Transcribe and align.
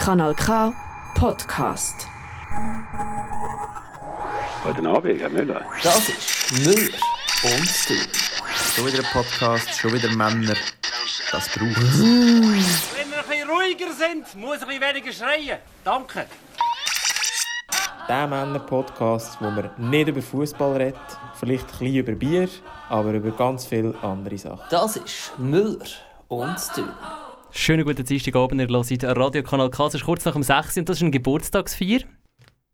Kanal 0.00 0.34
K 0.34 0.72
Podcast. 1.14 2.08
Guten 4.64 4.86
Abend, 4.86 5.20
Herr 5.20 5.28
Müller. 5.28 5.60
Das 5.82 6.08
ist 6.08 6.52
Müller 6.64 6.96
und 7.44 7.68
du. 7.86 7.94
Schon 8.74 8.86
wieder 8.86 9.00
ein 9.00 9.12
Podcast, 9.12 9.78
schon 9.78 9.92
wieder 9.92 10.08
Männer. 10.16 10.54
Das 11.30 11.50
braucht 11.50 11.60
Wenn 11.60 13.10
wir 13.10 13.18
ein 13.18 13.28
bisschen 13.28 13.50
ruhiger 13.50 13.92
sind, 13.92 14.42
muss 14.42 14.62
ein 14.62 14.68
bisschen 14.68 14.80
weniger 14.80 15.12
schreien. 15.12 15.58
Danke. 15.84 16.24
Der 18.08 18.26
Männer-Podcast, 18.26 19.36
wo 19.38 19.50
man 19.50 19.70
nicht 19.76 20.08
über 20.08 20.22
Fußball 20.22 20.78
redet, 20.78 20.98
vielleicht 21.38 21.66
ein 21.74 21.78
bisschen 21.78 21.96
über 21.96 22.12
Bier, 22.12 22.48
aber 22.88 23.12
über 23.12 23.32
ganz 23.32 23.66
viele 23.66 23.94
andere 24.02 24.38
Sachen. 24.38 24.62
Das 24.70 24.96
ist 24.96 25.38
Müller 25.38 25.84
und 26.28 26.56
du. 26.74 26.88
Schönen 27.52 27.84
guten 27.84 28.04
Dienstagabend, 28.04 28.60
ihr 28.60 28.68
hört 28.68 29.16
Radiokanal 29.18 29.70
K. 29.70 29.86
Es 29.86 29.94
ist 29.94 30.04
kurz 30.04 30.24
nach 30.24 30.32
dem 30.34 30.42
6. 30.42 30.78
und 30.78 30.88
das 30.88 30.98
ist 30.98 31.02
ein 31.02 31.10
Geburtstagsfeier. 31.12 32.00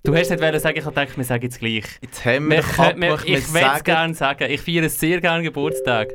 Du 0.04 0.14
hast 0.14 0.30
nicht 0.30 0.40
wollen 0.40 0.60
sagen, 0.60 0.78
ich 0.78 0.84
dachte, 0.84 1.16
wir 1.16 1.24
sagen 1.24 1.42
jetzt 1.42 1.58
gleich. 1.58 1.84
Jetzt 2.02 2.24
haben 2.24 2.50
Wir 2.50 2.58
wir 2.58 2.62
können- 2.62 3.00
wir- 3.02 3.14
ich 3.24 3.52
würde 3.52 3.72
es 3.76 3.84
gerne 3.84 4.14
sagen. 4.14 4.50
Ich 4.50 4.60
feiere 4.60 4.88
sehr 4.88 5.20
gerne 5.20 5.42
Geburtstag. 5.42 6.12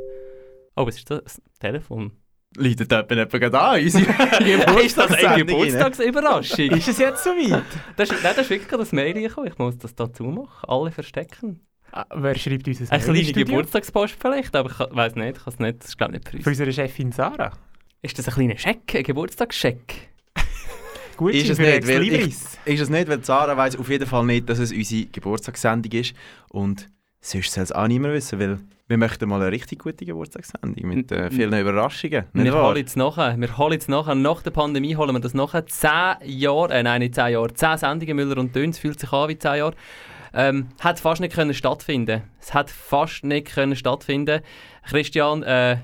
Oh, 0.75 0.85
was 0.87 0.95
ist 0.95 1.09
das? 1.09 1.23
Das 1.23 1.41
Telefon. 1.59 2.11
Läutet 2.57 2.91
jemand 2.91 3.11
jemand 3.11 3.31
gerade 3.31 3.59
an, 3.59 3.81
unsere 3.81 4.03
ist 4.83 4.97
das 4.97 5.11
eine. 5.11 5.45
Geburtstagsüberraschung? 5.45 6.71
Ist 6.71 6.87
es 6.87 6.97
jetzt 6.99 7.23
soweit? 7.23 7.63
das, 7.97 8.09
ist, 8.11 8.23
nein, 8.23 8.33
das 8.35 8.45
ist 8.45 8.49
wirklich 8.49 8.69
gerade 8.69 8.83
ein 8.83 8.95
Mail 8.95 9.13
gekommen. 9.13 9.47
Ich 9.47 9.57
muss 9.57 9.77
das 9.77 9.95
dazu 9.95 10.23
machen. 10.25 10.69
Alle 10.69 10.91
verstecken. 10.91 11.65
Ah, 11.91 12.05
wer 12.15 12.35
schreibt 12.37 12.67
uns 12.67 12.79
ein 12.81 12.89
Eine 12.89 13.03
kleine? 13.03 13.33
Geburtstagspost 13.33 14.15
vielleicht, 14.19 14.55
aber 14.55 14.69
ich 14.69 14.95
weiß 14.95 15.15
nicht. 15.15 15.37
Ich 15.37 15.43
kann 15.43 15.53
es 15.53 15.59
nicht. 15.59 15.79
Das 15.83 15.89
ist 15.89 15.97
glaube 15.97 16.13
ich 16.15 16.19
nicht 16.19 16.29
für 16.29 16.35
uns. 16.37 16.43
Von 16.43 16.51
unserer 16.51 16.71
Chefin 16.71 17.11
Sarah. 17.11 17.51
Ist 18.01 18.17
das 18.17 18.27
ein 18.27 18.33
kleiner 18.33 18.57
Scheck? 18.57 18.95
Ein 18.95 19.03
Geburtstagscheck? 19.03 20.09
Gut, 21.17 21.33
Ist 21.33 21.49
es 21.49 21.59
nicht, 21.59 21.87
weil 21.87 22.03
ich, 22.03 22.35
ist 22.65 22.81
es 22.81 22.89
nicht, 22.89 23.07
weil 23.07 23.23
Sarah 23.23 23.55
weiss 23.55 23.75
auf 23.77 23.89
jeden 23.89 24.07
Fall 24.07 24.25
nicht, 24.25 24.49
dass 24.49 24.57
es 24.59 24.71
unsere 24.71 25.05
Geburtstagssendung 25.05 25.91
ist. 25.91 26.13
Und 26.49 26.89
sonst 27.19 27.51
soll 27.53 27.63
es 27.63 27.71
auch 27.71 27.87
niemand 27.87 28.13
wissen, 28.15 28.39
weil 28.39 28.59
wir 28.87 28.97
möchten 28.97 29.29
mal 29.29 29.39
eine 29.41 29.51
richtig 29.51 29.79
gute 29.79 30.03
Geburtstagssendung 30.05 30.89
mit 30.89 31.11
äh, 31.11 31.29
vielen 31.29 31.53
Überraschungen. 31.57 32.25
Nicht 32.33 32.45
Wir 32.45 32.53
wahr? 32.53 32.69
holen 32.69 32.77
jetzt 32.77 32.97
nachher. 32.97 33.39
Wir 33.39 33.57
holen 33.57 33.73
jetzt 33.73 33.87
nachher. 33.87 34.15
Nach 34.15 34.41
der 34.41 34.51
Pandemie 34.51 34.95
holen 34.95 35.13
wir 35.15 35.19
das 35.19 35.33
nachher. 35.35 35.65
Zehn 35.67 36.15
Jahre, 36.25 36.73
äh, 36.73 36.83
nein, 36.83 37.01
nicht 37.01 37.13
zehn 37.15 37.33
Jahre. 37.33 37.53
Zehn 37.53 37.77
Sendungen 37.77 38.15
Müller 38.15 38.37
und 38.39 38.55
Döns 38.55 38.79
fühlt 38.79 38.99
sich 38.99 39.11
an 39.13 39.29
wie 39.29 39.37
zehn 39.37 39.57
Jahre. 39.57 39.75
Ähm, 40.33 40.69
hat 40.79 40.99
fast 40.99 41.21
nicht 41.21 41.35
können 41.35 41.53
stattfinden. 41.53 42.23
Es 42.39 42.53
hat 42.53 42.69
fast 42.71 43.23
nicht 43.23 43.53
können 43.53 43.75
stattfinden. 43.75 44.41
Christian, 44.89 45.43
äh, 45.43 45.77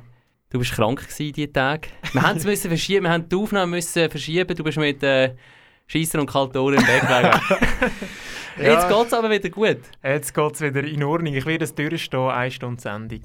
du 0.50 0.60
bist 0.60 0.72
krank 0.74 1.02
gewesen 1.02 1.34
diese 1.34 1.52
Tage. 1.52 1.90
Wir 2.14 2.22
haben 2.22 2.38
es 2.38 2.44
müssen 2.46 2.70
verschieben. 2.70 3.06
Wir 3.06 3.12
haben 3.12 3.30
die 3.30 3.36
Aufnahme 3.36 3.76
müssen 3.76 4.10
verschieben. 4.10 4.56
Du 4.56 4.64
bist 4.64 4.78
mit 4.78 5.04
äh, 5.04 5.36
Scheisser 5.88 6.20
und 6.20 6.30
Kaltoren 6.30 6.76
im 6.76 6.86
Bett 6.86 7.08
gelegen. 7.08 7.40
Jetzt 8.60 8.90
geht 8.90 9.08
es 9.08 9.14
aber 9.14 9.30
wieder 9.30 9.50
gut. 9.50 9.80
Jetzt 10.04 10.34
geht 10.34 10.54
es 10.54 10.62
wieder 10.62 10.84
in 10.84 11.04
Ordnung. 11.04 11.34
Ich 11.36 11.46
werde 11.46 11.64
es 11.64 11.76
durchstehen, 11.76 12.30
eine 12.30 12.52
Stunde 12.52 12.82
Sendung. 12.82 13.22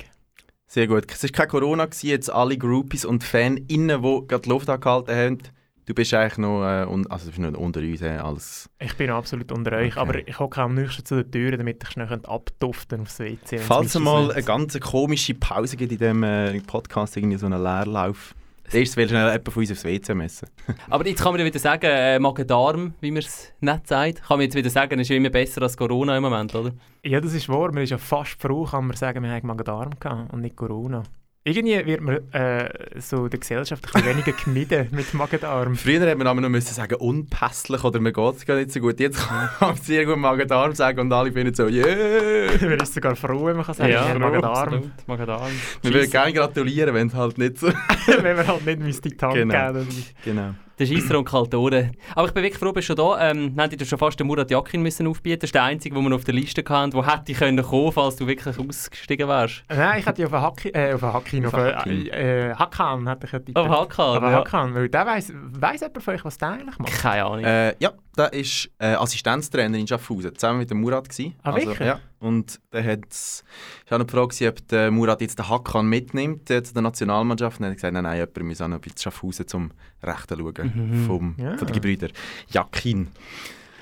Sehr 0.66 0.86
gut. 0.86 1.10
Es 1.10 1.22
war 1.22 1.30
kein 1.30 1.48
Corona, 1.48 1.86
gewesen, 1.86 2.08
jetzt 2.08 2.30
alle 2.30 2.56
Groupies 2.56 3.04
und 3.04 3.24
Fans 3.24 3.60
innen, 3.68 4.02
die 4.02 4.26
gerade 4.26 4.42
die 4.42 4.48
Luft 4.48 4.68
angehalten 4.68 5.14
haben. 5.14 5.38
Du 5.84 5.94
bist 5.94 6.14
eigentlich 6.14 6.38
noch, 6.38 6.62
äh, 6.64 6.86
un 6.86 7.06
also 7.08 7.24
du 7.30 7.36
bist 7.36 7.38
noch 7.52 7.58
unter 7.60 7.80
uns, 7.80 8.02
alles. 8.02 8.70
Ich 8.78 8.96
bin 8.96 9.10
absolut 9.10 9.50
unter 9.50 9.72
euch, 9.72 9.96
Okay. 9.96 10.00
aber 10.00 10.28
ich 10.28 10.38
hocke 10.38 10.62
am 10.62 10.74
nächsten 10.74 11.04
zu 11.04 11.16
der 11.16 11.30
Tür, 11.30 11.56
damit 11.56 11.82
ich 11.82 11.90
schnell 11.90 12.20
abduften 12.24 13.00
aufs 13.00 13.18
WC. 13.18 13.58
Falls 13.58 13.94
es 13.94 14.00
mal 14.00 14.30
eine 14.30 14.42
ganz 14.44 14.78
komische 14.78 15.34
Pause 15.34 15.76
gibt 15.76 15.90
in 15.90 15.98
diesem 15.98 16.22
äh, 16.22 16.60
Podcast, 16.60 17.16
irgendwie 17.16 17.36
so 17.36 17.46
einen 17.46 17.60
Leerlauf, 17.60 18.34
das 18.64 18.74
erste 18.74 18.96
will 18.98 19.08
schnell 19.08 19.26
jemand 19.26 19.52
von 19.52 19.60
uns 19.60 19.72
aufs 19.72 19.84
WC 19.84 20.14
messen. 20.14 20.48
Aber 20.88 21.04
jetzt 21.06 21.20
kann 21.20 21.32
man 21.32 21.40
ja 21.40 21.46
wieder 21.46 21.58
sagen, 21.58 21.84
äh, 21.90 22.18
Magen-Darm, 22.20 22.94
wie 23.00 23.10
man 23.10 23.18
es 23.18 23.52
nicht 23.60 23.86
sagt. 23.88 24.22
Kann 24.22 24.38
man 24.38 24.42
jetzt 24.42 24.54
wieder 24.54 24.70
sagen, 24.70 25.00
ist 25.00 25.08
ja 25.08 25.16
immer 25.16 25.30
besser 25.30 25.62
als 25.62 25.76
Corona 25.76 26.16
im 26.16 26.22
Moment, 26.22 26.54
oder? 26.54 26.70
Ja, 27.04 27.20
das 27.20 27.34
ist 27.34 27.48
wahr. 27.48 27.72
Man 27.72 27.82
ist 27.82 27.90
ja 27.90 27.98
fast 27.98 28.40
froh, 28.40 28.64
kann 28.64 28.86
man 28.86 28.96
sagen, 28.96 29.22
wir 29.24 29.30
haben 29.32 29.46
Magen-Darm 29.48 29.98
gehabt 29.98 30.32
und 30.32 30.42
nicht 30.42 30.54
Corona. 30.56 31.02
Irgendwie 31.44 31.84
wird 31.86 32.00
man 32.00 32.32
äh, 32.32 32.70
so 33.00 33.26
der 33.26 33.40
Gesellschaft 33.40 33.84
ein 33.84 33.90
bisschen 33.92 34.08
weniger 34.16 34.32
gemieden 34.32 34.86
mit 34.92 35.12
Magen-Darm. 35.12 35.74
Früher 35.74 36.00
hätte 36.00 36.14
man 36.14 36.28
aber 36.28 36.40
noch 36.40 36.48
müssen 36.48 36.72
sagen, 36.72 36.94
unpässlich 36.94 37.82
oder 37.82 37.98
mir 37.98 38.12
geht 38.12 38.36
es 38.36 38.46
gar 38.46 38.54
nicht 38.54 38.70
so 38.70 38.78
gut. 38.78 39.00
Jetzt 39.00 39.18
kann 39.18 39.48
man 39.60 39.76
sehr 39.76 40.04
gut 40.06 40.18
Magen-Darm 40.18 40.72
sagen 40.74 41.00
und 41.00 41.12
alle 41.12 41.32
finden 41.32 41.52
so, 41.52 41.66
yeah! 41.66 42.52
man 42.60 42.78
ist 42.78 42.94
sogar 42.94 43.16
froh, 43.16 43.46
wenn 43.46 43.56
man 43.56 43.66
kann 43.66 43.74
sagen, 43.74 43.90
Ja, 43.90 44.16
Magen-Darm. 44.16 44.92
Magen-Darm. 45.08 45.50
Wir 45.82 45.92
würden 45.94 46.10
gerne 46.12 46.32
gratulieren, 46.32 46.94
wenn 46.94 47.08
es 47.08 47.14
halt 47.14 47.36
nicht 47.38 47.58
so... 47.58 47.66
wenn 48.20 48.36
man 48.36 48.46
halt 48.46 48.64
nicht 48.64 48.78
müsste 48.78 49.08
die 49.08 49.18
Hand 49.20 49.34
Genau. 49.34 49.72
geben 49.72 49.88
genau. 50.24 50.54
Der 50.82 50.96
Scheisser 50.96 51.16
und 51.16 51.24
Kaltoren. 51.24 51.96
Aber 52.16 52.26
ich 52.26 52.34
bin 52.34 52.42
wirklich 52.42 52.58
froh, 52.58 52.72
bist 52.72 52.88
du 52.88 52.96
schon 52.96 53.18
da. 53.18 53.30
Ähm, 53.30 53.54
wir 53.54 53.62
hätten 53.62 53.84
schon 53.84 53.98
fast 53.98 54.18
den 54.18 54.26
Murat 54.26 54.50
Yakin 54.50 54.82
müssen 54.82 55.06
aufbieten. 55.06 55.38
Das 55.40 55.48
ist 55.48 55.54
der 55.54 55.62
einzige, 55.62 55.94
den 55.94 56.04
wir 56.04 56.16
auf 56.16 56.24
der 56.24 56.34
Liste 56.34 56.64
hatten, 56.68 56.90
der 56.90 57.06
hätte 57.06 57.34
können 57.34 57.62
kommen, 57.62 57.92
falls 57.92 58.16
du 58.16 58.26
wirklich 58.26 58.58
ausgestiegen 58.58 59.28
wärst. 59.28 59.62
Nein, 59.68 60.00
ich 60.00 60.06
hätte 60.06 60.26
auf 60.26 60.32
einen 60.34 60.74
äh, 60.74 60.92
auf 60.92 61.04
einen 61.04 61.46
auf 61.46 61.54
Auf 61.54 61.60
einen 61.60 62.08
äh, 62.08 62.52
Hakan 62.56 63.06
hätte 63.08 63.26
ich 63.26 63.32
ja 63.32 63.38
tippt. 63.38 63.56
Auf 63.56 63.68
Hakan, 63.68 64.16
Auf 64.16 64.22
einen 64.22 64.32
ja. 64.32 64.38
Hakan, 64.38 64.74
weil 64.74 64.88
der 64.88 65.06
weiss, 65.06 65.32
weiss 65.34 65.82
jemand 65.82 66.02
von 66.02 66.14
euch, 66.14 66.24
was 66.24 66.38
der 66.38 66.48
eigentlich 66.48 66.78
macht? 66.80 66.92
Keine 67.00 67.24
Ahnung. 67.24 67.44
Äh, 67.44 67.74
ja, 67.78 67.92
der 68.16 68.30
war 68.32 68.32
äh, 68.78 68.94
Assistenztrainer 68.94 69.78
in 69.78 69.86
Schaffhausen, 69.86 70.34
zusammen 70.34 70.58
mit 70.60 70.70
dem 70.70 70.80
Murat. 70.80 71.08
Gewesen. 71.08 71.34
Ah, 71.42 71.54
wirklich? 71.54 71.78
Ja. 71.80 72.00
Und 72.20 72.60
der 72.72 72.84
hat 72.84 73.00
es 73.10 73.42
auch 73.90 73.98
die 74.02 74.10
Frage, 74.12 74.28
gewesen, 74.28 74.48
ob 74.48 74.68
der 74.68 74.90
Murat 74.90 75.20
jetzt 75.20 75.38
den 75.38 75.48
Hakan 75.48 75.86
mitnimmt 75.86 76.50
äh, 76.50 76.62
zu 76.62 76.74
der 76.74 76.82
Nationalmannschaft. 76.82 77.58
Und 77.58 77.64
er 77.64 77.70
hat 77.70 77.76
gesagt, 77.76 77.94
nein, 77.94 78.04
nein, 78.04 78.16
jemand 78.18 78.42
muss 78.42 78.60
auch 78.60 78.68
noch 78.68 78.80
bis 78.80 79.00
Schaffhausen 79.02 79.48
zum 79.48 79.70
Rechten 80.02 80.38
schauen, 80.38 81.04
vom, 81.06 81.34
Ja. 81.38 81.56
von 81.56 81.66
den 81.66 81.74
Gebrüdern 81.74 82.10
Jakin. 82.48 83.08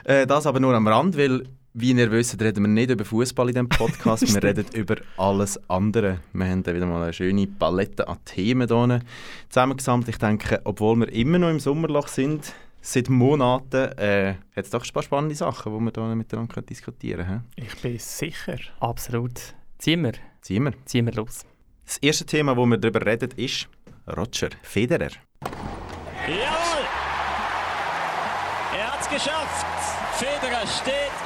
Äh, 0.04 0.26
das 0.26 0.46
aber 0.46 0.60
nur 0.60 0.74
am 0.74 0.86
Rand, 0.88 1.16
weil, 1.18 1.46
wie 1.74 1.92
ihr 1.92 2.10
wisst, 2.10 2.40
reden 2.40 2.64
wir 2.64 2.68
nicht 2.68 2.90
über 2.90 3.04
Fußball 3.04 3.48
in 3.48 3.54
diesem 3.54 3.68
Podcast, 3.68 4.22
wir 4.34 4.42
reden 4.42 4.66
über 4.74 4.96
alles 5.16 5.58
andere. 5.68 6.20
Wir 6.32 6.46
haben 6.46 6.62
da 6.62 6.74
wieder 6.74 6.86
mal 6.86 7.02
eine 7.02 7.12
schöne 7.12 7.46
Palette 7.46 8.08
an 8.08 8.18
Themen 8.24 8.68
hier 8.68 9.00
zusammengesammelt. 9.50 10.08
Ich 10.08 10.18
denke, 10.18 10.60
obwohl 10.64 10.96
wir 11.00 11.12
immer 11.12 11.38
noch 11.38 11.50
im 11.50 11.60
Sommerloch 11.60 12.08
sind, 12.08 12.54
seit 12.80 13.08
Monaten, 13.08 13.92
äh, 13.98 14.34
hat 14.56 14.64
es 14.64 14.70
doch 14.70 14.84
ein 14.84 14.92
paar 14.92 15.02
spannende 15.02 15.34
Sachen, 15.34 15.72
die 15.72 15.80
wir 15.80 15.92
hier 15.92 16.14
miteinander 16.14 16.62
diskutieren 16.62 17.26
können. 17.26 17.44
Ich 17.56 17.76
bin 17.80 17.98
sicher. 17.98 18.58
Absolut. 18.80 19.54
Ziehen 19.78 20.02
wir. 20.02 20.12
Ziehen 20.40 20.64
wir. 20.64 20.72
Ziehen 20.86 21.06
wir 21.06 21.14
los. 21.14 21.44
Das 21.84 21.98
erste 21.98 22.24
Thema, 22.24 22.56
wo 22.56 22.66
wir 22.66 22.78
darüber 22.78 23.04
reden, 23.04 23.30
ist 23.36 23.68
Roger 24.06 24.50
Federer. 24.62 25.10
Jawohl! 26.26 26.86
Er 28.76 28.92
hat's 28.92 29.08
geschafft! 29.08 29.69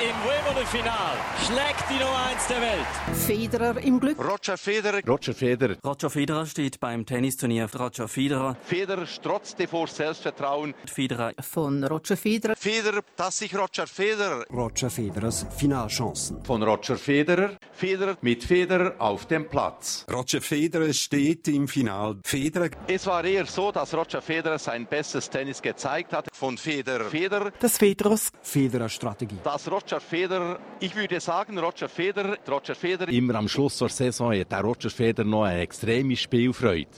Im 0.04 0.10
Wimbledon-Final, 0.10 1.16
schlägt 1.46 1.88
die 1.88 1.94
Nummer 1.94 2.26
1 2.30 2.46
der 2.48 2.60
Welt. 2.60 3.16
Federer 3.26 3.82
im 3.82 3.98
Glück. 3.98 4.18
Roger 4.18 4.58
Federer. 4.58 5.00
Roger 5.08 5.32
Federer. 5.32 5.76
Roger 5.82 6.10
Federer 6.10 6.44
steht 6.44 6.78
beim 6.78 7.06
Tennisturnier. 7.06 7.70
Roger 7.74 8.06
Federer. 8.06 8.54
Federer 8.66 9.06
strotzte 9.06 9.66
vor 9.66 9.86
Selbstvertrauen. 9.86 10.74
Federer. 10.84 11.32
Von 11.40 11.82
Roger 11.84 12.18
Federer. 12.18 12.54
Federer, 12.54 13.00
das 13.16 13.38
sich 13.38 13.56
Roger 13.56 13.86
Federer. 13.86 14.44
Roger 14.52 14.90
Federers 14.90 15.46
Finalchancen. 15.56 16.44
Von 16.44 16.62
Roger 16.62 16.98
Federer. 16.98 17.52
Federer 17.74 18.16
mit 18.20 18.44
Federer 18.44 18.94
auf 18.98 19.26
dem 19.26 19.48
Platz. 19.48 20.06
Roger 20.12 20.40
Federer 20.40 20.92
steht 20.92 21.48
im 21.48 21.68
Final. 21.68 22.18
Federer 22.24 22.70
Es 22.86 23.06
war 23.06 23.24
eher 23.24 23.46
so, 23.46 23.72
dass 23.72 23.94
Roger 23.94 24.22
Federer 24.22 24.58
sein 24.58 24.86
bestes 24.86 25.28
Tennis 25.28 25.60
gezeigt 25.60 26.12
hat. 26.12 26.28
Von 26.32 26.56
Federer. 26.56 27.04
Federer. 27.04 27.52
das 27.58 27.78
Federers 27.78 28.30
Federer 28.42 28.88
Strategie. 28.88 29.38
Das 29.42 29.70
Roger 29.70 30.00
Federer, 30.00 30.58
ich 30.80 30.94
würde 30.94 31.20
sagen, 31.20 31.58
Roger 31.58 31.88
Federer, 31.88 32.38
Roger 32.48 32.74
Federer. 32.74 33.08
Immer 33.08 33.36
am 33.36 33.48
Schluss 33.48 33.78
der 33.78 33.88
Saison 33.88 34.38
hat 34.38 34.50
der 34.50 34.60
Roger 34.60 34.90
Federer 34.90 35.26
noch 35.26 35.44
eine 35.44 35.60
extreme 35.60 36.16
Spielfreude. 36.16 36.90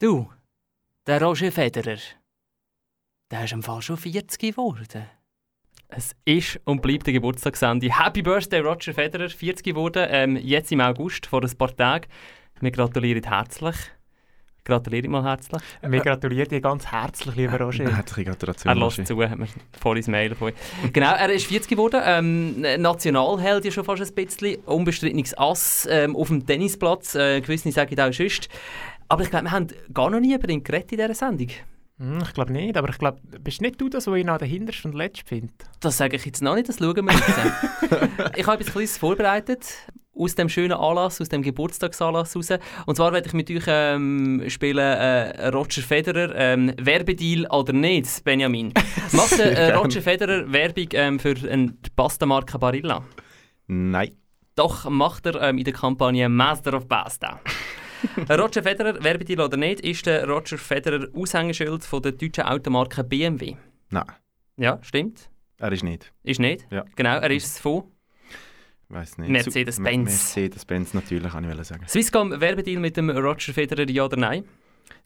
Du, 0.00 0.30
der 1.06 1.22
Roger 1.22 1.52
Federer, 1.52 1.98
der 3.30 3.44
ist 3.44 3.52
im 3.52 3.62
Fall 3.62 3.82
schon 3.82 3.96
40 3.96 4.38
geworden. 4.38 5.06
Es 5.88 6.16
ist 6.24 6.60
und 6.64 6.82
bleibt 6.82 7.06
eine 7.06 7.14
Geburtstagssendung. 7.14 7.90
Happy 7.90 8.20
Birthday, 8.20 8.60
Roger 8.60 8.92
Federer, 8.92 9.28
40 9.28 9.64
geworden, 9.64 10.06
ähm, 10.10 10.36
jetzt 10.36 10.72
im 10.72 10.80
August, 10.80 11.26
vor 11.26 11.42
ein 11.42 11.56
paar 11.56 11.74
Tagen. 11.74 12.06
Wir 12.60 12.70
gratulieren 12.72 13.22
herzlich. 13.22 13.76
Gratuliere 14.64 15.08
mal 15.08 15.22
herzlich. 15.22 15.62
Wir 15.80 16.00
gratulieren 16.00 16.48
dir 16.48 16.60
ganz 16.60 16.86
herzlich, 16.86 17.36
lieber 17.36 17.60
Roger. 17.60 17.94
Herzliche 17.94 18.30
Gratulation. 18.30 18.76
Er 18.76 18.84
lässt 18.84 19.06
zu, 19.06 19.22
hat 19.22 19.38
mir 19.38 19.46
voll 19.80 19.98
ins 19.98 20.08
Mail 20.08 20.30
davon. 20.30 20.52
Genau, 20.92 21.14
er 21.14 21.30
ist 21.30 21.46
40 21.46 21.70
geworden, 21.70 22.02
ähm, 22.04 22.60
Nationalheld 22.82 23.64
ja 23.64 23.70
schon 23.70 23.84
fast 23.84 24.02
ein 24.02 24.12
bisschen, 24.12 24.56
unbestrittenes 24.66 25.38
Ass 25.38 25.86
ähm, 25.88 26.16
auf 26.16 26.28
dem 26.28 26.44
Tennisplatz, 26.44 27.14
äh, 27.14 27.40
gewisse 27.40 27.70
sagen 27.70 28.00
auch 28.00 28.12
sonst. 28.12 28.48
Aber 29.08 29.22
ich 29.22 29.30
glaube, 29.30 29.44
wir 29.44 29.52
haben 29.52 29.68
gar 29.94 30.10
noch 30.10 30.18
nie 30.18 30.34
über 30.34 30.48
ihn 30.48 30.64
geredet 30.64 30.90
in 30.90 30.98
dieser 30.98 31.14
Sendung. 31.14 31.50
Hm, 31.98 32.18
ich 32.22 32.34
glaube 32.34 32.52
nicht, 32.52 32.76
aber 32.76 32.90
ich 32.90 32.98
glaube, 32.98 33.20
bist 33.40 33.62
nicht 33.62 33.80
du 33.80 33.88
das, 33.88 34.04
der 34.04 34.14
ihn 34.14 34.28
an 34.28 34.38
der 34.38 34.48
hintersten 34.48 34.90
und 34.90 34.96
letzten 34.96 35.26
findet? 35.26 35.64
Das 35.80 35.96
sage 35.96 36.16
ich 36.16 36.26
jetzt 36.26 36.42
noch 36.42 36.54
nicht, 36.54 36.68
das 36.68 36.78
schauen 36.78 37.06
wir 37.06 37.12
jetzt. 37.12 38.36
ich 38.36 38.46
habe 38.46 38.60
etwas 38.60 38.72
Kleines 38.72 38.98
vorbereitet 38.98 39.66
aus 40.18 40.34
dem 40.34 40.48
schönen 40.48 40.72
Anlass, 40.72 41.20
aus 41.20 41.28
dem 41.28 41.42
Geburtstagsanlass 41.42 42.36
raus. 42.36 42.48
Und 42.86 42.96
zwar 42.96 43.12
werde 43.12 43.28
ich 43.28 43.34
mit 43.34 43.50
euch 43.50 43.64
ähm, 43.66 44.44
spielen 44.48 44.78
äh, 44.78 45.48
Roger 45.48 45.82
Federer, 45.82 46.34
ähm, 46.34 46.72
Werbedeal 46.78 47.46
oder 47.50 47.72
nicht, 47.72 48.24
Benjamin. 48.24 48.72
Macht 49.12 49.38
der, 49.38 49.56
äh, 49.56 49.74
Roger 49.74 50.02
Federer 50.02 50.50
Werbung 50.52 50.88
ähm, 50.92 51.18
für 51.18 51.34
eine 51.48 51.74
Pasta-Marke 51.94 52.58
Barilla? 52.58 53.02
Nein. 53.66 54.12
Doch 54.54 54.88
macht 54.88 55.26
er 55.26 55.42
ähm, 55.42 55.58
in 55.58 55.64
der 55.64 55.74
Kampagne 55.74 56.30
Master 56.30 56.72
of 56.72 56.88
Pasta. 56.88 57.40
Roger 58.30 58.62
Federer, 58.62 59.02
Werbedeal 59.02 59.40
oder 59.40 59.56
nicht, 59.56 59.80
ist 59.80 60.06
der 60.06 60.28
Roger 60.28 60.58
Federer 60.58 61.08
Aushängeschild 61.14 61.84
von 61.84 62.02
der 62.02 62.12
deutschen 62.12 62.44
Automarke 62.44 63.04
BMW. 63.04 63.56
Nein. 63.90 64.04
Ja, 64.56 64.78
stimmt. 64.82 65.30
Er 65.58 65.72
ist 65.72 65.84
nicht. 65.84 66.12
Ist 66.22 66.40
nicht? 66.40 66.66
Ja. 66.70 66.84
Genau, 66.96 67.18
er 67.18 67.30
ist 67.30 67.46
es 67.46 67.58
von 67.58 67.84
Weiß 68.88 69.18
nicht. 69.18 69.30
Mercedes-Benz. 69.30 70.04
Mercedes-Benz 70.04 70.94
natürlich, 70.94 71.32
kann 71.32 71.50
ich 71.50 71.66
sagen. 71.66 71.86
Swisscom 71.88 72.40
Werbedeal 72.40 72.80
mit 72.80 72.96
dem 72.96 73.10
Roger 73.10 73.52
Federer, 73.52 73.88
ja 73.90 74.04
oder 74.04 74.16
nein? 74.16 74.44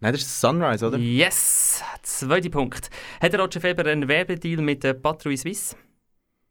Nein, 0.01 0.13
das 0.13 0.23
ist 0.23 0.41
Sunrise, 0.41 0.87
oder? 0.87 0.99
Yes! 0.99 1.83
Zweiter 2.03 2.51
Punkt. 2.51 2.91
Hat 3.21 3.33
der 3.33 3.41
Roger 3.41 3.61
Federer 3.61 3.91
einen 3.91 4.07
Werbedeal 4.07 4.61
mit 4.61 4.85
der 4.85 4.95
Patrouille 4.95 5.39
Suisse? 5.39 5.77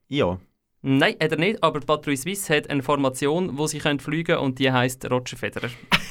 Ja. 0.07 0.39
Nein, 0.81 1.15
hat 1.21 1.31
er 1.31 1.37
nicht, 1.37 1.61
aber 1.61 1.81
Patrouille 1.81 2.17
Suisse 2.17 2.55
hat 2.55 2.69
eine 2.69 2.81
Formation, 2.81 3.57
wo 3.57 3.67
sie 3.67 3.79
können 3.79 3.99
fliegen 3.99 4.35
können 4.35 4.45
und 4.45 4.59
die 4.59 4.71
heisst 4.71 5.09
Roger 5.11 5.35
Federer. 5.35 5.69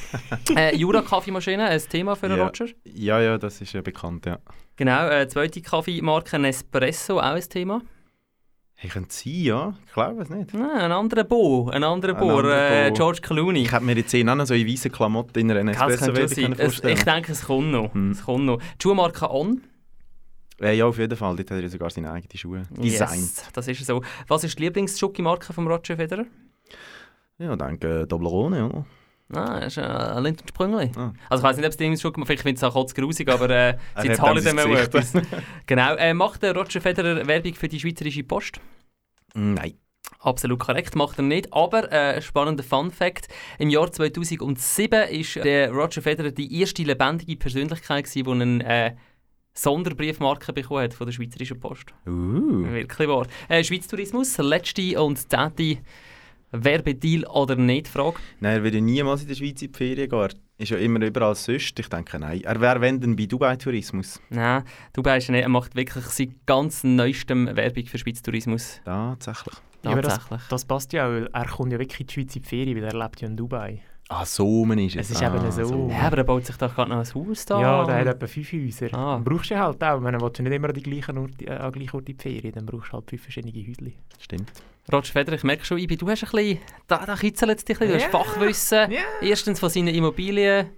äh, 0.57 0.77
Jura 0.77 1.01
Kaffeemaschine, 1.01 1.65
ein 1.65 1.81
Thema 1.89 2.17
für 2.17 2.29
ja. 2.29 2.45
Roger. 2.45 2.67
Ja, 2.85 3.21
ja, 3.21 3.39
das 3.39 3.63
ist 3.63 3.73
ja 3.73 3.81
bekannt, 3.81 4.27
ja. 4.27 4.39
Genau, 4.77 5.09
äh, 5.09 5.27
zweite 5.27 5.63
Kaffeemarke 5.63 6.39
Nespresso, 6.39 7.19
auch 7.19 7.23
ein 7.23 7.49
Thema. 7.49 7.81
Hey, 8.81 8.91
könnte 8.91 9.13
sein, 9.13 9.33
ja. 9.33 9.75
Ich 9.87 9.93
glaube 9.93 10.23
es 10.23 10.31
nicht. 10.31 10.55
Ah, 10.55 10.85
ein 10.85 10.93
anderer 10.93 11.25
Bo, 11.25 11.69
ein 11.71 11.83
anderer 11.83 12.15
Ein 12.15 12.21
Bo, 12.21 12.37
anderer 12.37 12.87
äh, 12.87 12.91
Bo. 12.91 12.95
George 12.95 13.21
Clooney. 13.23 13.63
Ich 13.63 13.73
hätte 13.73 13.85
mir 13.85 13.97
jetzt 13.97 14.15
einen 14.15 14.47
so 14.47 14.55
in 14.55 14.69
weißen 14.69 14.93
Klamotten 14.93 15.39
in 15.41 15.51
einer 15.51 15.73
Espresso-Werbung 15.73 16.29
sein. 16.29 16.53
Es, 16.53 16.61
vorstellen 16.61 16.97
ich 16.97 17.05
denke, 17.05 17.33
es 17.33 17.45
kommt 17.47 17.73
noch. 17.73 17.93
Hm. 17.93 18.13
Es 18.13 18.23
kommt 18.23 18.45
noch. 18.45 18.59
Die 18.59 18.83
Schuhmarke 18.83 19.31
On. 19.33 19.63
Äh, 20.61 20.77
ja, 20.77 20.87
auf 20.87 20.99
jeden 20.99 21.17
Fall. 21.17 21.37
Dort 21.37 21.51
hat 21.51 21.63
er 21.63 21.69
sogar 21.69 21.91
seine 21.91 22.11
eigenen 22.11 22.37
Schuhe 22.37 22.63
designt. 22.71 23.21
Yes, 23.21 23.49
das 23.53 23.69
ist 23.69 23.87
so. 23.87 24.03
Was 24.27 24.45
ist 24.45 24.59
die 24.59 24.65
Lieblingsschokimarke 24.65 25.53
von 25.53 25.67
Roger 25.67 25.97
Federer? 25.97 26.27
Ja, 27.39 27.53
ich 27.53 27.59
denke, 27.59 28.01
äh, 28.01 28.07
Toblerone, 28.07 28.69
oder? 28.69 28.87
Ah, 29.33 29.61
das 29.61 29.77
ist 29.77 29.79
äh, 29.79 29.83
ein 29.83 30.23
Lind 30.23 30.41
und 30.41 30.49
Sprüngli. 30.49 30.91
Ah. 30.97 31.13
Also 31.29 31.43
ich 31.43 31.49
weiß 31.49 31.57
nicht, 31.59 31.67
ob 31.67 31.71
es 31.71 31.77
die 31.77 31.85
Lieblingsschokimarke 31.85 32.27
Vielleicht 32.27 32.43
finde 32.43 32.59
ich 32.59 32.63
es 32.63 32.75
auch 32.75 32.95
grusig, 32.95 33.29
aber 33.29 33.51
äh, 33.51 33.77
sie 34.03 34.13
zahlen 34.13 34.43
dem 34.43 34.59
auch 34.59 34.77
etwas. 34.77 35.13
Genau. 35.67 35.95
Äh, 35.95 36.15
macht 36.15 36.43
der 36.43 36.57
Roger 36.57 36.81
Federer 36.81 37.27
Werbung 37.27 37.55
für 37.55 37.69
die 37.69 37.79
Schweizerische 37.79 38.25
Post? 38.25 38.61
Nein. 39.35 39.75
Absolut 40.21 40.59
korrekt, 40.59 40.97
macht 40.97 41.19
er 41.19 41.25
nicht. 41.25 41.53
Aber 41.53 41.93
äh, 41.93 42.21
spannender 42.23 42.65
Fun 42.65 42.91
Fact: 42.91 43.29
Im 43.59 43.71
Jahr 43.71 43.93
2007 43.93 45.09
ist 45.11 45.37
der 45.37 45.71
Roger 45.71 46.03
Federer 46.03 46.33
die 46.33 46.61
erste 46.61 46.83
lebendige 46.83 47.37
Persönlichkeit, 47.37 48.07
gewesen, 48.07 48.25
die 48.25 48.31
einen 48.31 48.61
äh, 48.63 48.97
Sonderbriefmarke 49.59 50.53
bekommen 50.53 50.85
hat 50.85 50.95
von 50.95 51.07
der 51.07 51.13
Schweizerischen 51.13 51.59
Post. 51.59 51.93
Uh. 52.07 52.65
Wirklich 52.65 53.09
wahr. 53.09 53.27
Äh, 53.49 53.65
Schweiz 53.65 53.89
Tourismus, 53.89 54.39
letzte 54.39 55.03
und 55.03 55.29
zehnte 55.29 55.79
Werbedeal 56.53 57.25
oder 57.25 57.57
nicht 57.57 57.89
Frage. 57.89 58.19
Nein, 58.41 58.59
er 58.59 58.63
würde 58.63 58.81
niemals 58.81 59.23
in 59.23 59.29
der 59.29 59.35
Schweiz 59.35 59.61
in 59.61 59.73
die 59.73 59.77
Ferien 59.77 60.09
gehen. 60.09 60.21
Er 60.21 60.63
ist 60.63 60.71
ja 60.71 60.79
immer 60.79 61.05
überall 61.05 61.35
sonst. 61.35 61.79
Ich 61.79 61.89
denke, 61.89 62.19
nein. 62.19 62.43
Er 62.43 62.61
wäre, 62.61 62.81
wenn, 62.81 63.01
dann 63.01 63.17
bei 63.17 63.27
Dubai 63.27 63.57
Tourismus. 63.57 64.21
Nein, 64.31 64.63
du 64.93 65.05
weißt 65.05 65.31
nicht, 65.31 65.43
er 65.43 65.49
macht 65.49 65.75
wirklich 65.75 66.05
seit 66.05 66.31
ganz 66.47 66.85
neuestem 66.85 67.55
Werbung 67.55 67.87
für 67.87 67.99
Schweiz 67.99 68.23
Tourismus. 68.23 68.81
Tatsächlich. 68.85 69.55
Ja, 69.83 69.91
aber 69.91 70.03
das, 70.03 70.15
Tatsächlich. 70.15 70.49
das 70.49 70.65
passt 70.65 70.93
ja 70.93 71.07
auch, 71.07 71.11
weil 71.11 71.27
er 71.33 71.47
kommt 71.47 71.73
ja 71.73 71.79
wirklich 71.79 72.01
in 72.01 72.07
die 72.07 72.13
Schweiz 72.15 72.37
in 72.37 72.43
die 72.43 72.49
Ferien, 72.49 72.77
weil 72.77 72.85
er 72.85 72.99
lebt 72.99 73.21
ja 73.21 73.29
in 73.29 73.37
Dubai. 73.37 73.81
Ah, 74.11 74.25
so 74.25 74.65
man 74.65 74.79
ist 74.79 74.97
es. 74.97 75.11
Es 75.11 75.17
ist 75.17 75.23
ah, 75.23 75.35
eben 75.37 75.53
so. 75.53 75.89
Ja, 75.91 76.07
aber 76.07 76.19
er 76.19 76.25
baut 76.25 76.47
sich 76.47 76.57
doch 76.57 76.75
gerade 76.75 76.91
noch 76.91 76.99
ein 76.99 77.15
Haus 77.15 77.45
da. 77.45 77.61
Ja, 77.61 77.85
der 77.85 77.97
hat 77.97 78.07
etwa 78.07 78.27
fünf 78.27 78.53
Häuser. 78.53 78.87
Ah. 78.93 79.15
Dann 79.15 79.25
brauchst 79.25 79.51
du 79.51 79.59
halt 79.59 79.85
auch, 79.85 80.03
wenn 80.03 80.15
du 80.15 80.21
willst 80.21 80.39
du 80.39 80.43
nicht 80.43 80.53
immer 80.53 80.69
an 80.69 80.75
die 80.75 80.83
gleichen 80.83 81.19
Ort, 81.19 81.43
äh, 81.43 81.51
an 81.51 81.73
gleichen 81.73 81.95
Ort 81.97 82.09
in 82.09 82.17
die 82.17 82.23
Ferien, 82.23 82.53
dann 82.55 82.65
brauchst 82.65 82.89
du 82.89 82.93
halt 82.95 83.11
fünf 83.11 83.23
verschiedene 83.23 83.53
Häuschen. 83.53 83.93
Stimmt. 84.19 84.51
Roger 84.91 85.13
Federer, 85.13 85.37
ich 85.37 85.45
merke 85.45 85.65
schon, 85.67 85.77
Ibi, 85.79 85.99
du 85.99 86.09
hast 86.09 86.25
ein 86.25 86.31
bisschen, 86.31 86.59
da, 86.87 87.05
da 87.05 87.17
kitzelt 87.17 87.59
es 87.59 87.65
dich 87.67 87.79
ein 87.79 87.89
bisschen, 87.89 88.11
du 88.11 88.19
hast. 88.19 88.27
Fachwissen. 88.29 88.93
Erstens 89.21 89.61
von 89.61 89.69
seinen 89.69 89.89
Immobilien. 89.89 90.69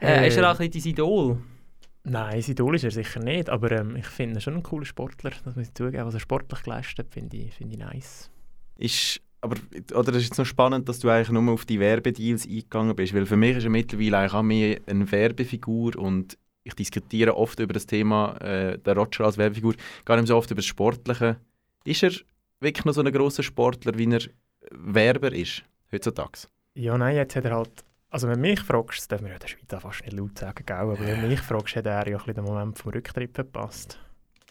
Äh, 0.00 0.24
Äh. 0.24 0.28
ist 0.28 0.36
er 0.36 0.50
auch 0.50 0.60
ein 0.60 0.70
bisschen 0.70 0.82
dein 0.82 0.90
Idol? 0.92 1.38
Nein, 2.02 2.42
sein 2.42 2.50
Idol 2.52 2.74
ist 2.74 2.84
er 2.84 2.90
sicher 2.90 3.20
nicht, 3.20 3.48
aber 3.48 3.72
ähm, 3.72 3.96
ich 3.96 4.04
finde 4.06 4.36
ihn 4.38 4.40
schon 4.42 4.56
ein 4.56 4.62
cooler 4.62 4.84
Sportler, 4.84 5.30
das 5.42 5.56
muss 5.56 5.68
ich 5.68 5.72
zugeben. 5.72 6.04
Was 6.04 6.12
er 6.12 6.20
sportlich 6.20 6.62
geleistet 6.62 6.98
hat, 7.06 7.14
finde 7.14 7.38
ich, 7.38 7.54
finde 7.54 7.72
ich 7.72 7.78
nice. 7.78 8.30
Ist, 8.76 9.20
aber, 9.44 9.56
oder 9.94 10.10
es 10.12 10.22
ist 10.22 10.28
jetzt 10.28 10.38
noch 10.38 10.46
spannend, 10.46 10.88
dass 10.88 10.98
du 11.00 11.10
eigentlich 11.10 11.30
nur 11.30 11.52
auf 11.52 11.66
die 11.66 11.78
Werbedeals 11.78 12.46
eingegangen 12.46 12.96
bist, 12.96 13.14
weil 13.14 13.26
für 13.26 13.36
mich 13.36 13.58
ist 13.58 13.64
er 13.64 13.70
mittlerweile 13.70 14.18
eigentlich 14.18 14.34
auch 14.34 14.42
mehr 14.42 14.80
eine 14.86 15.12
Werbefigur 15.12 15.96
und 15.96 16.38
ich 16.64 16.74
diskutiere 16.74 17.36
oft 17.36 17.60
über 17.60 17.74
das 17.74 17.86
Thema 17.86 18.36
äh, 18.40 18.78
der 18.78 18.96
Roger 18.96 19.26
als 19.26 19.36
Werbefigur, 19.36 19.74
gar 20.06 20.16
nicht 20.16 20.28
so 20.28 20.36
oft 20.36 20.50
über 20.50 20.62
das 20.62 20.66
Sportliche. 20.66 21.36
Ist 21.84 22.02
er 22.02 22.12
wirklich 22.60 22.86
noch 22.86 22.94
so 22.94 23.02
ein 23.02 23.12
grosser 23.12 23.42
Sportler, 23.42 23.98
wie 23.98 24.10
er 24.10 24.22
Werber 24.70 25.32
ist, 25.32 25.62
heutzutage? 25.92 26.48
Ja, 26.74 26.96
nein, 26.96 27.16
jetzt 27.16 27.36
hat 27.36 27.44
er 27.44 27.54
halt, 27.54 27.84
also 28.08 28.26
wenn 28.28 28.42
du 28.42 28.48
mich 28.48 28.60
fragst, 28.60 28.98
das 28.98 29.08
darf 29.08 29.20
man 29.20 29.28
ja 29.28 29.34
in 29.34 29.40
der 29.40 29.48
Schweiz 29.48 29.74
auch 29.74 29.82
fast 29.82 30.00
nicht 30.00 30.14
laut 30.14 30.38
sagen, 30.38 30.64
gell? 30.64 30.76
aber 30.76 30.98
wenn 30.98 31.20
du 31.20 31.28
mich 31.28 31.40
fragst, 31.40 31.76
hat 31.76 31.84
er 31.84 32.08
ja 32.08 32.16
ein 32.16 32.24
bisschen 32.24 32.34
den 32.34 32.44
Moment 32.44 32.78
vom 32.78 32.92
Rücktritt 32.92 33.34
verpasst. 33.34 33.98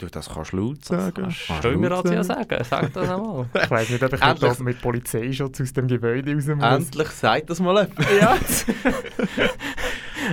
Du, 0.04 0.10
das 0.10 0.28
kannst 0.28 0.52
du 0.52 0.58
laut 0.58 0.84
sagen. 0.84 1.34
Soll 1.62 1.78
mir 1.78 1.90
das 1.90 2.04
ja 2.12 2.24
sagen? 2.26 2.62
Sag 2.70 2.92
das 2.92 3.10
einmal. 3.10 3.46
Ich 3.64 3.72
weiß 3.72 3.90
nicht, 3.90 4.04
ob 4.04 4.14
ich 4.14 4.22
Endlich. 4.22 4.52
mit, 4.52 4.60
mit 4.60 4.82
Polizeischutz 4.82 5.62
aus 5.62 5.72
dem 5.72 5.88
Gebäude 5.88 6.34
raus 6.34 6.46
muss. 6.48 6.62
Endlich 6.62 7.08
sagt 7.10 7.50
das 7.50 7.62
mal 7.62 7.88
jemand. 7.88 8.22
Ja. 8.22 8.38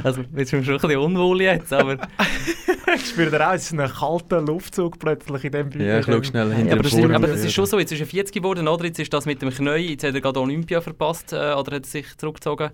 Also, 0.04 0.22
jetzt 0.36 0.52
bin 0.52 0.60
ich 0.60 0.66
schon 0.66 0.76
ein 0.76 0.80
bisschen 0.80 1.00
unwohl 1.00 1.42
jetzt, 1.42 1.72
aber... 1.72 1.94
ich 2.94 3.06
spüre 3.08 3.28
da 3.28 3.50
auch, 3.50 3.54
es 3.54 3.64
ist 3.64 3.72
ein 3.72 3.90
kalter 3.90 4.40
Luftzug 4.40 5.00
plötzlich 5.00 5.44
in 5.44 5.50
dem 5.50 5.68
Büro. 5.68 5.82
Ja, 5.82 5.98
ich 5.98 6.06
schau 6.06 6.22
schnell 6.22 6.48
Ja, 6.48 6.54
hinter 6.54 6.72
aber, 6.74 6.82
das 6.84 6.92
ist, 6.92 7.04
aber 7.04 7.26
das 7.26 7.44
ist 7.44 7.52
schon 7.52 7.66
so, 7.66 7.76
jetzt 7.76 7.90
ist 7.90 7.98
er 7.98 8.06
40 8.06 8.32
geworden, 8.32 8.68
oder 8.68 8.84
jetzt 8.84 9.00
ist 9.00 9.12
das 9.12 9.26
mit 9.26 9.42
dem 9.42 9.50
Knie, 9.50 9.90
jetzt 9.90 10.04
hat 10.04 10.14
er 10.14 10.20
gerade 10.20 10.38
Olympia 10.38 10.80
verpasst, 10.80 11.32
äh, 11.32 11.54
oder 11.54 11.74
hat 11.74 11.82
er 11.82 11.84
sich 11.84 12.16
zurückgezogen. 12.16 12.70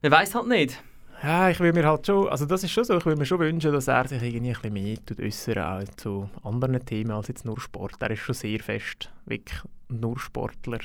Man 0.00 0.10
weiß 0.10 0.34
halt 0.34 0.48
nicht. 0.48 0.82
Ja, 1.22 1.50
ich 1.50 1.58
will 1.58 1.72
mir 1.72 1.84
halt 1.84 2.06
schon, 2.06 2.28
also 2.28 2.46
das 2.46 2.62
ist 2.62 2.70
schon 2.70 2.84
so, 2.84 2.96
ich 2.96 3.04
würde 3.04 3.18
mir 3.18 3.26
schon 3.26 3.40
wünschen, 3.40 3.72
dass 3.72 3.88
er 3.88 4.06
sich 4.06 4.22
irgendwie 4.22 4.50
ein 4.50 4.54
bisschen 4.54 4.72
mehr 4.72 5.26
äußern, 5.26 5.58
auch 5.58 5.94
zu 5.96 6.30
anderen 6.44 6.84
Themen 6.84 7.10
als 7.10 7.26
jetzt 7.26 7.44
nur 7.44 7.58
Sport. 7.58 7.96
Er 8.00 8.10
ist 8.12 8.20
schon 8.20 8.36
sehr 8.36 8.60
fest 8.60 9.10
wirklich 9.26 9.60
nur 9.88 10.16
Sportler 10.18 10.78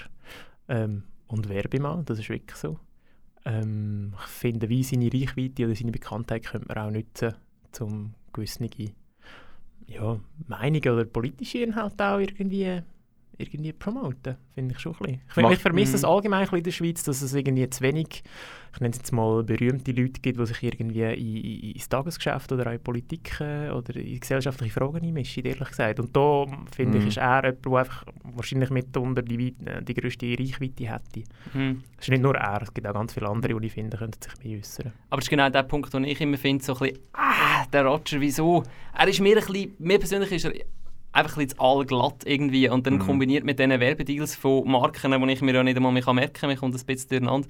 ähm, 0.68 1.04
und 1.28 1.50
Werbemann, 1.50 2.06
das 2.06 2.18
ist 2.18 2.30
wirklich 2.30 2.58
so. 2.58 2.80
Ähm, 3.46 4.16
ich 4.18 4.32
finde, 4.32 4.70
wie 4.70 4.84
seine 4.84 5.14
Reichweite 5.14 5.66
oder 5.66 5.76
seine 5.76 5.92
Bekanntheit 5.92 6.46
könnte 6.46 6.68
man 6.68 6.78
auch 6.80 6.92
nutzen, 6.92 7.36
um 7.80 8.16
gewisse 8.32 8.68
ja, 9.86 10.20
Meinungen 10.48 10.90
oder 10.90 11.06
politische 11.06 11.60
Inhalte 11.60 12.08
auch 12.08 12.20
irgendwie, 12.20 12.82
irgendwie 13.38 13.74
promoten, 13.74 14.38
finde 14.54 14.74
ich 14.76 14.80
schon 14.80 14.94
ein 14.94 15.20
bisschen. 15.28 15.46
Ich, 15.48 15.52
ich 15.58 15.60
vermisse 15.60 15.96
es 15.96 16.04
allgemein 16.04 16.48
in 16.48 16.64
der 16.64 16.72
Schweiz, 16.72 17.04
dass 17.04 17.22
es 17.22 17.34
irgendwie 17.34 17.70
zu 17.70 17.82
wenig, 17.82 18.24
ich 18.74 18.80
nenne 18.80 18.92
es 18.92 18.98
jetzt 18.98 19.12
mal 19.12 19.44
berühmte 19.44 19.92
Leute 19.92 20.20
gibt, 20.22 20.40
die 20.40 20.46
sich 20.46 20.64
irgendwie 20.64 21.02
in, 21.04 21.38
in, 21.38 21.72
ins 21.72 21.90
Tagesgeschäft 21.90 22.52
oder 22.52 22.68
auch 22.68 22.74
in 22.74 22.80
Politik 22.82 23.40
äh, 23.40 23.70
oder 23.70 23.96
in 23.96 24.20
gesellschaftliche 24.20 24.74
Fragen 24.74 25.04
einmischen, 25.04 25.46
ehrlich 25.46 25.68
gesagt. 25.70 26.00
Und 26.00 26.16
da, 26.16 26.46
finde 26.76 26.98
ich, 26.98 27.04
Mhm. 27.04 27.10
ist 27.10 27.18
er 27.18 27.44
jemand, 27.46 27.66
der 27.66 27.72
einfach 27.74 28.06
wahrscheinlich 28.24 28.70
mitunter 28.70 29.22
die, 29.22 29.56
äh, 29.66 29.82
die 29.84 29.94
grösste 29.94 30.26
Reichweite 30.28 30.92
hätte. 30.92 31.24
Hm. 31.54 31.84
Es 31.98 32.06
ist 32.06 32.10
nicht 32.10 32.24
nur 32.24 32.36
er, 32.36 32.62
es 32.62 32.74
gibt 32.74 32.88
auch 32.88 32.94
ganz 32.94 33.14
viele 33.14 33.30
andere, 33.30 33.60
die 33.60 33.68
ich 33.68 33.74
finde, 33.74 33.98
könnten 33.98 34.22
sich 34.22 34.44
mehr 34.44 34.58
äußern. 34.60 34.92
Aber 35.10 35.20
das 35.20 35.26
ist 35.26 35.30
genau 35.30 35.50
der 35.50 35.64
Punkt, 35.64 35.94
den 35.94 36.04
ich 36.06 36.20
immer 36.22 36.38
finde, 36.38 36.64
so 36.64 36.74
ein 36.74 36.80
bisschen, 36.80 37.00
ah, 37.14 37.66
der 37.72 37.86
Roger, 37.86 38.20
wieso? 38.20 38.64
Er 38.98 39.08
ist 39.08 39.20
mir 39.20 39.38
ein 39.38 39.46
bisschen, 39.46 39.74
mir 39.80 40.00
persönlich 40.00 40.32
ist 40.32 40.46
er 40.46 40.54
einfach 41.14 41.38
ein 41.38 41.46
bisschen 41.46 41.58
zu 41.58 41.64
allglatt 41.64 42.24
irgendwie 42.26 42.68
und 42.70 42.86
dann 42.86 42.96
Mhm. 42.96 43.00
kombiniert 43.00 43.44
mit 43.46 43.60
diesen 43.60 43.80
Werbedeals 43.80 44.36
von 44.36 44.70
Marken, 44.70 45.12
die 45.28 45.34
ich 45.34 45.42
mir 45.42 45.54
ja 45.54 45.64
nicht 45.64 45.78
einmal 45.78 45.92
mehr 45.92 46.14
merken 46.14 46.34
kann, 46.34 46.50
mir 46.50 46.58
kommt 46.58 46.76
ein 46.76 46.86
bisschen 46.86 47.10
durcheinander, 47.10 47.48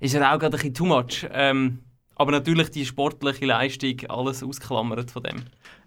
ist 0.00 0.14
er 0.14 0.32
auch 0.32 0.38
gerade 0.38 0.56
ein 0.56 0.60
bisschen 0.60 0.74
too 0.74 0.86
much. 0.86 1.26
Ähm, 1.32 1.80
aber 2.14 2.32
natürlich 2.32 2.70
die 2.70 2.84
sportliche 2.84 3.46
Leistung, 3.46 3.96
alles 4.08 4.42
ausklammert 4.42 5.10
von 5.10 5.22
dem. 5.22 5.36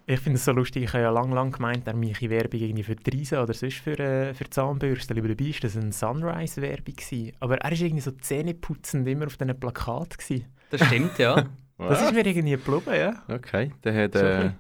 Ich 0.08 0.20
finde 0.20 0.38
es 0.38 0.46
so 0.46 0.52
lustig, 0.52 0.84
ich 0.84 0.94
habe 0.94 1.04
ja 1.04 1.10
lange, 1.12 1.36
lange 1.36 1.52
gemeint, 1.52 1.86
er 1.88 1.94
mache 1.96 2.30
Werbung 2.30 2.60
irgendwie 2.60 2.84
für 2.84 2.96
die 2.96 3.10
Riese 3.12 3.42
oder 3.42 3.54
sonst 3.54 3.78
für, 3.78 3.98
äh, 4.00 4.34
für 4.34 4.50
Zahnbürsten. 4.50 5.18
Aber 5.18 5.28
dabei 5.28 5.46
war 5.46 5.56
das 5.62 5.78
eine 5.78 5.92
Sunrise-Werbung. 5.92 6.96
Aber 7.40 7.58
er 7.58 7.72
war 7.72 7.78
irgendwie 7.80 8.02
so 8.02 8.12
zähneputzend 8.12 9.08
immer 9.08 9.28
auf 9.28 9.38
diesen 9.38 9.60
Plakaten. 9.60 10.18
gewesen. 10.18 10.46
Das 10.72 10.86
stimmt, 10.88 11.18
ja. 11.20 11.46
Das 11.78 12.00
ist 12.04 12.14
mir 12.14 12.24
irgendwie 12.26 12.52
geblieben, 12.52 12.94
ja. 12.96 13.24
Okay, 13.28 13.72
der 13.84 14.04
hat 14.04 14.16
äh. 14.16 14.52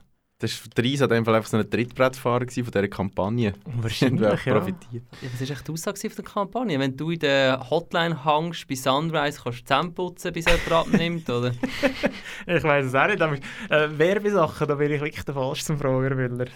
Das 0.41 0.59
war 0.59 0.69
der 0.75 0.91
Reis 0.91 1.01
einfach 1.03 1.45
so 1.45 1.57
ein 1.57 1.69
Trittbrettfahrer 1.69 2.39
gewesen 2.39 2.63
von 2.63 2.71
dieser 2.71 2.87
Kampagne. 2.87 3.53
Wahrscheinlich, 3.79 4.27
Und 4.27 4.45
ja. 4.45 4.53
profitiert. 4.53 5.03
Ja, 5.21 5.29
was 5.31 5.41
war 5.47 5.55
echt 5.55 5.67
die 5.67 5.71
Aussage 5.71 6.07
auf 6.07 6.15
der 6.15 6.25
Kampagne? 6.25 6.79
Wenn 6.79 6.97
du 6.97 7.11
in 7.11 7.19
der 7.19 7.69
Hotline 7.69 8.25
hängst 8.25 8.67
bei 8.67 8.73
Sunrise, 8.73 9.39
kannst 9.43 9.59
du 9.59 9.61
die 9.61 9.65
Zähne 9.65 9.91
putzen, 9.91 10.33
bis 10.33 10.45
jemand 10.45 10.71
abnimmt, 10.71 11.29
oder? 11.29 11.51
Ich 12.47 12.63
weiß 12.63 12.87
es 12.87 12.95
auch 12.95 13.07
nicht, 13.07 13.21
aber 13.21 13.35
äh, 13.69 13.99
Werbesachen, 13.99 14.67
da 14.67 14.73
bin 14.73 14.91
ich 14.91 14.99
wirklich 14.99 15.23
der 15.23 15.35
Falsche 15.35 15.63
zum 15.63 15.77
Fragen, 15.77 16.15
Müller. 16.15 16.47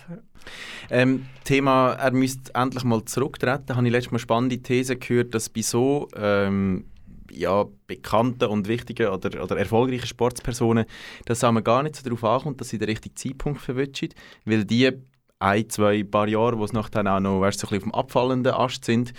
Ähm, 0.90 1.28
Thema, 1.44 1.94
er 1.94 2.12
müsste 2.12 2.56
endlich 2.56 2.84
mal 2.84 3.06
zurücktreten. 3.06 3.76
Habe 3.76 3.86
ich 3.86 3.92
letztes 3.92 4.12
Mal 4.12 4.18
spannende 4.18 4.58
These 4.58 4.96
gehört, 4.96 5.36
dass 5.36 5.48
bei 5.50 5.62
so 5.62 6.08
ähm, 6.16 6.86
ja, 7.32 7.66
bekannten 7.88 8.46
und 8.46 8.68
wichtigen 8.68 9.08
oder, 9.08 9.44
oder 9.44 9.58
erfolgreichen 9.58 10.08
Sportspersonen, 10.08 10.86
dass 11.26 11.44
es 11.44 11.64
gar 11.64 11.84
nicht 11.84 11.96
so 11.96 12.04
darauf 12.04 12.24
ankommt, 12.24 12.62
dass 12.62 12.70
sie 12.70 12.78
den 12.78 12.90
richtigen 12.90 13.16
Zeitpunkt 13.16 13.62
verwünschen, 13.62 14.10
weil 14.46 14.66
die 14.66 14.92
ein, 15.40 15.70
zwei, 15.70 16.04
paar 16.04 16.28
Jahre, 16.28 16.58
wo 16.58 16.64
es 16.64 16.74
nachher 16.74 17.06
auch 17.14 17.20
noch 17.20 17.42
weißt, 17.42 17.60
so 17.60 17.68
ein 17.68 17.70
bisschen 17.70 17.92
auf 17.92 17.92
dem 17.92 18.00
abfallenden 18.00 18.54
Ast 18.54 18.86
sind, 18.86 19.14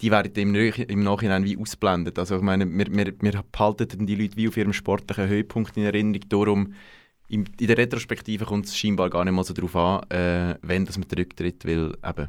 die 0.00 0.10
werden 0.10 0.32
im, 0.34 0.54
im 0.54 1.04
Nachhinein 1.04 1.44
wie 1.44 1.56
ausblendet. 1.56 2.18
Also 2.18 2.36
ich 2.36 2.42
meine, 2.42 2.66
wir, 2.66 2.86
wir, 2.86 3.14
wir 3.20 3.44
behalten 3.52 4.06
die 4.06 4.16
Leute 4.16 4.36
wie 4.36 4.48
auf 4.48 4.56
ihrem 4.56 4.72
sportlichen 4.72 5.28
Höhepunkt 5.28 5.76
in 5.76 5.84
Erinnerung. 5.84 6.28
Darum, 6.28 6.74
in, 7.28 7.48
in 7.58 7.66
der 7.68 7.78
Retrospektive 7.78 8.44
kommt 8.44 8.66
es 8.66 8.76
scheinbar 8.76 9.08
gar 9.10 9.24
nicht 9.24 9.32
mal 9.32 9.44
so 9.44 9.54
darauf 9.54 9.76
an, 9.76 10.10
äh, 10.10 10.58
wenn 10.62 10.84
dass 10.84 10.98
man 10.98 11.08
zurücktritt, 11.08 11.64
weil 11.64 11.96
eben 12.04 12.28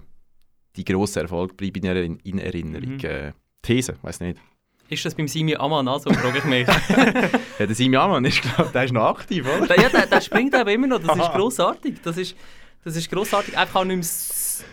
die 0.76 0.86
grossen 0.86 1.24
Erfolge 1.24 1.56
bleiben 1.56 1.84
in, 1.84 2.20
in 2.20 2.40
Erinnerung. 2.40 2.98
Mhm. 2.98 3.00
Äh, 3.06 3.34
These, 3.62 3.96
weiß 4.02 4.20
nicht. 4.20 4.40
Ist 4.90 5.06
das 5.06 5.16
beim 5.16 5.28
Simi 5.28 5.56
Aman 5.56 5.88
auch 5.88 6.00
so, 6.00 6.12
frage 6.14 6.38
ich 6.40 6.44
mich. 6.46 6.68
Ja, 7.60 7.66
der 7.68 7.76
Simi 7.76 7.96
Amann 7.98 8.26
ist, 8.26 8.42
glaub, 8.42 8.72
der 8.74 8.84
ist 8.86 8.94
noch 8.94 9.04
aktiv, 9.06 9.46
oder? 9.48 9.68
Der- 9.68 9.80
ja, 9.82 9.90
der, 9.90 10.06
der 10.08 10.22
springt 10.22 10.54
aber 10.56 10.72
immer 10.72 10.88
noch, 10.88 11.00
das 11.02 11.18
ist 11.18 11.32
grossartig. 11.34 11.96
Das 12.04 12.18
ist, 12.18 12.36
das 12.84 12.96
ist 12.96 13.10
grossartig, 13.12 13.58
einfach 13.58 13.82
auch 13.82 13.86
nicht 13.86 13.98
mehr 13.98 14.06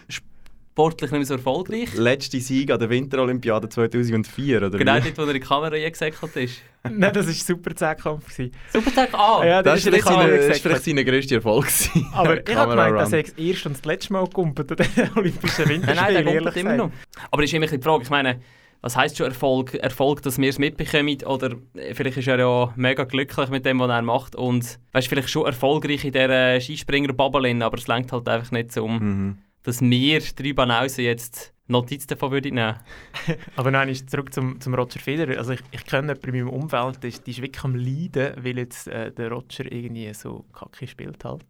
sportlich 0.08 1.10
nicht 1.10 1.18
mehr 1.18 1.26
so 1.26 1.34
erfolgreich. 1.34 1.94
Letzte 1.94 2.40
Sieg 2.40 2.70
an 2.70 2.78
der 2.78 2.88
Winterolympiade 2.88 3.68
2004, 3.68 4.58
oder 4.66 4.78
Genau 4.78 4.96
wie? 4.96 5.00
dort, 5.02 5.18
wo 5.18 5.22
er 5.22 5.28
in 5.28 5.34
die 5.34 5.40
Kamera 5.40 5.74
eingesäckelt 5.74 6.36
ist. 6.36 6.62
Nein, 6.84 7.12
das 7.12 7.26
war 7.26 7.32
super 7.34 7.74
Zehnkampf. 7.76 8.24
gewesen. 8.34 8.52
Super 8.72 8.94
Tag, 8.94 9.14
ah! 9.14 9.44
Ja, 9.44 9.62
Das 9.62 9.80
ist 9.80 9.86
in 9.86 9.92
vielleicht 9.92 10.08
der 10.08 10.48
das 10.48 10.58
vielleicht 10.60 10.84
seine 10.84 11.04
grösste 11.04 11.34
Erfolg. 11.36 11.66
Aber 12.14 12.48
ich 12.48 12.56
habe 12.56 12.70
gemeint, 12.70 12.96
dass 12.96 13.12
er 13.12 13.22
das 13.22 13.32
erste 13.32 13.68
und 13.68 13.76
das 13.76 13.84
letzte 13.84 14.12
Mal 14.14 14.26
kumpelt 14.28 14.70
an 14.72 14.76
den 14.96 15.10
Olympischen 15.16 15.64
Nein, 15.64 15.68
Winterspielen. 15.68 15.96
nein, 15.96 16.14
der 16.14 16.24
kommt 16.24 16.34
ehrlich 16.36 16.56
immer 16.56 16.76
noch. 16.76 16.90
Aber 17.30 17.42
es 17.42 17.50
ist 17.50 17.54
immer 17.54 17.66
die 17.66 17.78
Frage, 17.82 18.02
ich 18.04 18.10
meine, 18.10 18.40
was 18.82 18.96
heisst 18.96 19.18
schon 19.18 19.26
Erfolg? 19.26 19.74
Erfolg, 19.74 20.22
dass 20.22 20.38
wir 20.38 20.48
es 20.48 20.58
mitbekommen 20.58 21.22
oder 21.26 21.56
äh, 21.74 21.94
vielleicht 21.94 22.16
ist 22.16 22.28
er 22.28 22.38
ja 22.38 22.72
mega 22.76 23.04
glücklich 23.04 23.48
mit 23.50 23.66
dem, 23.66 23.78
was 23.80 23.90
er 23.90 24.02
macht 24.02 24.34
und 24.36 24.78
weißt, 24.92 25.08
vielleicht 25.08 25.30
schon 25.30 25.46
erfolgreich 25.46 26.04
in 26.04 26.12
dieser 26.12 26.60
Skispringer-Bubble, 26.60 27.64
aber 27.64 27.78
es 27.78 27.86
lenkt 27.88 28.12
halt 28.12 28.28
einfach 28.28 28.50
nicht 28.52 28.72
so 28.72 28.84
um, 28.84 28.98
Mhm. 28.98 29.38
dass 29.62 29.80
wir 29.80 30.20
drei 30.20 30.52
Banausen 30.52 31.04
jetzt 31.04 31.52
Notiz 31.66 32.06
davon 32.06 32.32
würden 32.32 32.54
nehmen. 32.56 32.80
Aber 33.56 33.70
nein, 33.70 33.88
ist 33.90 34.10
zurück 34.10 34.34
zum, 34.34 34.60
zum 34.60 34.74
Roger 34.74 34.98
Federer. 34.98 35.38
Also 35.38 35.52
ich, 35.52 35.60
ich 35.70 35.84
kenne 35.86 36.08
jemanden 36.08 36.34
in 36.34 36.44
meinem 36.46 36.62
Umfeld, 36.62 37.00
der 37.00 37.08
ist, 37.10 37.24
die 37.26 37.30
ist 37.30 37.42
wirklich 37.42 37.62
am 37.62 37.76
Leiden, 37.76 38.34
weil 38.44 38.58
jetzt 38.58 38.88
äh, 38.88 39.12
der 39.12 39.30
Roger 39.30 39.70
irgendwie 39.70 40.12
so 40.12 40.46
kacke 40.52 40.88
spielt 40.88 41.24
halt. 41.24 41.44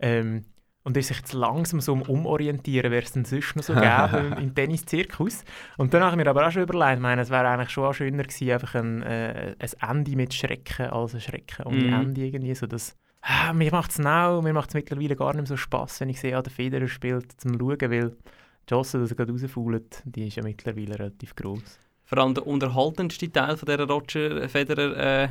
Ähm, 0.00 0.46
und 0.84 0.96
ist 0.96 1.08
sich 1.08 1.18
jetzt 1.18 1.32
langsam 1.32 1.80
so 1.80 1.92
Umorientieren, 1.92 2.90
wäre 2.90 3.02
es 3.02 3.12
denn 3.12 3.24
sonst 3.24 3.56
noch 3.56 3.62
so 3.62 3.74
gäbe 3.74 4.36
im 4.40 4.54
Tennis-Zirkus. 4.54 5.44
Und 5.76 5.94
dann 5.94 6.02
habe 6.02 6.12
ich 6.12 6.16
mir 6.24 6.30
aber 6.30 6.46
auch 6.46 6.50
schon 6.50 6.62
überlegt, 6.62 6.94
ich 6.94 7.00
meine, 7.00 7.22
es 7.22 7.30
wäre 7.30 7.48
eigentlich 7.48 7.70
schon 7.70 7.84
auch 7.84 7.92
schöner 7.92 8.24
gewesen, 8.24 8.50
einfach 8.50 8.74
ein, 8.74 9.02
äh, 9.02 9.54
ein 9.58 9.96
Ende 9.96 10.16
mit 10.16 10.34
Schrecken 10.34 10.86
als 10.86 11.14
ein 11.14 11.20
Schrecken 11.20 11.66
ohne 11.66 11.84
Mhm. 11.84 11.92
Ende 11.92 12.20
irgendwie, 12.22 12.54
so 12.54 12.66
dass 12.66 12.96
ah, 13.22 13.52
mir 13.52 13.70
macht 13.70 13.92
es 13.92 13.98
now, 13.98 14.42
mir 14.42 14.52
macht 14.52 14.70
es 14.70 14.74
mittlerweile 14.74 15.16
gar 15.16 15.28
nicht 15.32 15.36
mehr 15.36 15.46
so 15.46 15.56
Spass, 15.56 16.00
wenn 16.00 16.08
ich 16.08 16.20
sehe, 16.20 16.36
ah, 16.36 16.42
der 16.42 16.52
Federer 16.52 16.88
spielt, 16.88 17.40
zum 17.40 17.58
Schauen, 17.58 17.90
weil 17.90 18.10
die 18.10 18.68
Chance, 18.68 18.98
dass 18.98 19.10
er 19.10 19.16
gerade 19.16 19.32
rausfault, 19.32 20.02
die 20.04 20.28
ist 20.28 20.36
ja 20.36 20.42
mittlerweile 20.42 20.98
relativ 20.98 21.34
groß. 21.34 21.78
Vor 22.04 22.18
allem 22.18 22.34
der 22.34 22.46
unterhaltendste 22.46 23.30
Teil 23.30 23.56
von 23.56 23.66
dieser 23.66 23.88
Roger 23.88 24.48
Federer 24.48 24.96
äh, 24.96 25.28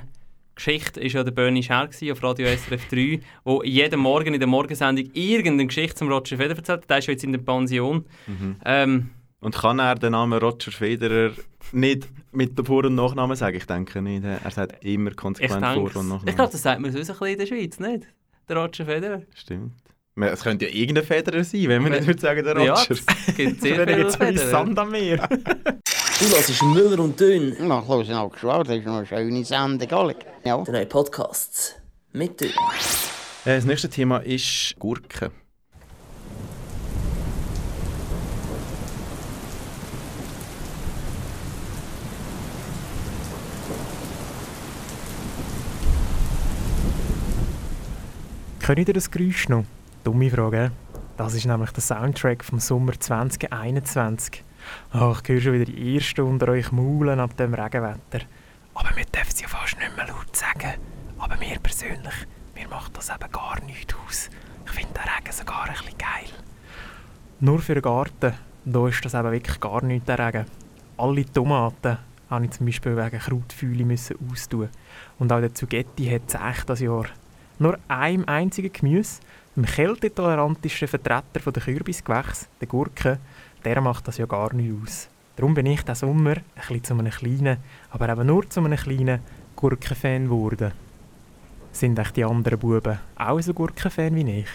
Geschichte 0.55 1.00
war 1.01 1.08
ja 1.08 1.24
der 1.24 1.31
Bernie 1.31 1.62
gewesen 1.62 2.12
auf 2.12 2.24
Radio 2.24 2.48
SRF 2.48 2.88
3, 2.89 3.20
wo 3.43 3.63
jeden 3.63 4.00
Morgen 4.00 4.34
in 4.34 4.39
der 4.39 4.48
Morgensendung 4.48 5.05
irgendeine 5.13 5.67
Geschichte 5.67 5.96
zum 5.96 6.10
Roger 6.10 6.38
Federer 6.38 6.58
erzählt. 6.58 6.89
Der 6.89 6.98
ist 6.98 7.08
ja 7.08 7.12
jetzt 7.13 7.24
in 7.24 7.31
der 7.31 7.39
Pension. 7.39 8.05
Mhm. 8.27 8.55
Ähm, 8.65 9.10
Und 9.39 9.55
kann 9.55 9.79
er 9.79 9.96
den 9.96 10.12
Namen 10.12 10.39
Roger 10.39 10.72
Federer 10.72 11.31
nicht 11.72 12.08
mit 12.31 12.58
dem 12.58 12.65
Vor- 12.65 12.86
und 12.86 12.96
Nachnamen 12.96 13.36
sagen? 13.36 13.58
Ich 13.58 13.65
denke 13.65 14.01
nicht. 14.01 14.24
Er 14.24 14.51
sagt 14.51 14.84
immer 14.86 15.12
konsequent 15.12 15.65
Vor- 15.65 15.84
und 15.96 16.10
Nachnamen. 16.10 16.27
ich 16.27 16.36
glaube, 16.36 16.51
das 16.51 16.62
sagt 16.62 16.79
man 16.81 16.91
sonst 16.91 17.10
ein 17.10 17.15
bisschen 17.17 17.27
in 17.34 17.39
der 17.39 17.46
Schweiz, 17.48 17.79
nicht? 17.79 18.08
Der 18.50 18.58
Roger 18.58 18.86
Federer. 18.86 19.22
Stimmt. 19.36 19.74
Es 20.15 20.44
könnte 20.44 20.65
ja 20.68 20.72
irgendein 20.74 21.06
Federer 21.06 21.44
sein, 21.44 21.68
wenn 21.70 21.82
man 21.82 21.91
Wenn- 21.94 22.00
nicht 22.00 22.08
würde 22.08 22.22
sagen, 22.22 22.44
der 22.44 22.62
Ja, 22.62 22.74
Roger. 22.74 22.91
es 23.27 23.36
gibt 23.36 23.62
sehr 23.62 23.88
viele. 23.88 24.38
Sand 24.50 24.77
am 24.77 24.91
Meer. 24.91 25.27
Du 26.22 26.27
hörst 26.27 26.62
Müller 26.62 27.00
und 27.00 27.20
Dünn. 27.20 27.56
Na, 27.62 27.80
ich 27.82 27.88
höre 27.88 28.20
auch 28.22 28.38
schon, 28.38 28.63
das 28.63 28.77
ist 28.77 28.86
noch 28.86 28.98
eine 28.98 29.08
schöne 29.08 29.44
Sendung, 29.44 29.91
alle. 29.91 30.15
Ja. 30.44 30.56
Der 30.63 30.72
neue 30.74 30.86
Podcast 30.86 31.82
mit 32.13 32.39
Dünn. 32.39 32.51
Äh, 33.46 33.56
Das 33.56 33.65
nächste 33.65 33.89
Thema 33.89 34.18
ist 34.20 34.75
Gurken. 34.77 35.32
Könnt 48.60 48.88
ihr 48.88 48.94
das 48.94 49.10
Geräusch 49.10 49.50
noch? 49.50 49.65
Dumme 50.03 50.31
Frage. 50.31 50.72
Das 51.15 51.36
ist 51.36 51.46
nämlich 51.46 51.70
der 51.72 51.84
Soundtrack 51.84 52.43
vom 52.43 52.60
Sommer 52.60 53.00
2021. 53.00 54.43
Oh, 54.96 55.15
ich 55.22 55.29
höre 55.29 55.41
schon 55.41 55.53
wieder 55.53 55.65
die 55.65 55.96
Ersten 55.96 56.22
unter 56.22 56.48
euch 56.48 56.72
maulen 56.72 57.20
ab 57.20 57.38
dem 57.38 57.53
Regenwetter. 57.53 58.25
Aber 58.74 58.89
wir 58.96 59.05
dürfen 59.05 59.29
es 59.29 59.41
ja 59.41 59.48
fast 59.48 59.77
nicht 59.77 59.96
mehr 59.96 60.08
laut 60.08 60.36
sagen. 60.36 60.74
Aber 61.20 61.38
mir 61.38 61.60
persönlich, 61.60 62.15
mir 62.55 62.67
macht 62.67 62.98
das 62.98 63.10
eben 63.10 63.31
gar 63.31 63.62
nichts 63.63 63.93
aus. 63.93 64.29
Ich 64.65 64.72
finde 64.72 64.93
den 64.93 65.03
Regen 65.03 65.31
sogar 65.31 65.65
ein 65.65 65.74
bisschen 65.74 65.98
geil. 66.00 66.34
Nur 67.39 67.60
für 67.60 67.75
den 67.75 67.84
Garten, 67.84 68.34
da 68.65 68.88
ist 68.88 69.05
das 69.05 69.13
eben 69.13 69.31
wirklich 69.31 69.60
gar 69.60 69.84
nichts, 69.84 70.08
der 70.08 70.17
Regen. 70.17 70.46
Alle 70.98 71.25
Tomaten 71.31 72.00
habe 72.27 72.46
ich 72.46 72.51
zum 72.51 72.65
Beispiel 72.65 72.98
wegen 72.98 73.20
Krautfühle 73.20 73.86
müssen. 73.86 74.15
Und 75.20 75.31
auch 75.31 75.41
der 75.41 75.53
Zugetti 75.53 76.08
hat 76.08 76.24
es 76.27 76.34
echt 76.34 76.70
das 76.70 76.79
Jahr. 76.79 77.05
Nur 77.62 77.77
einem 77.89 78.25
einzigen 78.25 78.74
Gemüse, 78.74 79.22
dem 79.56 79.68
kältetolerantesten 79.68 80.88
Vertreter 80.88 81.51
der 81.51 81.62
Kürbisgewächse, 81.62 82.48
der 82.60 82.68
Gurke, 82.68 83.20
der 83.63 83.82
macht 83.82 84.08
das 84.08 84.18
ja 84.18 84.25
gar 84.25 84.51
nicht 84.56 84.74
aus. 84.82 85.10
Darum 85.36 85.53
bin 85.53 85.68
ich 85.68 85.84
diesen 85.84 85.94
Sommer 85.94 86.38
ein 86.38 86.44
bisschen 86.56 86.84
zu 86.84 86.94
einem 86.96 87.12
kleinen, 87.12 87.58
aber 87.91 88.10
eben 88.10 88.25
nur 88.25 88.50
zu 88.50 88.62
einem 88.62 88.75
kleinen 88.75 89.20
Gurkenfan 89.56 90.24
geworden. 90.24 90.72
Sind 91.72 92.00
echt 92.00 92.18
die 92.18 92.25
anderen 92.25 92.58
Buben 92.58 92.98
auch 93.15 93.39
so 93.41 93.53
Gurkenfan 93.53 94.15
wie 94.15 94.39
ich? 94.39 94.50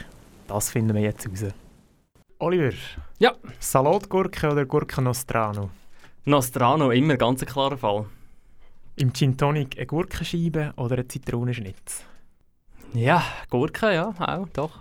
Das 0.49 0.71
finden 0.71 0.97
wir 0.97 1.03
jetzt 1.03 1.29
raus. 1.29 1.55
Oliver. 2.41 2.75
Ja. 3.21 3.37
Salatgurke 3.61 4.51
oder 4.51 4.67
Gurken 4.67 5.05
Nostrano? 5.05 5.71
Nostrano, 6.25 6.91
immer 6.91 7.17
ganz 7.17 7.41
ein 7.41 7.47
klarer 7.47 7.79
Fall. 7.79 8.07
Im 8.97 9.13
Gin 9.13 9.37
Tonic 9.37 9.77
eine 9.77 9.87
Gurkenscheibe 9.87 10.73
oder 10.75 10.99
ein 10.99 11.09
Zitronenschnitz? 11.09 12.05
Ja, 12.97 13.23
Gurke, 13.51 13.93
ja, 13.93 14.15
auch, 14.19 14.49
doch. 14.55 14.79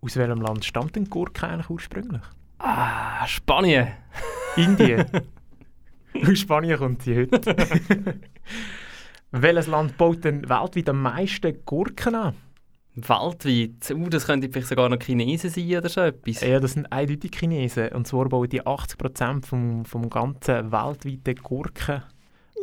Aus 0.00 0.16
welchem 0.16 0.40
Land 0.40 0.64
stammt 0.64 0.96
denn 0.96 1.10
Gurke 1.10 1.46
eigentlich 1.46 1.68
ursprünglich? 1.68 2.22
Ah, 2.58 3.26
Spanien. 3.26 3.88
Indien. 4.56 5.04
Aus 6.26 6.38
Spanien 6.38 6.78
kommt 6.78 7.02
sie 7.02 7.14
heute. 7.14 7.54
Welches 9.32 9.66
Land 9.66 9.98
baut 9.98 10.24
denn 10.24 10.48
weltweit 10.48 10.88
am 10.88 11.02
meisten 11.02 11.62
Gurken 11.66 12.14
an? 12.14 12.34
Weltweit? 12.94 13.90
Uh, 13.90 14.08
das 14.08 14.26
könnte 14.26 14.48
vielleicht 14.48 14.68
sogar 14.68 14.88
noch 14.88 14.98
Chinesen 14.98 15.50
sein 15.50 15.76
oder 15.76 15.90
so 15.90 16.00
etwas. 16.00 16.40
Ja, 16.40 16.58
das 16.58 16.72
sind 16.72 16.90
eindeutig 16.90 17.32
Chinesen. 17.38 17.88
Und 17.90 18.06
zwar 18.06 18.30
bauen 18.30 18.48
die 18.48 18.62
80% 18.62 19.44
vom, 19.44 19.84
vom 19.84 20.08
ganzen 20.08 20.72
weltweiten 20.72 21.42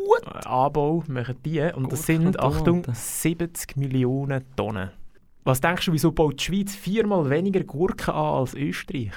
Gurkenanbau 0.05 1.03
machen 1.07 1.35
die. 1.45 1.62
Und 1.62 1.91
das 1.91 2.05
sind, 2.05 2.24
Gurken- 2.38 2.39
Achtung, 2.39 2.83
Tomaten. 2.83 2.93
70 2.95 3.77
Millionen 3.77 4.43
Tonnen. 4.55 4.91
Was 5.43 5.62
denkst 5.62 5.85
du, 5.85 5.93
wieso 5.93 6.12
baut 6.12 6.39
die 6.39 6.43
Schweiz 6.43 6.75
viermal 6.75 7.29
weniger 7.29 7.63
Gurken 7.63 8.13
an 8.13 8.39
als 8.39 8.53
Österreich? 8.55 9.12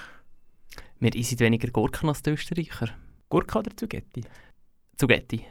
Wir 1.01 1.15
essen 1.17 1.39
weniger 1.41 1.69
Gurken 1.71 2.09
als 2.09 2.23
die 2.23 2.31
Österreicher. 2.31 2.89
Gurke 3.29 3.59
oder 3.59 3.77
Zugetti? 3.77 4.25
Zugetti. 4.97 5.45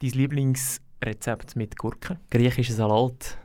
Dein 0.00 0.10
Lieblingsrezept 0.10 1.56
mit 1.56 1.76
Gurken? 1.78 2.18
Griechischer 2.30 2.74
Salat. 2.74 3.38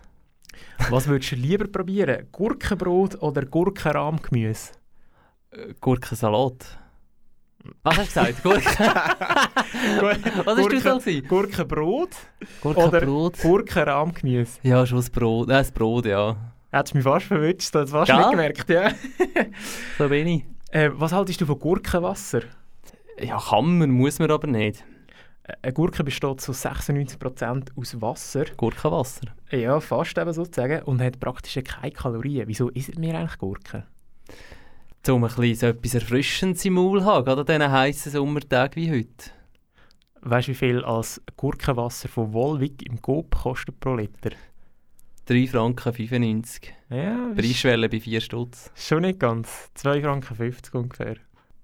Was 0.90 1.08
würdest 1.08 1.32
du 1.32 1.36
lieber 1.36 1.68
probieren? 1.68 2.28
Gurkenbrot 2.32 3.22
oder 3.22 3.46
Gurkenrahmgemüse? 3.46 4.74
Äh, 5.52 5.74
Gurkensalat. 5.80 6.78
Was 7.84 7.98
hast 7.98 8.16
du 8.16 8.22
gesagt? 8.24 8.44
Gurken? 10.00 10.32
Was 10.46 10.58
hast 10.58 10.72
du 10.72 10.80
so 10.80 10.98
gewesen? 11.00 11.28
Gurkenbrot 11.28 12.10
Gurkenbrot? 12.62 13.40
Gurkenrahmgemüse? 13.42 14.60
Ja, 14.64 14.86
schon 14.86 14.98
das 15.00 15.10
Brot. 15.10 15.50
Äh, 15.50 15.54
das 15.54 15.72
Brot, 15.72 16.06
ja. 16.06 16.36
Hättest 16.72 16.94
du 16.94 16.98
mich 16.98 17.04
fast 17.04 17.26
verwünscht, 17.26 17.74
das 17.76 17.94
hast 17.94 18.10
du 18.10 18.16
nicht 18.18 18.32
gemerkt, 18.32 18.70
ja. 18.70 18.92
So 19.98 20.10
bin 20.10 20.28
ich. 20.28 20.46
Äh, 20.72 20.92
was 20.94 21.12
haltest 21.14 21.42
du 21.42 21.46
von 21.46 21.60
Gurkenwasser? 21.60 22.42
Ja, 23.20 23.40
kann 23.40 23.78
man, 23.80 23.90
muss 23.90 24.20
man 24.20 24.30
aber 24.32 24.48
nicht. 24.48 24.84
Äh, 25.44 25.54
Eine 25.62 25.74
Gurke 25.74 26.04
besteht 26.04 26.42
zu 26.42 26.52
96% 26.52 27.70
aus 27.76 28.02
Wasser. 28.02 28.46
Gurkenwasser? 28.58 29.28
Ja, 29.50 29.80
fast 29.80 30.18
eben 30.18 30.34
sozusagen. 30.34 30.84
Und 30.84 31.02
hat 31.02 31.20
praktisch 31.20 31.58
keine 31.64 31.92
Kalorien. 31.92 32.48
Wieso 32.48 32.70
essen 32.72 33.02
wir 33.02 33.18
eigentlich 33.18 33.38
Gurken? 33.38 33.84
Um 35.10 35.24
ein 35.24 35.30
bisschen 35.30 35.56
so 35.56 35.68
etwas 35.68 35.94
Erfrischendes 35.94 36.66
im 36.66 36.74
Maul 36.74 37.00
zu 37.00 37.06
haben, 37.06 37.26
gerade 37.26 37.42
an 37.42 37.48
diesen 37.48 37.72
heißen 37.72 38.12
Sommertagen 38.12 38.76
wie 38.76 38.92
heute. 38.92 39.32
Weißt 40.22 40.48
du, 40.50 40.52
wie 40.52 40.56
viel 40.56 40.84
als 40.84 41.22
Gurkenwasser 41.38 42.10
von 42.10 42.34
Wolwig 42.34 42.86
im 42.86 43.02
Coop 43.02 43.34
kostet 43.36 43.80
pro 43.80 43.96
Liter? 43.96 44.32
3 45.28 45.48
Franken 45.48 45.94
95. 45.94 46.74
Ja, 46.90 47.32
Preisschwelle 47.36 47.88
bei 47.88 48.02
4 48.02 48.20
Stutz. 48.20 48.72
schon 48.76 49.04
nicht 49.04 49.20
ganz. 49.20 49.70
2,50 49.78 50.02
Franken 50.02 50.78
ungefähr. 50.78 51.16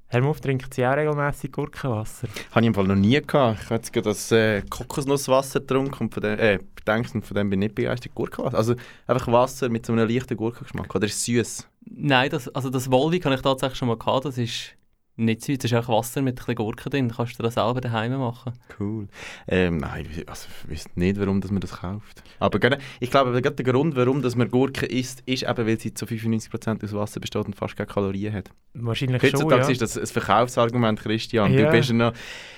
Herr 0.07 0.21
Muff 0.21 0.39
trinkt 0.39 0.73
sie 0.73 0.85
auch 0.85 0.95
regelmässig 0.95 1.51
Gurkenwasser. 1.51 2.27
Habe 2.51 2.61
ich 2.61 2.67
im 2.67 2.73
Fall 2.73 2.87
noch 2.87 2.95
nie 2.95 3.19
gehabt. 3.19 3.59
Ich 3.59 3.65
habe 3.65 3.75
jetzt 3.75 3.91
gerade 3.91 4.09
das 4.09 4.31
äh, 4.31 4.61
Kokosnusswasser 4.69 5.59
getrunken 5.59 6.03
und 6.03 6.13
von 6.13 6.23
dem, 6.23 6.39
äh, 6.39 6.59
und 6.87 7.25
von 7.25 7.35
dem 7.35 7.49
bin 7.49 7.61
ich 7.61 7.69
nicht 7.69 7.75
begeistert. 7.75 8.13
Gurkenwasser. 8.15 8.57
Also 8.57 8.75
einfach 9.07 9.27
Wasser 9.31 9.69
mit 9.69 9.85
so 9.85 9.91
einem 9.91 10.07
leichten 10.07 10.37
Gurkengeschmack. 10.37 10.93
Oder 10.95 11.07
ist 11.07 11.15
es 11.15 11.25
süß? 11.25 11.67
Nein, 11.95 12.29
das, 12.29 12.49
also 12.49 12.69
das 12.69 12.89
Volvic 12.91 13.25
habe 13.25 13.35
ich 13.35 13.41
tatsächlich 13.41 13.77
schon 13.77 13.87
mal 13.87 13.97
gehabt. 13.97 14.25
Das 14.25 14.37
ist 14.37 14.75
nicht 15.15 15.43
süß, 15.43 15.59
das 15.59 15.65
ist 15.71 15.77
einfach 15.77 15.93
Wasser 15.93 16.23
mit 16.23 16.33
ein 16.33 16.35
bisschen 16.37 16.55
Gurken 16.55 16.89
drin. 16.89 17.13
Kannst 17.15 17.37
du 17.37 17.43
das 17.43 17.53
selber 17.53 17.79
daheim 17.81 18.17
machen. 18.17 18.53
Cool. 18.79 19.07
Ähm, 19.47 19.77
nein, 19.77 20.07
ich- 20.11 20.27
also, 20.27 20.47
ich 20.63 20.69
wüsste 20.71 20.89
nicht, 20.95 21.19
warum 21.19 21.39
dass 21.39 21.51
man 21.51 21.61
das 21.61 21.71
kauft. 21.81 22.23
Aber 22.39 22.57
gerade- 22.57 22.79
ich 22.99 23.11
glaube, 23.11 23.31
gerade 23.39 23.55
der 23.63 23.71
Grund, 23.71 23.95
warum 23.95 24.23
dass 24.23 24.35
man 24.35 24.49
Gurken 24.49 24.89
isst, 24.89 25.21
ist 25.27 25.43
eben, 25.43 25.67
weil 25.67 25.79
sie 25.79 25.93
zu 25.93 26.07
95% 26.07 26.83
aus 26.83 26.93
Wasser 26.93 27.19
besteht 27.19 27.45
und 27.45 27.55
fast 27.55 27.75
keine 27.77 27.85
Kalorien 27.85 28.33
hat. 28.33 28.49
Wahrscheinlich 28.73 29.21
schon, 29.21 29.33
Heutzutage 29.33 29.61
ja. 29.61 29.69
ist 29.69 29.81
das 29.83 29.97
ein 29.99 30.07
Verkaufsargument, 30.07 30.99
Christian. 30.99 31.53
Ja. 31.53 31.65
Du, 31.65 31.71
bist 31.77 31.89
ja 31.89 31.95
noch, 31.95 32.13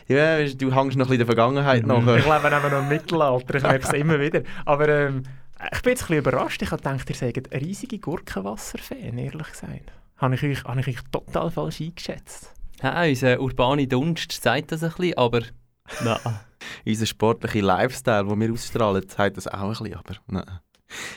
ja, 0.08 0.46
du 0.46 0.74
hängst 0.74 0.98
noch 0.98 1.08
ein 1.08 1.10
bisschen 1.10 1.12
in 1.12 1.18
der 1.18 1.25
Vergangenheit 1.25 1.86
nach. 1.86 1.98
Ich 2.00 2.06
lebe 2.06 2.48
eben 2.48 2.72
noch 2.72 2.80
im 2.84 2.88
Mittelalter, 2.88 3.56
ich 3.56 3.63
merke 3.63 3.84
es 3.86 3.94
immer 4.00 4.18
wieder. 4.18 4.44
Aber 4.63 4.88
ähm, 4.88 5.24
ich 5.72 5.81
bin 5.81 5.91
jetzt 5.91 6.03
ein 6.03 6.07
bisschen 6.07 6.17
überrascht. 6.17 6.62
Ich 6.62 6.72
habe 6.72 6.81
gedacht, 6.81 7.10
ihr 7.10 7.15
seid 7.15 7.53
riesige 7.53 8.00
Gurkenwasser-Fan, 8.00 9.17
ehrlich 9.17 9.51
gesagt. 9.51 9.91
Habe 10.17 10.36
ich 10.36 10.43
euch, 10.43 10.63
habe 10.63 10.79
ich 10.79 10.88
euch 10.88 10.98
total 11.12 11.51
falsch 11.51 11.81
eingeschätzt. 11.81 12.53
Ja, 12.81 13.03
unser 13.03 13.39
urbane 13.39 13.88
Dunst 13.88 14.31
sagt 14.31 14.72
das 14.72 14.84
ein 14.84 14.91
bisschen, 14.91 15.17
aber 15.17 15.41
nein. 16.03 16.39
Unser 16.86 17.05
sportlicher 17.05 17.62
Lifestyle, 17.62 18.25
den 18.25 18.39
wir 18.39 18.51
ausstrahlen, 18.51 19.07
zeigt 19.07 19.38
das 19.38 19.48
auch 19.48 19.62
ein 19.62 19.69
bisschen. 19.69 19.95
Aber 19.95 20.15
nein. 20.27 20.60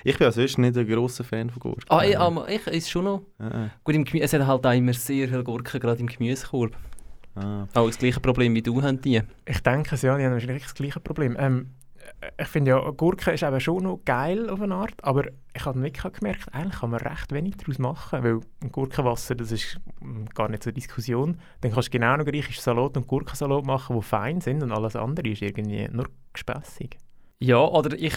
Ich 0.02 0.18
bin 0.18 0.24
ja 0.26 0.32
sonst 0.32 0.58
nicht 0.58 0.76
ein 0.76 0.86
grosser 0.86 1.24
Fan 1.24 1.50
von 1.50 1.60
Gurken. 1.60 1.84
Ah, 1.88 2.04
ich, 2.04 2.18
aber 2.18 2.48
ich 2.48 2.66
ist 2.66 2.90
schon 2.90 3.04
noch. 3.04 3.22
Ah. 3.38 3.68
Gut, 3.84 3.94
im 3.94 4.04
Gemü 4.04 4.20
es 4.20 4.32
hat 4.32 4.46
halt 4.46 4.66
auch 4.66 4.72
immer 4.72 4.92
sehr 4.92 5.28
viele 5.28 5.44
Gurken, 5.44 5.80
gerade 5.80 6.00
im 6.00 6.06
Gemüsekorb. 6.06 6.76
Ah. 7.34 7.66
Auch 7.74 7.86
das 7.86 7.98
gleiche 7.98 8.20
Problem 8.20 8.54
wie 8.54 8.62
du 8.62 8.82
haben 8.82 9.00
die. 9.00 9.22
Ich 9.46 9.60
denke 9.60 9.94
es 9.94 10.02
ja, 10.02 10.16
die 10.16 10.24
haben 10.24 10.32
wahrscheinlich 10.32 10.64
das 10.64 10.74
gleiche 10.74 11.00
Problem. 11.00 11.36
Ähm, 11.38 11.70
ich 12.40 12.48
finde 12.48 12.70
ja, 12.70 12.90
Gurke 12.90 13.32
ist 13.32 13.42
eben 13.42 13.60
schon 13.60 13.82
noch 13.82 14.00
geil 14.04 14.48
auf 14.50 14.60
eine 14.60 14.74
Art, 14.74 14.94
aber 15.02 15.24
ich 15.54 15.64
habe 15.64 15.82
wirklich 15.82 16.12
gemerkt, 16.12 16.52
eigentlich 16.52 16.80
kann 16.80 16.90
man 16.90 17.00
recht 17.00 17.32
wenig 17.32 17.56
daraus 17.56 17.78
machen, 17.78 18.24
weil 18.24 18.40
Gurkenwasser, 18.70 19.34
das 19.34 19.52
ist 19.52 19.80
mm, 20.00 20.26
gar 20.34 20.48
nicht 20.48 20.62
so 20.62 20.70
eine 20.70 20.74
Diskussion. 20.74 21.38
Dann 21.60 21.72
kannst 21.72 21.88
du 21.88 21.98
genau 21.98 22.16
noch 22.16 22.24
griechischen 22.24 22.62
Salat 22.62 22.96
und 22.96 23.06
Gurkensalat 23.06 23.64
machen, 23.64 23.96
die 23.96 24.02
fein 24.02 24.40
sind 24.40 24.62
und 24.62 24.72
alles 24.72 24.96
andere 24.96 25.28
ist 25.28 25.42
irgendwie 25.42 25.88
nur 25.90 26.06
gespässig. 26.32 26.96
Ja, 27.40 27.58
oder 27.58 27.96
ich, 27.98 28.14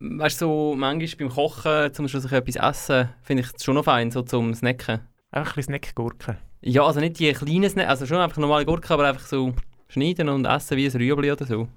weißt 0.00 0.40
du, 0.40 0.46
so 0.46 0.74
manchmal 0.76 1.28
beim 1.28 1.34
Kochen, 1.34 1.92
zum 1.92 2.08
sich 2.08 2.32
etwas 2.32 2.56
essen, 2.56 3.08
finde 3.22 3.42
ich 3.42 3.50
es 3.54 3.64
schon 3.64 3.74
noch 3.74 3.84
fein, 3.84 4.10
so 4.10 4.22
zum 4.22 4.54
Snacken. 4.54 5.00
Einfach 5.30 5.52
ein 5.52 5.56
bisschen 5.56 5.74
Snackgurken. 5.74 6.36
Ja, 6.60 6.84
also 6.84 7.00
nicht 7.00 7.18
die 7.18 7.32
kleinen 7.32 7.68
Snack, 7.68 7.88
also 7.88 8.06
schon 8.06 8.18
einfach 8.18 8.36
normale 8.36 8.64
Gurken, 8.64 8.92
aber 8.92 9.08
einfach 9.08 9.26
so 9.26 9.54
schneiden 9.88 10.28
und 10.28 10.44
essen 10.44 10.76
wie 10.76 10.86
ein 10.86 10.92
Rüebli 10.92 11.32
oder 11.32 11.44
so. 11.44 11.68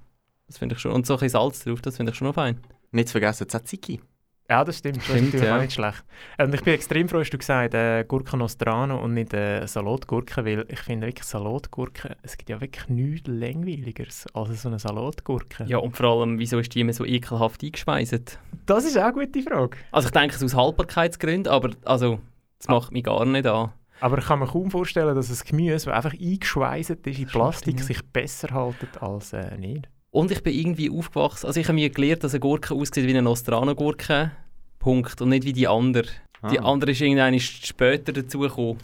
Das 0.46 0.58
finde 0.58 0.74
ich 0.74 0.80
schon. 0.80 0.92
Und 0.92 1.06
so 1.06 1.14
ein 1.14 1.20
bisschen 1.20 1.40
Salz 1.40 1.64
drauf, 1.64 1.82
das 1.82 1.96
finde 1.96 2.12
ich 2.12 2.18
schon 2.18 2.28
noch 2.28 2.34
fein. 2.34 2.60
Nicht 2.92 3.08
zu 3.08 3.12
vergessen, 3.12 3.48
Tzatziki. 3.48 4.00
Ja, 4.48 4.64
das 4.64 4.78
stimmt. 4.78 4.98
Das 4.98 5.04
Stimmt, 5.04 5.18
ist 5.18 5.24
natürlich 5.24 5.46
ja. 5.48 5.56
auch 5.56 5.60
nicht 5.60 5.72
schlecht. 5.72 6.04
Und 6.38 6.54
ich 6.54 6.62
bin 6.62 6.74
extrem 6.74 7.08
froh, 7.08 7.18
hast 7.18 7.30
du 7.30 7.38
gesagt, 7.38 7.74
äh, 7.74 8.04
Gurken 8.04 8.38
Nostrano 8.38 9.02
und 9.02 9.14
nicht 9.14 9.34
äh, 9.34 9.66
Salatgurken, 9.66 10.44
weil 10.44 10.64
ich 10.68 10.78
finde 10.78 11.08
wirklich 11.08 11.26
Salatgurken, 11.26 12.14
es 12.22 12.36
gibt 12.36 12.50
ja 12.50 12.60
wirklich 12.60 12.88
nichts 12.88 13.28
Langweiligeres 13.28 14.26
als 14.34 14.62
so 14.62 14.68
eine 14.68 14.78
Salatgurke. 14.78 15.64
Ja, 15.64 15.78
und 15.78 15.96
vor 15.96 16.06
allem, 16.06 16.38
wieso 16.38 16.58
ist 16.60 16.74
die 16.74 16.80
immer 16.80 16.92
so 16.92 17.04
ekelhaft 17.04 17.62
eingespeist? 17.64 18.38
Das 18.66 18.84
ist 18.84 18.96
auch 18.96 19.16
eine 19.16 19.26
gute 19.26 19.42
Frage. 19.42 19.78
Also 19.90 20.08
ich 20.08 20.12
denke 20.12 20.36
es 20.36 20.44
aus 20.44 20.54
Haltbarkeitsgründen, 20.54 21.52
aber 21.52 21.70
also, 21.84 22.20
das 22.58 22.68
macht 22.68 22.92
mich 22.92 23.04
gar 23.04 23.24
nicht 23.24 23.46
an. 23.46 23.72
Aber 23.98 24.18
ich 24.18 24.26
kann 24.26 24.38
mir 24.38 24.46
kaum 24.46 24.70
vorstellen, 24.70 25.14
dass 25.16 25.30
ein 25.30 25.48
Gemüse, 25.48 25.86
das 25.86 25.88
einfach 25.88 26.12
eingeschweißt 26.12 26.90
ist 26.90 27.18
in 27.18 27.26
Plastik, 27.26 27.80
sich 27.80 28.04
besser 28.12 28.50
haltet 28.50 29.02
als 29.02 29.32
äh, 29.32 29.56
nicht. 29.56 29.88
Und 30.16 30.30
ich 30.30 30.42
bin 30.42 30.54
irgendwie 30.54 30.88
aufgewachsen, 30.88 31.46
also 31.46 31.60
ich 31.60 31.66
habe 31.66 31.74
mir 31.74 31.90
gelernt, 31.90 32.24
dass 32.24 32.32
eine 32.32 32.40
Gurke 32.40 32.72
aussieht 32.72 33.04
wie 33.04 33.10
eine 33.10 33.20
Nostrano-Gurke, 33.20 34.30
Punkt, 34.78 35.20
und 35.20 35.28
nicht 35.28 35.44
wie 35.44 35.52
die 35.52 35.68
andere. 35.68 36.06
Die 36.50 36.60
Ah. 36.60 36.64
andere 36.72 36.90
ist 36.92 37.00
irgendwann 37.00 37.38
später 37.38 38.12
dazugekommen. 38.12 38.78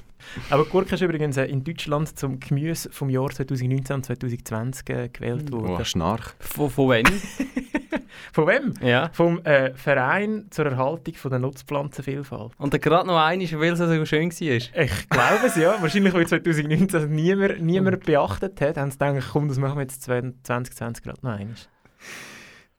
Aber 0.50 0.64
Gurke 0.64 0.94
ist 0.94 1.00
übrigens 1.00 1.36
äh, 1.36 1.46
in 1.46 1.64
Deutschland 1.64 2.16
zum 2.18 2.38
Gemüse 2.38 2.90
vom 2.92 3.10
Jahr 3.10 3.30
2019 3.30 3.96
und 3.96 4.06
2020 4.06 4.88
äh, 4.90 5.08
gewählt 5.08 5.50
worden. 5.50 5.76
Oh, 5.80 5.84
Schnarch. 5.84 6.34
Von, 6.38 6.70
von 6.70 6.90
wem? 6.90 7.04
Von 8.32 8.46
wem? 8.46 8.74
Ja. 8.80 9.10
Vom 9.12 9.44
äh, 9.44 9.74
Verein 9.74 10.46
zur 10.50 10.66
Erhaltung 10.66 11.14
von 11.14 11.30
der 11.30 11.40
Nutzpflanzenvielfalt. 11.40 12.52
Und 12.56 12.80
gerade 12.80 13.06
noch 13.06 13.18
eine, 13.18 13.44
weil 13.60 13.72
es 13.72 13.78
so 13.78 14.06
schön 14.06 14.30
war. 14.30 14.82
Ich 14.82 15.08
glaube 15.10 15.46
es, 15.46 15.56
ja. 15.56 15.76
Wahrscheinlich, 15.80 16.14
weil 16.14 16.26
2019 16.26 16.86
das 16.88 17.08
niemand, 17.08 17.60
niemand 17.60 18.04
beachtet 18.04 18.60
hat, 18.60 18.76
haben 18.76 18.90
sie 18.90 18.98
gedacht, 18.98 19.28
komm, 19.32 19.48
das 19.48 19.58
machen 19.58 19.76
wir 19.76 19.82
jetzt 19.82 20.02
2020 20.02 21.04
gerade 21.04 21.18
noch 21.22 21.32
einmal. 21.32 21.56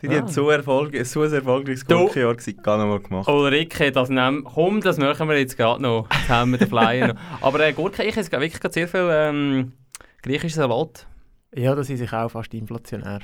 Die, 0.04 0.10
die 0.10 0.16
Ah. 0.16 0.20
haben 0.20 0.28
so, 0.28 0.50
Erfolg, 0.50 0.94
so 1.06 1.22
ein 1.22 1.32
erfolgreiches 1.34 1.86
Gurkenjahr 1.86 2.36
gar 2.62 2.78
noch 2.78 2.86
mal 2.88 3.00
gemacht. 3.00 3.28
Ulrike, 3.30 3.92
das 3.92 4.10
nehmen, 4.10 4.44
komm, 4.44 4.82
das 4.82 4.98
machen 4.98 5.30
wir 5.30 5.40
jetzt 5.40 5.56
gerade 5.58 5.82
noch. 5.82 6.10
Jetzt 6.12 6.28
haben 6.30 6.52
wir 6.52 6.58
den 6.58 6.68
Flyer 6.68 7.08
noch. 7.08 7.16
Aber 7.42 7.60
äh, 7.62 7.72
Gurke, 7.72 8.04
ich 8.04 8.18
esse 8.18 8.30
wirklich 8.34 8.62
sehr 8.74 8.88
viel 8.90 9.08
ähm, 9.10 9.72
griechisches 10.22 10.56
Salat. 10.58 11.08
Ja, 11.56 11.74
das 11.74 11.90
ist 11.90 12.00
sich 12.00 12.12
auch 12.12 12.30
fast 12.30 12.54
inflationär. 12.54 13.20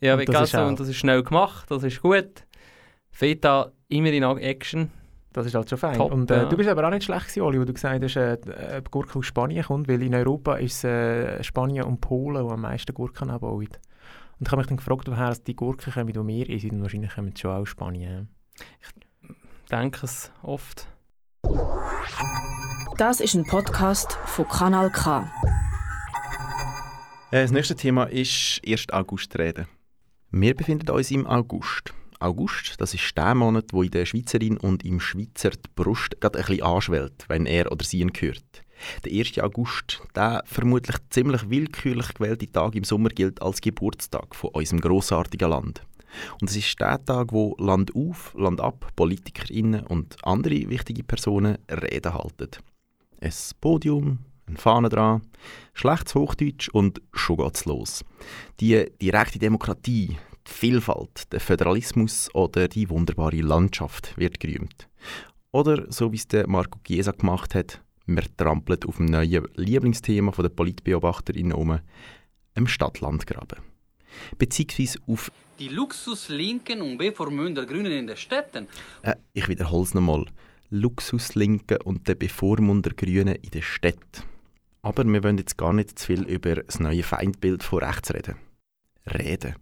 Ja, 0.00 0.14
Und 0.14 0.26
das 0.28 0.44
ist 0.44 0.52
so? 0.52 0.58
auch- 0.58 0.66
Und 0.68 0.80
das 0.80 0.88
ist 0.88 0.96
schnell 0.96 1.22
gemacht, 1.22 1.70
das 1.70 1.82
ist 1.82 2.00
gut. 2.00 2.44
Feta 3.10 3.70
immer 3.88 4.08
in 4.10 4.22
Action. 4.22 4.90
Das 5.32 5.46
ist 5.46 5.54
halt 5.54 5.68
schon 5.68 5.78
fein. 5.78 5.96
Top, 5.96 6.12
und 6.12 6.30
äh, 6.30 6.36
ja. 6.38 6.44
du 6.44 6.56
bist 6.56 6.68
aber 6.70 6.86
auch 6.86 6.90
nicht 6.90 7.04
schlecht 7.04 7.26
gewesen, 7.26 7.42
Oli, 7.42 7.60
wo 7.60 7.64
du 7.64 7.72
gesagt 7.72 8.02
hast, 8.02 8.16
äh, 8.16 8.34
äh, 8.34 8.78
ob 8.78 8.90
Gurke 8.92 9.18
aus 9.18 9.26
Spanien 9.26 9.64
kommt, 9.64 9.88
weil 9.88 10.00
in 10.02 10.14
Europa 10.14 10.54
ist 10.56 10.76
es 10.76 10.84
äh, 10.84 11.42
Spanien 11.42 11.84
und 11.84 12.00
Polen, 12.00 12.46
die 12.46 12.52
am 12.52 12.60
meisten 12.60 12.94
Gurken 12.94 13.30
anbauen. 13.30 13.68
Und 14.38 14.48
ich 14.48 14.52
habe 14.52 14.58
mich 14.60 14.66
dann 14.66 14.76
gefragt, 14.76 15.08
woher 15.08 15.34
die 15.34 15.54
Gurken 15.54 15.92
kommen, 15.92 16.12
die 16.12 16.14
wir 16.26 16.50
essen. 16.50 16.70
Und 16.72 16.82
wahrscheinlich 16.82 17.14
kommen 17.14 17.32
sie 17.34 17.40
schon 17.40 17.50
auch 17.52 17.60
aus 17.60 17.68
Spanien. 17.68 18.28
Denke 19.70 20.04
es 20.04 20.32
oft. 20.42 20.88
Das 22.96 23.20
ist 23.20 23.34
ein 23.34 23.44
Podcast 23.46 24.12
von 24.26 24.48
Kanal 24.48 24.90
K. 24.90 25.30
Äh, 27.30 27.42
Das 27.42 27.52
nächste 27.52 27.76
Thema 27.76 28.04
ist 28.04 28.60
1. 28.66 28.90
August 28.90 29.38
reden. 29.38 29.66
Wir 30.30 30.54
befinden 30.54 30.90
uns 30.90 31.10
im 31.12 31.26
August. 31.26 31.93
August, 32.24 32.80
das 32.80 32.94
ist 32.94 33.16
der 33.16 33.34
Monat, 33.34 33.72
wo 33.72 33.82
in 33.82 33.90
der 33.90 34.06
Schweizerin 34.06 34.56
und 34.56 34.84
im 34.84 34.98
Schweizer 34.98 35.50
die 35.50 35.68
Brust 35.74 36.20
gerade 36.20 36.38
ein 36.38 36.44
bisschen 36.46 36.64
anschwellt, 36.64 37.24
wenn 37.28 37.44
er 37.44 37.70
oder 37.70 37.84
sie 37.84 38.00
ihn 38.00 38.12
hört. 38.18 38.62
Der 39.04 39.12
1. 39.12 39.38
August, 39.40 40.00
der 40.16 40.42
vermutlich 40.46 40.96
ziemlich 41.10 41.48
willkürlich 41.50 42.14
gewählte 42.14 42.50
Tag 42.50 42.74
im 42.74 42.84
Sommer 42.84 43.10
gilt 43.10 43.42
als 43.42 43.60
Geburtstag 43.60 44.34
von 44.34 44.50
unserem 44.50 44.80
grossartigen 44.80 45.50
Land. 45.50 45.82
Und 46.40 46.48
es 46.48 46.56
ist 46.56 46.80
der 46.80 47.04
Tag, 47.04 47.32
wo 47.32 47.56
Land 47.58 47.94
auf, 47.94 48.32
Land 48.34 48.60
ab, 48.60 48.90
PolitikerInnen 48.96 49.86
und 49.86 50.16
andere 50.22 50.68
wichtige 50.70 51.04
Personen 51.04 51.58
Reden 51.70 52.14
halten. 52.14 52.50
Ein 53.20 53.32
Podium, 53.60 54.20
eine 54.46 54.56
Fahne 54.56 54.88
dran, 54.88 55.22
schlechtes 55.74 56.14
Hochdeutsch 56.14 56.68
und 56.68 57.02
schon 57.12 57.36
geht's 57.36 57.64
los. 57.64 58.04
Die 58.60 58.86
direkte 59.00 59.38
Demokratie, 59.38 60.16
die 60.46 60.52
Vielfalt, 60.52 61.32
der 61.32 61.40
Föderalismus 61.40 62.34
oder 62.34 62.68
die 62.68 62.88
wunderbare 62.90 63.40
Landschaft 63.40 64.16
wird 64.16 64.40
gerühmt. 64.40 64.88
Oder, 65.52 65.90
so 65.90 66.12
wie 66.12 66.16
es 66.16 66.28
der 66.28 66.48
Marco 66.48 66.78
Chiesa 66.84 67.12
gemacht 67.12 67.54
hat, 67.54 67.80
wir 68.06 68.24
trampeln 68.36 68.84
auf 68.86 68.96
dem 68.96 69.06
neuen 69.06 69.48
Lieblingsthema 69.54 70.32
der 70.32 70.48
PolitbeobachterInnen 70.48 71.52
um, 71.52 71.78
im 72.54 72.66
Stadtlandgraben. 72.66 73.58
Beziehungsweise 74.38 74.98
auf, 75.06 75.30
Die 75.58 75.68
Luxuslinken 75.68 76.82
und 76.82 76.98
bevormünder 76.98 77.64
Grünen 77.66 77.92
in 77.92 78.06
den 78.06 78.16
Städten. 78.16 78.68
äh, 79.02 79.14
ich 79.32 79.48
wiederhole 79.48 79.84
es 79.84 79.94
nochmal, 79.94 80.26
Luxuslinken 80.70 81.78
und 81.82 82.08
der 82.08 82.16
Bevormunder 82.16 82.90
Grünen 82.90 83.36
in 83.36 83.50
der 83.50 83.62
Stadt. 83.62 84.24
Aber 84.82 85.04
wir 85.04 85.22
wollen 85.22 85.38
jetzt 85.38 85.56
gar 85.56 85.72
nicht 85.72 85.98
zu 85.98 86.06
viel 86.06 86.24
über 86.24 86.56
das 86.56 86.80
neue 86.80 87.02
Feindbild 87.02 87.62
von 87.62 87.82
rechts 87.82 88.12
reden. 88.12 88.36
Reden. 89.06 89.54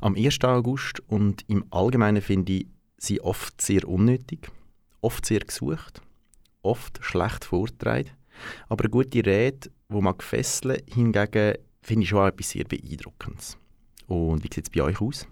Am 0.00 0.14
1. 0.16 0.42
August 0.44 1.00
und 1.08 1.44
im 1.48 1.64
Allgemeinen 1.70 2.22
finde 2.22 2.52
ich 2.52 2.66
sie 2.96 3.20
oft 3.20 3.60
sehr 3.60 3.86
unnötig 3.86 4.50
oft 5.00 5.26
sehr 5.26 5.40
gesucht, 5.40 6.02
oft 6.62 6.98
schlecht 7.02 7.44
vorgetragen. 7.44 8.10
Aber 8.68 8.84
eine 8.84 8.90
gute 8.90 9.24
Rede, 9.24 9.70
die 9.88 10.00
man 10.00 10.18
fesseln 10.20 10.80
hingegen 10.86 11.54
finde 11.82 12.02
ich 12.02 12.08
schon 12.08 12.18
auch 12.18 12.26
etwas 12.26 12.50
sehr 12.50 12.64
Beeindruckendes. 12.64 13.56
Und 14.06 14.44
wie 14.44 14.48
sieht 14.52 14.66
es 14.66 14.70
bei 14.70 14.82
euch 14.82 15.00
aus? 15.00 15.26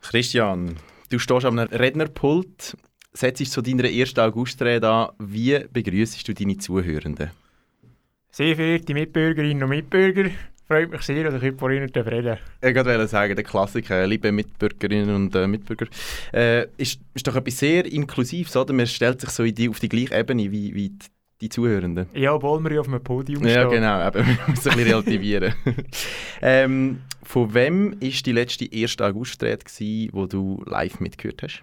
Christian, 0.00 0.76
du 1.10 1.18
stehst 1.18 1.46
am 1.46 1.58
Rednerpult, 1.58 2.76
setzt 3.12 3.50
zu 3.50 3.62
deiner 3.62 3.90
ersten 3.90 4.20
Augustrede 4.20 4.88
an. 4.88 5.10
Wie 5.18 5.58
begrüßest 5.72 6.26
du 6.28 6.34
deine 6.34 6.58
Zuhörenden? 6.58 7.30
Sehr 8.30 8.56
verehrte 8.56 8.94
Mitbürgerinnen 8.94 9.62
und 9.62 9.68
Mitbürger, 9.68 10.30
freut 10.66 10.90
mich 10.90 11.02
sehr, 11.02 11.24
dass 11.24 11.34
ich 11.34 11.42
heute 11.42 11.58
vor 11.58 11.70
Ihnen 11.70 11.90
reden 11.90 12.38
Ich 12.60 12.74
wollte 12.74 13.08
sagen, 13.08 13.34
der 13.34 13.44
Klassiker, 13.44 14.06
liebe 14.06 14.32
Mitbürgerinnen 14.32 15.14
und 15.14 15.34
äh, 15.34 15.46
Mitbürger, 15.46 15.86
äh, 16.32 16.66
ist, 16.76 17.00
ist 17.14 17.26
doch 17.26 17.36
etwas 17.36 17.58
sehr 17.58 17.84
Inklusives, 17.84 18.56
oder? 18.56 18.72
Man 18.72 18.86
stellt 18.86 19.20
sich 19.20 19.30
so 19.30 19.44
die, 19.44 19.68
auf 19.68 19.80
die 19.80 19.88
gleiche 19.88 20.16
Ebene 20.18 20.50
wie, 20.50 20.74
wie 20.74 20.90
die, 20.90 21.06
die 21.40 21.48
Zuhörenden. 21.48 22.06
Ja, 22.14 22.34
obwohl 22.34 22.60
wir 22.60 22.72
ja 22.72 22.80
auf 22.80 22.88
einem 22.88 23.02
Podium 23.02 23.42
stehen. 23.42 23.54
Ja, 23.54 23.68
genau, 23.68 24.06
eben, 24.06 24.26
man 24.26 24.50
muss 24.50 24.66
ein 24.66 24.76
bisschen 24.76 24.92
relativieren. 24.92 25.54
ähm, 26.42 27.00
von 27.22 27.54
wem 27.54 27.92
war 27.92 28.08
die 28.08 28.32
letzte 28.32 28.68
1. 28.72 29.00
August-Rede, 29.00 29.64
die 29.78 30.10
du 30.10 30.62
live 30.66 31.00
mitgehört 31.00 31.42
hast? 31.42 31.62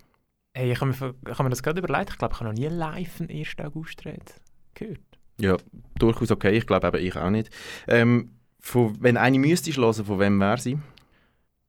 Hey, 0.54 0.74
ich 0.74 0.82
habe 0.82 0.92
mir, 0.92 1.16
ich 1.26 1.32
habe 1.32 1.44
mir 1.44 1.50
das 1.50 1.64
gerade 1.64 1.80
überlegt. 1.80 2.12
Ich 2.12 2.18
glaube, 2.18 2.34
ich 2.34 2.40
habe 2.40 2.50
noch 2.50 2.58
nie 2.58 2.68
live 2.68 3.22
einen 3.22 3.30
1. 3.30 3.56
August-Rede 3.64 4.34
gehört. 4.74 5.00
Ja, 5.40 5.58
durchaus 5.98 6.30
okay. 6.30 6.58
Ich 6.58 6.68
glaube 6.68 6.88
eben 6.88 7.06
ich 7.06 7.16
auch 7.16 7.30
nicht. 7.30 7.50
Ähm, 7.88 8.32
von, 8.62 8.96
wenn 9.02 9.18
eine 9.18 9.40
müsstest 9.40 9.78
hören, 9.78 10.06
von 10.06 10.20
wem 10.20 10.40
wäre 10.40 10.58
sie? 10.58 10.78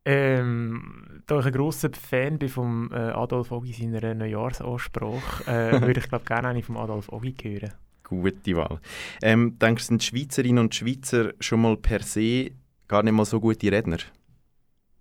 Ähm, 0.04 1.22
da 1.26 1.38
ich 1.38 1.46
ein 1.46 1.52
grosser 1.52 1.90
Fan 1.92 2.38
bin 2.38 2.48
von 2.48 2.90
äh, 2.92 2.96
Adolf 2.96 3.52
Ogi 3.52 3.72
seiner 3.72 4.14
Neujahrsansprache, 4.14 5.50
äh, 5.50 5.80
würde 5.86 6.00
ich 6.00 6.08
glaube 6.08 6.24
gerne 6.24 6.48
eine 6.48 6.62
von 6.62 6.76
Adolf 6.76 7.08
Ogi 7.10 7.34
hören. 7.42 7.72
Gute 8.02 8.56
Wahl. 8.56 8.80
Ähm, 9.22 9.58
denkst 9.58 9.84
du, 9.84 9.88
sind 9.88 10.02
Schweizerinnen 10.02 10.58
und 10.58 10.74
Schweizer 10.74 11.32
schon 11.40 11.62
mal 11.62 11.76
per 11.76 12.02
se 12.02 12.50
gar 12.88 13.02
nicht 13.02 13.12
mal 13.12 13.24
so 13.24 13.40
gute 13.40 13.70
Redner? 13.70 13.98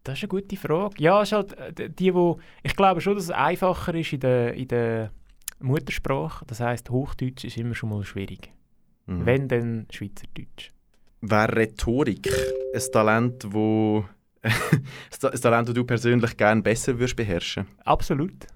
Das 0.04 0.18
ist 0.18 0.24
eine 0.24 0.30
gute 0.30 0.56
Frage. 0.56 0.96
Ja, 0.98 1.22
ist 1.22 1.32
halt 1.32 1.54
äh, 1.58 1.90
die, 1.90 2.14
wo 2.14 2.40
ich 2.64 2.76
glaube 2.76 3.02
schon, 3.02 3.16
dass 3.16 3.26
es 3.26 3.32
einfacher 3.32 3.94
ist 3.96 4.14
in 4.14 4.20
der, 4.20 4.54
in 4.54 4.68
der 4.68 5.12
Muttersprache. 5.60 6.46
Das 6.46 6.60
heißt, 6.60 6.90
Hochdeutsch 6.90 7.44
ist 7.44 7.58
immer 7.58 7.76
schon 7.76 7.90
mal 7.90 8.04
schwierig. 8.04 8.52
Mhm. 9.08 9.26
Wenn 9.26 9.48
dann 9.48 9.88
Schweizerdeutsch. 9.92 10.72
Wäre 11.22 11.56
Rhetorik 11.56 12.30
ein 12.74 12.82
Talent, 12.92 13.46
wo 13.48 14.06
ein 14.44 15.42
Talent, 15.42 15.68
das 15.68 15.76
du 15.76 15.84
persönlich 15.84 16.36
gerne 16.36 16.62
besser 16.62 16.98
würdest 16.98 17.16
beherrschen? 17.16 17.68
Absolut. 17.86 18.48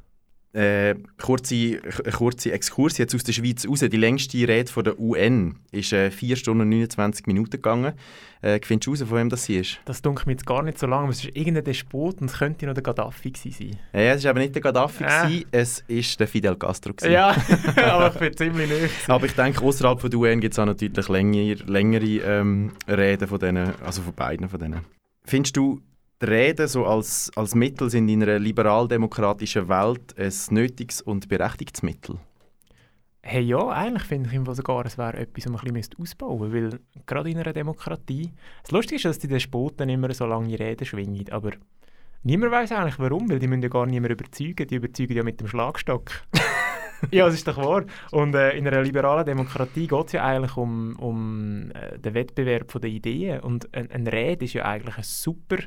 Äh, 0.56 0.96
kurze, 1.22 1.80
kurze 2.16 2.54
Exkurs 2.54 2.98
jetzt 2.98 3.14
aus 3.14 3.26
der 3.26 3.34
Schweiz 3.34 3.68
raus. 3.68 3.82
Die 3.82 3.98
längste 3.98 4.38
Rede 4.48 4.72
von 4.72 4.86
der 4.86 4.98
UN 4.98 5.56
ist 5.72 5.92
äh, 5.92 6.10
4 6.10 6.38
Stunden 6.38 6.62
und 6.62 6.70
29 6.70 7.28
Minuten 7.28 7.52
gegangen. 7.52 7.94
Äh, 8.42 8.62
findest 8.64 8.88
du 8.88 8.92
raus, 8.92 9.02
von 9.02 9.18
wem 9.18 9.30
das 9.30 9.50
ist? 9.50 9.80
Das 9.84 10.02
dunkelt 10.02 10.28
mir 10.28 10.34
jetzt 10.34 10.46
gar 10.46 10.64
nicht 10.64 10.80
so 10.80 10.88
lange, 10.88 11.04
aber 11.04 11.12
es 11.12 11.26
ist 11.26 11.36
irgendein 11.36 11.66
Despot 11.66 12.22
und 12.22 12.30
es 12.30 12.38
könnte 12.38 12.66
noch 12.68 12.74
der 12.74 12.84
Gaddafi 12.84 13.34
sein. 13.36 13.78
Ja, 13.92 14.14
es 14.14 14.24
war 14.24 14.30
aber 14.30 14.40
nicht 14.40 14.56
der 14.56 14.62
Gaddafi, 14.62 15.04
äh. 15.04 15.46
es 15.52 15.84
war 15.90 16.18
der 16.20 16.28
Fidel 16.28 16.56
Castro. 16.56 16.94
Gewesen. 16.94 17.12
Ja, 17.12 17.36
aber 17.76 18.14
ich 18.14 18.20
bin 18.20 18.38
ziemlich 18.38 18.70
nicht. 18.70 19.10
Aber 19.10 19.26
ich 19.26 19.34
denke, 19.34 19.62
außerhalb 19.62 20.10
der 20.10 20.18
UN 20.18 20.40
gibt 20.40 20.54
es 20.54 20.60
auch 20.60 20.66
natürlich 20.66 21.10
längere, 21.10 21.56
längere 21.66 22.06
ähm, 22.06 22.72
Reden 22.88 23.28
von 23.28 23.40
denen, 23.40 23.74
also 23.84 24.02
von 24.04 24.14
beiden 24.14 24.48
von 24.48 24.60
denen. 24.60 24.82
Findest 25.26 25.58
du, 25.58 25.82
die 26.22 26.26
Reden 26.26 26.68
so 26.68 26.86
als, 26.86 27.32
als 27.36 27.56
Mittel 27.56 27.90
sind 27.90 28.08
in 28.10 28.24
einer 28.24 28.40
liberal-demokratischen 28.40 29.68
Welt 29.68 30.16
ein 30.18 30.34
nötiges 30.56 31.02
und 31.02 31.28
berechtigtes 31.28 31.84
Mittel? 31.84 32.18
Hey, 33.22 33.42
ja, 33.42 33.70
eigentlich 33.70 34.04
finde 34.04 34.30
ich 34.32 34.56
sogar, 34.56 34.86
es 34.86 34.98
wäre 34.98 35.18
etwas, 35.18 35.46
was 35.46 35.52
man 35.52 35.62
ein 35.62 35.74
bisschen 35.74 36.00
ausbauen 36.00 36.52
müsste, 36.52 36.74
weil 36.74 36.80
gerade 37.08 37.30
in 37.32 37.40
einer 37.40 37.54
Demokratie... 37.54 38.32
Das 38.62 38.72
Lustige 38.72 38.98
ist, 38.98 39.06
dass 39.06 39.20
die 39.20 39.28
Despoten 39.28 39.90
immer 39.90 40.14
so 40.14 40.28
lange 40.28 40.60
Reden 40.60 40.86
schwingen, 40.86 41.26
aber 41.32 41.52
niemand 42.22 42.52
weiß 42.52 42.72
eigentlich 42.72 43.00
warum, 43.00 43.30
weil 43.30 43.40
die 43.40 43.48
müssen 43.48 43.64
ja 43.64 43.70
gar 43.70 43.88
niemand 43.88 44.14
überzeugen, 44.14 44.68
die 44.68 44.76
überzeugen 44.76 45.18
ja 45.18 45.24
mit 45.24 45.40
dem 45.40 45.48
Schlagstock. 45.48 46.12
ja, 47.12 47.26
das 47.26 47.34
ist 47.34 47.48
doch 47.48 47.58
wahr. 47.58 47.86
Und 48.12 48.36
äh, 48.36 48.52
in 48.52 48.68
einer 48.68 48.84
liberalen 48.84 49.26
Demokratie 49.26 49.88
geht 49.88 50.06
es 50.06 50.12
ja 50.14 50.24
eigentlich 50.24 50.56
um, 50.56 50.96
um 50.98 51.72
äh, 51.72 51.98
den 51.98 52.14
Wettbewerb 52.14 52.80
der 52.80 52.90
Ideen 52.92 53.40
und 53.40 53.74
ein, 53.74 53.90
ein 53.90 54.08
Rede 54.08 54.46
ist 54.46 54.54
ja 54.54 54.66
eigentlich 54.66 54.98
ein 54.98 55.04
super 55.04 55.58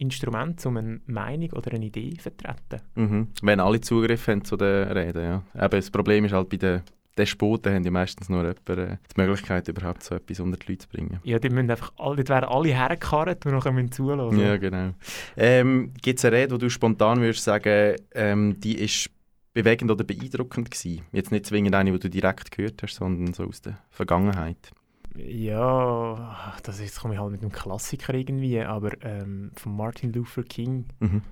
Instrument, 0.00 0.64
um 0.66 0.76
eine 0.76 1.00
Meinung 1.06 1.52
oder 1.52 1.72
eine 1.72 1.86
Idee 1.86 2.14
zu 2.14 2.22
vertreten. 2.22 2.82
Mhm. 2.94 3.28
Wenn 3.42 3.60
alle 3.60 3.80
Zugriff 3.80 4.26
haben 4.28 4.44
zu 4.44 4.56
den 4.56 4.88
Reden, 4.88 5.22
ja. 5.22 5.42
Aber 5.54 5.76
das 5.76 5.90
Problem 5.90 6.24
ist 6.24 6.32
halt 6.32 6.48
bei 6.48 6.56
den 6.56 6.82
Despoten 7.16 7.74
haben 7.74 7.82
die 7.82 7.90
meistens 7.90 8.28
nur 8.28 8.42
jemand, 8.42 8.68
äh, 8.68 8.96
die 9.14 9.20
Möglichkeit, 9.20 9.68
überhaupt 9.68 10.02
so 10.02 10.14
etwas 10.14 10.40
unter 10.40 10.56
die 10.56 10.72
Leute 10.72 10.86
zu 10.86 10.88
bringen. 10.88 11.20
Ja, 11.24 11.38
die 11.38 11.50
müssen 11.50 11.70
einfach 11.70 11.92
alle, 11.98 12.22
die 12.22 12.28
werden 12.28 12.48
alle 12.48 12.68
hergekarrt 12.68 13.44
und 13.44 13.52
nachher 13.52 13.72
müssen 13.72 13.92
zulassen. 13.92 14.40
Ja, 14.40 14.56
genau. 14.56 14.94
Ähm, 15.36 15.92
Gibt 16.00 16.18
es 16.18 16.24
eine 16.24 16.36
Rede, 16.36 16.54
wo 16.54 16.58
du 16.58 16.70
spontan 16.70 17.20
würdest 17.20 17.44
sagen, 17.44 17.96
ähm, 18.14 18.58
die 18.60 18.78
ist 18.78 19.10
bewegend 19.52 19.90
oder 19.90 20.04
beeindruckend 20.04 20.70
gewesen? 20.70 21.02
Jetzt 21.12 21.30
nicht 21.32 21.46
zwingend 21.46 21.74
eine, 21.74 21.92
die 21.92 21.98
du 21.98 22.08
direkt 22.08 22.52
gehört 22.52 22.82
hast, 22.82 22.94
sondern 22.94 23.34
so 23.34 23.44
aus 23.44 23.60
der 23.60 23.78
Vergangenheit. 23.90 24.70
Ja, 25.16 26.54
das 26.62 26.80
jetzt 26.80 27.00
komme 27.00 27.14
ich 27.14 27.20
halt 27.20 27.32
mit 27.32 27.42
einem 27.42 27.52
Klassiker 27.52 28.14
irgendwie, 28.14 28.60
aber 28.60 28.90
ähm, 29.02 29.50
von 29.56 29.76
Martin 29.76 30.12
Luther 30.12 30.42
King, 30.42 30.86
mhm. 31.00 31.22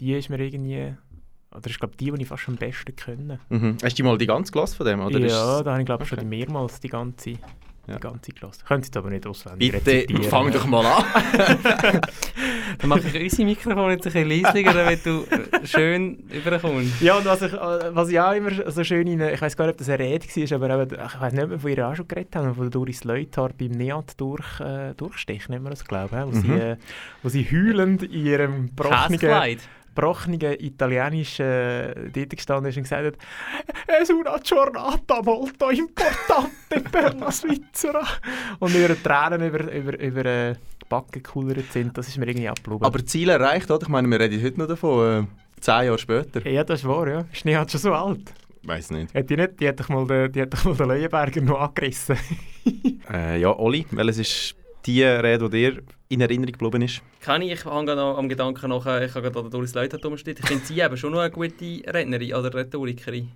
die 0.00 0.12
ist 0.12 0.28
mir 0.28 0.38
irgendwie, 0.38 0.94
oder 1.50 1.66
ich 1.66 1.78
glaube 1.78 1.96
die, 1.96 2.10
die 2.10 2.22
ich 2.22 2.28
fast 2.28 2.48
am 2.48 2.56
besten 2.56 2.94
kenne. 2.94 3.40
Mhm. 3.48 3.78
Hast 3.82 3.98
du 3.98 4.04
mal 4.04 4.18
die 4.18 4.26
ganze 4.26 4.52
Klasse 4.52 4.76
von 4.76 4.86
dem? 4.86 5.00
Oder 5.00 5.18
ja, 5.18 5.62
da 5.62 5.72
habe 5.72 5.80
ich 5.80 5.86
glaube 5.86 6.04
okay. 6.04 6.16
schon 6.16 6.28
mehrmals 6.28 6.80
die 6.80 6.88
ganze 6.88 7.38
ja. 7.86 7.96
die 7.96 8.00
ganze 8.00 8.32
Klasse. 8.32 8.60
Könnt 8.66 8.84
jetzt 8.84 8.96
aber 8.96 9.10
nicht 9.10 9.26
auswendig 9.26 9.72
Bitte, 9.72 9.90
rezitieren. 9.90 10.24
fang 10.24 10.52
doch 10.52 10.66
mal 10.66 10.86
an. 10.86 11.04
Dann 12.78 12.88
mache 12.88 13.00
ich 13.00 13.22
unsere 13.22 13.44
Mikrofon 13.44 13.90
jetzt 13.90 14.06
ein 14.06 14.12
bisschen 14.12 14.42
leiser, 14.42 14.72
damit 14.72 15.04
du 15.06 15.24
äh, 15.24 15.66
schön 15.66 16.16
überkommst. 16.30 17.00
Ja, 17.00 17.18
und 17.18 17.24
was 17.24 17.42
ich, 17.42 17.52
äh, 17.52 17.94
was 17.94 18.08
ich 18.08 18.20
auch 18.20 18.32
immer 18.32 18.50
so 18.70 18.84
schön 18.84 19.06
in, 19.06 19.20
ich 19.20 19.40
weiß 19.40 19.56
gar 19.56 19.66
nicht, 19.66 19.74
ob 19.74 19.78
das 19.78 19.88
eine 19.88 19.98
Rede 19.98 20.60
war, 20.60 20.70
aber 20.70 20.82
eben, 20.82 20.94
ich 20.94 21.20
weiß 21.20 21.32
nicht, 21.32 21.50
wir 21.50 21.58
von 21.58 21.70
ihr 21.70 21.88
auch 21.88 21.96
schon 21.96 22.08
geredet 22.08 22.36
haben, 22.36 22.54
von 22.54 22.70
Doris 22.70 23.04
Leuthard 23.04 23.58
beim 23.58 23.72
NEAT 23.72 24.20
durch, 24.20 24.60
äh, 24.60 24.94
Durchstich, 24.94 25.48
nennen 25.48 25.64
wir 25.64 25.70
das, 25.70 25.84
glaube 25.84 26.16
ich, 26.16 26.22
wo, 26.22 26.36
mhm. 26.36 26.42
sie, 26.42 26.52
äh, 26.52 26.76
wo 27.22 27.28
sie 27.28 27.44
heulend 27.44 28.02
in 28.04 28.26
ihrem 28.26 28.66
gebrochenen 28.68 29.18
gebrochenen 29.94 30.40
italienischen 30.58 32.12
dort 32.12 32.30
gestanden 32.30 32.70
ist 32.70 32.76
und 32.76 32.82
gesagt 32.84 33.06
hat 33.06 33.16
«Es 34.00 34.10
una 34.10 34.38
giornata 34.38 35.22
molto 35.22 35.70
importante 35.70 36.80
per 36.90 37.14
la 37.14 37.30
Svizzera» 37.30 38.06
und 38.58 38.74
ihre 38.74 39.00
Tränen 39.02 39.46
über, 39.46 39.72
über, 39.72 39.98
über 39.98 40.24
äh, 40.24 40.54
Backen 40.88 41.22
gekullert 41.22 41.72
sind. 41.72 41.96
Das 41.96 42.08
ist 42.08 42.18
mir 42.18 42.26
irgendwie 42.26 42.48
abgeblieben. 42.48 42.84
Aber 42.84 43.04
Ziel 43.04 43.30
erreicht, 43.30 43.70
oder? 43.70 43.82
Ich 43.82 43.88
meine, 43.88 44.08
wir 44.08 44.20
reden 44.20 44.42
heute 44.42 44.58
noch 44.58 44.68
davon, 44.68 45.24
äh, 45.24 45.60
zehn 45.60 45.84
Jahre 45.86 45.98
später. 45.98 46.46
Ja, 46.48 46.64
das 46.64 46.80
ist 46.80 46.88
wahr, 46.88 47.08
ja. 47.08 47.24
Ist 47.32 47.44
nicht 47.44 47.70
schon 47.70 47.80
so 47.80 47.92
alt. 47.92 48.32
Weiß 48.64 48.90
nicht. 48.90 49.14
Hat 49.14 49.28
die 49.28 49.36
nicht? 49.36 49.60
Die 49.60 49.68
hat 49.68 49.80
doch 49.80 49.88
mal 49.88 50.06
den, 50.06 50.30
die 50.30 50.42
hat 50.42 50.52
doch 50.52 50.64
mal 50.64 50.74
den 50.74 50.88
Leuenberger 50.88 51.40
noch 51.40 51.60
angerissen. 51.60 52.16
äh, 53.10 53.40
ja, 53.40 53.56
Oli, 53.56 53.86
welches 53.90 54.18
ist 54.18 54.56
die 54.86 55.02
Rede, 55.02 55.48
die 55.48 55.56
dir 55.56 55.82
in 56.08 56.20
Erinnerung 56.20 56.52
geblieben 56.52 56.82
ist? 56.82 57.02
Kann 57.20 57.42
ich, 57.42 57.52
ich 57.52 57.64
habe 57.64 57.84
gerade 57.84 58.00
am 58.00 58.28
Gedanken 58.28 58.68
noch, 58.68 58.84
äh, 58.86 59.06
ich 59.06 59.14
habe 59.14 59.30
gerade 59.30 59.48
Doris 59.48 59.74
Leute 59.74 59.98
umsteht. 60.06 60.40
Ich 60.40 60.46
finde 60.46 60.64
sie 60.64 60.80
eben 60.80 60.96
schon 60.96 61.12
noch 61.12 61.20
eine 61.20 61.30
gute 61.30 61.82
Rednerin 61.86 62.34
oder 62.34 62.52
Rhetorikerin. 62.52 63.30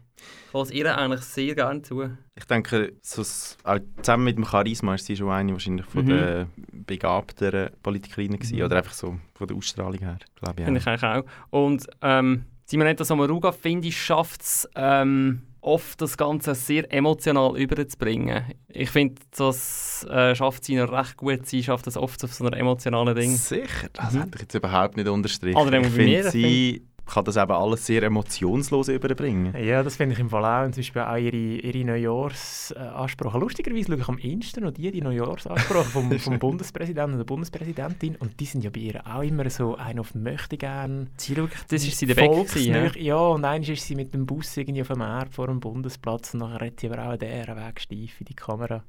Ich 0.48 0.52
lasse 0.52 0.74
ihr 0.74 0.96
eigentlich 0.96 1.20
sehr 1.22 1.54
gerne 1.54 1.82
zu. 1.82 2.10
Ich 2.34 2.44
denke, 2.44 2.94
so, 3.02 3.22
zusammen 3.22 4.24
mit 4.24 4.36
dem 4.36 4.44
Charisma 4.44 4.94
ist 4.94 5.06
sie 5.06 5.16
schon 5.16 5.30
eine 5.30 5.52
wahrscheinlich 5.52 5.86
von 5.86 6.04
mhm. 6.04 6.08
den 6.08 6.46
begabteren 6.86 7.70
Politikerinnen 7.82 8.38
gewesen, 8.38 8.58
mhm. 8.58 8.64
oder 8.64 8.76
einfach 8.76 8.92
so 8.92 9.16
von 9.34 9.46
der 9.46 9.56
Ausstrahlung 9.56 9.98
her, 9.98 10.18
glaube 10.36 10.60
ich. 10.60 10.64
Finde 10.64 10.80
ich 10.80 10.86
eigentlich 10.86 11.02
auch. 11.02 11.24
Und 11.50 11.86
ähm, 12.02 12.44
Simonetta 12.64 13.04
Sommaruga, 13.04 13.52
finde 13.52 13.88
ich, 13.88 14.00
schafft 14.00 14.42
es 14.42 14.68
ähm, 14.74 15.42
oft 15.66 16.00
das 16.00 16.16
Ganze 16.16 16.54
sehr 16.54 16.92
emotional 16.92 17.58
überzubringen. 17.58 18.44
Ich 18.68 18.90
finde, 18.90 19.16
das 19.36 20.06
äh, 20.08 20.34
schafft 20.34 20.64
sie 20.64 20.76
noch 20.76 20.92
recht 20.92 21.16
gut. 21.16 21.46
Sie 21.46 21.62
schafft 21.62 21.86
das 21.86 21.96
oft 21.96 22.22
auf 22.24 22.32
so 22.32 22.46
einer 22.46 22.56
emotionalen 22.56 23.14
Ding. 23.14 23.34
Sicher, 23.36 23.88
das 23.92 24.12
mhm. 24.12 24.20
hätte 24.20 24.30
ich 24.36 24.42
jetzt 24.42 24.54
überhaupt 24.54 24.96
nicht 24.96 25.08
unterstrichen. 25.08 25.56
Also, 25.56 25.72
ich 25.72 25.86
finde, 25.88 26.30
sie 26.30 26.82
kann 27.06 27.24
das 27.24 27.36
eben 27.36 27.52
alles 27.52 27.86
sehr 27.86 28.02
emotionslos 28.02 28.88
überbringen. 28.88 29.54
Ja, 29.56 29.82
das 29.82 29.96
finde 29.96 30.14
ich 30.14 30.18
im 30.18 30.28
Fall 30.28 30.44
auch. 30.44 30.66
Und 30.66 30.74
zum 30.74 30.80
Beispiel 30.82 31.02
auch 31.02 31.16
ihre, 31.16 31.36
ihre 31.36 31.84
Neujahrsansprache. 31.84 33.38
Lustigerweise 33.38 33.86
schaue 33.86 33.98
ich 33.98 34.08
am 34.08 34.18
ehesten 34.18 34.64
noch 34.64 34.72
die, 34.72 34.90
die 34.90 35.00
Neujahrsansprache 35.00 35.84
vom, 35.84 36.10
vom 36.18 36.38
Bundespräsidenten 36.38 37.12
und 37.12 37.18
der 37.18 37.24
Bundespräsidentin. 37.24 38.16
Und 38.16 38.38
die 38.40 38.44
sind 38.44 38.64
ja 38.64 38.70
bei 38.70 38.80
ihr 38.80 39.06
auch 39.06 39.22
immer 39.22 39.48
so 39.50 39.76
ein 39.76 39.98
auf 39.98 40.14
möchte 40.14 40.56
gern. 40.56 41.08
Sie 41.16 41.34
schaut, 41.34 41.50
das 41.68 41.84
ist 41.84 41.98
sie 41.98 42.06
der 42.06 42.16
Weg 42.16 42.56
ja? 42.56 42.90
ja, 42.96 43.16
und 43.16 43.44
einmal 43.44 43.68
ist 43.68 43.86
sie 43.86 43.94
mit 43.94 44.12
dem 44.12 44.26
Bus 44.26 44.56
irgendwie 44.56 44.82
auf 44.82 44.88
dem 44.88 44.98
Markt 44.98 45.34
vor 45.34 45.46
dem 45.46 45.60
Bundesplatz 45.60 46.34
und 46.34 46.40
nachher 46.40 46.60
redet 46.60 46.80
sie 46.80 46.90
aber 46.90 47.12
auch 47.12 47.16
der 47.16 47.46
Weg 47.56 47.80
steif 47.80 48.20
in 48.20 48.26
die 48.26 48.34
Kamera. 48.34 48.82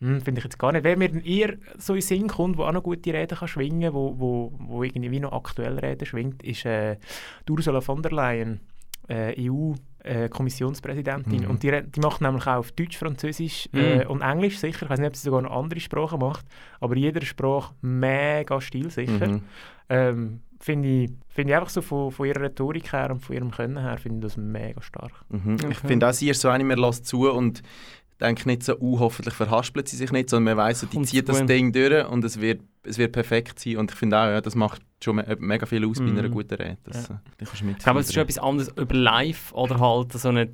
Hm, 0.00 0.20
Finde 0.20 0.38
ich 0.38 0.44
jetzt 0.44 0.58
gar 0.58 0.72
nicht. 0.72 0.84
Wer 0.84 0.96
mir 0.96 1.24
eher 1.24 1.54
so 1.78 1.94
in 1.94 2.00
Sinn 2.00 2.28
kommt, 2.28 2.58
der 2.58 2.66
auch 2.66 2.72
noch 2.72 2.82
gute 2.82 3.12
Reden 3.12 3.36
kann 3.38 3.48
schwingen 3.48 3.82
kann, 3.82 3.94
wo, 3.94 4.14
wo, 4.18 4.52
wo 4.58 4.82
irgendwie 4.82 5.20
noch 5.20 5.32
aktuell 5.32 5.78
Reden 5.78 6.06
schwingt, 6.06 6.42
ist 6.42 6.64
äh, 6.64 6.96
Ursula 7.48 7.80
von 7.80 8.02
der 8.02 8.12
Leyen, 8.12 8.60
äh, 9.08 9.34
EU- 9.48 9.74
äh, 10.02 10.30
Kommissionspräsidentin. 10.30 11.42
Mhm. 11.42 11.50
Und 11.50 11.62
die, 11.62 11.82
die 11.82 12.00
macht 12.00 12.20
nämlich 12.22 12.46
auch 12.46 12.56
auf 12.56 12.72
Deutsch, 12.72 12.96
Französisch 12.96 13.68
Mhm. 13.72 13.78
äh, 13.80 14.06
und 14.06 14.22
Englisch 14.22 14.58
sicher. 14.58 14.84
Ich 14.84 14.90
weiß 14.90 14.98
nicht, 14.98 15.08
ob 15.08 15.16
sie 15.16 15.24
sogar 15.24 15.42
noch 15.42 15.52
andere 15.52 15.80
Sprachen 15.80 16.20
macht, 16.20 16.46
aber 16.80 16.94
in 16.96 17.02
jeder 17.02 17.24
Sprache 17.24 17.74
mega 17.82 18.60
stilsicher. 18.60 19.28
Mhm. 19.28 19.42
Ähm, 19.90 20.40
finde 20.58 20.88
ich, 20.88 21.10
finde 21.28 21.52
ich 21.52 21.56
einfach 21.58 21.70
so 21.70 21.82
von, 21.82 22.10
von 22.12 22.26
ihrer 22.26 22.42
Rhetorik 22.42 22.92
her 22.92 23.10
und 23.10 23.20
von 23.20 23.34
ihrem 23.36 23.50
Können 23.50 23.78
her, 23.78 23.98
finde 23.98 24.18
ich 24.26 24.32
das 24.32 24.36
mega 24.42 24.80
stark. 24.80 25.12
Mhm. 25.28 25.56
Ich 25.70 25.78
finde 25.78 26.08
auch, 26.08 26.12
sie 26.12 26.30
ist 26.30 26.40
so 26.40 26.48
eine, 26.48 26.64
man 26.64 26.78
lässt 26.78 27.06
zu 27.06 27.30
und 27.30 27.62
denkt 28.20 28.46
nicht 28.46 28.62
so, 28.62 28.78
uh, 28.78 28.98
hoffentlich 28.98 29.34
verhaspelt 29.34 29.88
sie 29.88 29.96
sich 29.96 30.12
nicht, 30.12 30.28
sondern 30.30 30.56
man 30.56 30.64
weiss, 30.66 30.86
die 30.92 31.02
zieht 31.02 31.28
das. 31.28 31.44
Ding 31.46 31.72
durch 31.72 32.06
und 32.08 32.24
es 32.24 32.40
wird, 32.40 32.60
es 32.82 32.98
wird 32.98 33.12
perfekt 33.12 33.58
sein. 33.58 33.76
Und 33.78 33.90
ich 33.92 33.96
finde 33.96 34.18
auch, 34.18 34.26
ja, 34.26 34.40
das 34.40 34.54
macht 34.54 34.82
schon 35.02 35.16
me 35.16 35.36
mega 35.40 35.66
viel 35.66 35.84
aus 35.86 35.98
bei 35.98 36.04
einer 36.06 36.22
Mhm. 36.24 36.30
guten 36.30 36.54
Rede. 36.54 36.78
Das, 36.84 37.08
Ja. 37.08 37.14
äh, 37.16 37.18
kannst 37.44 37.62
du 37.62 37.68
Ich 37.70 37.78
glaube, 37.78 38.00
es 38.00 38.06
ist 38.08 38.14
schon 38.14 38.22
etwas 38.22 38.38
anderes 38.38 38.68
über 38.76 38.94
live 38.94 39.52
oder 39.54 39.80
halt 39.80 40.12
so 40.12 40.28
eine 40.28 40.48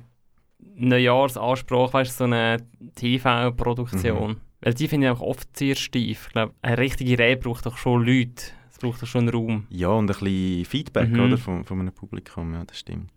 Neujahrsansprache, 0.75 1.93
weißt 1.93 2.17
so 2.17 2.23
eine 2.25 2.57
TV-Produktion. 2.95 4.31
Mhm. 4.31 4.37
Weil 4.61 4.73
die 4.73 4.87
finde 4.87 5.07
ich 5.07 5.13
auch 5.13 5.21
oft 5.21 5.55
sehr 5.57 5.75
steif. 5.75 6.27
Ich 6.27 6.33
glaube, 6.33 6.53
eine 6.61 6.77
richtige 6.77 7.17
Rede 7.19 7.41
braucht 7.41 7.65
doch 7.65 7.77
schon 7.77 8.05
Leute. 8.05 8.43
Es 8.71 8.77
braucht 8.79 9.01
doch 9.01 9.07
schon 9.07 9.29
Raum. 9.29 9.65
Ja, 9.69 9.89
und 9.89 10.05
ein 10.05 10.07
bisschen 10.07 10.65
Feedback 10.65 11.09
Mhm. 11.09 11.19
oder, 11.19 11.37
von, 11.37 11.63
von 11.63 11.79
einem 11.79 11.93
Publikum, 11.93 12.53
ja, 12.53 12.63
das 12.65 12.79
stimmt. 12.79 13.11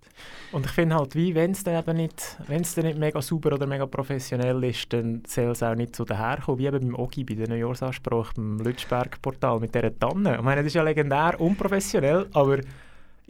Und 0.53 0.67
ich 0.67 0.73
finde 0.73 0.97
halt, 0.97 1.15
wie 1.15 1.35
wenn 1.35 1.53
es 1.53 1.63
dann 1.63 1.79
eben 1.79 1.97
nicht, 1.97 2.37
wenn 2.49 2.63
es 2.63 2.75
dann 2.75 2.87
nicht 2.87 2.99
mega 2.99 3.23
super 3.23 3.53
oder 3.53 3.67
mega 3.67 3.87
professionell 3.87 4.65
ist, 4.65 4.93
dann 4.93 5.23
soll 5.27 5.53
es 5.53 5.63
auch 5.63 5.77
nicht 5.77 5.95
so 5.95 6.05
daherkommen, 6.05 6.59
wie 6.59 6.67
eben 6.67 6.81
beim 6.81 6.95
Ogi 6.97 7.23
bei 7.23 7.35
der 7.35 7.49
Neujahrsansprache 7.49 8.35
beim 8.35 8.59
Lütschberg-Portal 8.59 9.61
mit 9.61 9.75
dieser 9.75 9.97
Tanne. 9.97 10.37
Ich 10.37 10.43
meine, 10.43 10.63
das 10.63 10.69
ist 10.69 10.75
ja 10.75 10.83
legendär, 10.83 11.41
unprofessionell, 11.41 12.27
aber 12.33 12.59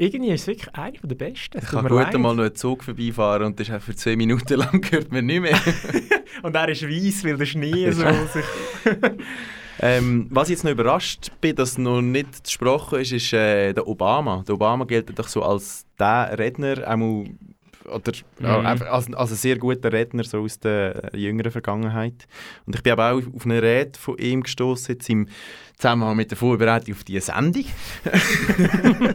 irgendwie 0.00 0.31
ist 0.31 0.42
es 0.42 0.46
wirklich 0.46 0.74
eine 0.74 0.96
der 1.03 1.14
besten. 1.14 1.59
Es 1.59 1.64
Ich 1.64 1.70
kann 1.70 1.87
gut 1.87 1.98
leid. 1.98 2.14
einmal 2.14 2.35
noch 2.35 2.44
einen 2.44 2.55
Zug 2.55 2.83
vorbeifahren 2.85 3.48
und 3.48 3.61
das 3.61 3.68
ist 3.68 3.85
für 3.85 3.94
10 3.94 4.16
Minuten 4.16 4.55
lang 4.55 4.81
gehört 4.81 5.12
man 5.12 5.26
nicht 5.26 5.42
mehr. 5.42 5.61
Und 6.42 6.57
er 6.57 6.68
ist 6.70 6.83
weiss, 6.83 7.22
weil 7.22 7.37
der 7.37 7.44
Schnee 7.44 7.90
so 7.90 8.07
sich... 8.33 8.44
ähm, 9.81 10.26
was 10.31 10.48
ich 10.48 10.53
jetzt 10.53 10.64
noch 10.64 10.70
überrascht 10.70 11.31
bin, 11.42 11.55
dass 11.55 11.76
noch 11.76 12.00
nicht 12.00 12.44
gesprochen 12.44 13.00
ist, 13.00 13.12
ist 13.12 13.33
äh, 13.35 13.74
der 13.74 13.87
Obama. 13.87 14.42
Der 14.46 14.55
Obama 14.55 14.87
gilt 14.87 15.18
doch 15.18 15.29
so 15.29 15.42
als 15.42 15.85
der 16.01 16.39
Redner, 16.39 16.87
einmal, 16.89 17.27
oder 17.87 18.13
Mhm. 18.39 18.67
als, 18.67 18.83
als 19.13 19.31
ein 19.33 19.37
sehr 19.37 19.59
guter 19.59 19.93
Redner 19.93 20.23
so 20.25 20.41
aus 20.43 20.59
der 20.61 21.11
jüngeren 21.15 21.51
Vergangenheit. 21.51 22.27
Und 22.67 22.75
ich 22.77 22.83
bin 22.83 22.93
aber 22.93 23.13
auch 23.13 23.23
auf 23.35 23.45
eine 23.45 23.61
Rede 23.63 23.99
von 23.99 24.17
ihm 24.19 24.43
gestoßen 24.43 24.95
jetzt 24.95 25.09
im 25.09 25.27
Zusammenhang 25.77 26.15
mit 26.17 26.31
der 26.31 26.37
Vorbereitung 26.37 26.95
auf 26.95 27.05
diese 27.05 27.21
Sendung, 27.33 27.65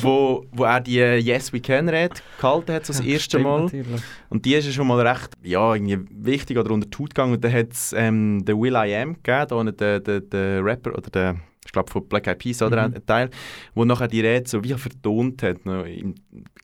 wo, 0.00 0.44
wo 0.52 0.64
er 0.64 0.80
die 0.80 0.96
Yes 0.98 1.52
We 1.52 1.60
Can 1.60 1.88
Rede 1.88 2.14
gehalten 2.40 2.72
hat, 2.72 2.86
so 2.86 2.92
das 2.92 3.04
Ja, 3.04 3.12
erste 3.12 3.38
Mal. 3.38 3.64
natürlich. 3.64 4.02
Und 4.28 4.44
die 4.44 4.54
ist 4.54 4.66
ja 4.66 4.72
schon 4.72 4.86
mal 4.86 5.04
recht 5.06 5.30
ja, 5.42 5.74
irgendwie 5.74 5.98
wichtig 6.10 6.58
oder 6.58 6.70
unter 6.70 6.88
die 6.88 6.98
Haut 6.98 7.10
gegangen. 7.10 7.34
Und 7.34 7.44
dann 7.44 7.52
hat 7.52 7.72
es 7.72 7.92
ähm, 7.92 8.44
den 8.44 8.60
Will 8.60 8.74
I 8.74 8.94
Am 8.96 9.16
gegeben, 9.22 9.76
der, 9.76 10.00
der, 10.00 10.20
der 10.20 10.64
Rapper 10.64 10.96
oder 10.96 11.10
der, 11.10 11.36
ich 11.72 11.74
glaube 11.74 11.90
von 11.90 12.06
Black 12.06 12.26
Eyed 12.26 12.38
Peas 12.38 12.60
oder 12.60 12.86
Mhm. 12.86 12.96
ein 12.96 13.06
Teil, 13.06 13.30
wo 13.74 13.86
nachher 13.86 14.06
die 14.06 14.20
Rede 14.20 14.46
so 14.46 14.62
wie 14.62 14.74
vertont 14.74 15.42
hat. 15.42 15.64
Noch 15.64 15.86
in, 15.86 16.14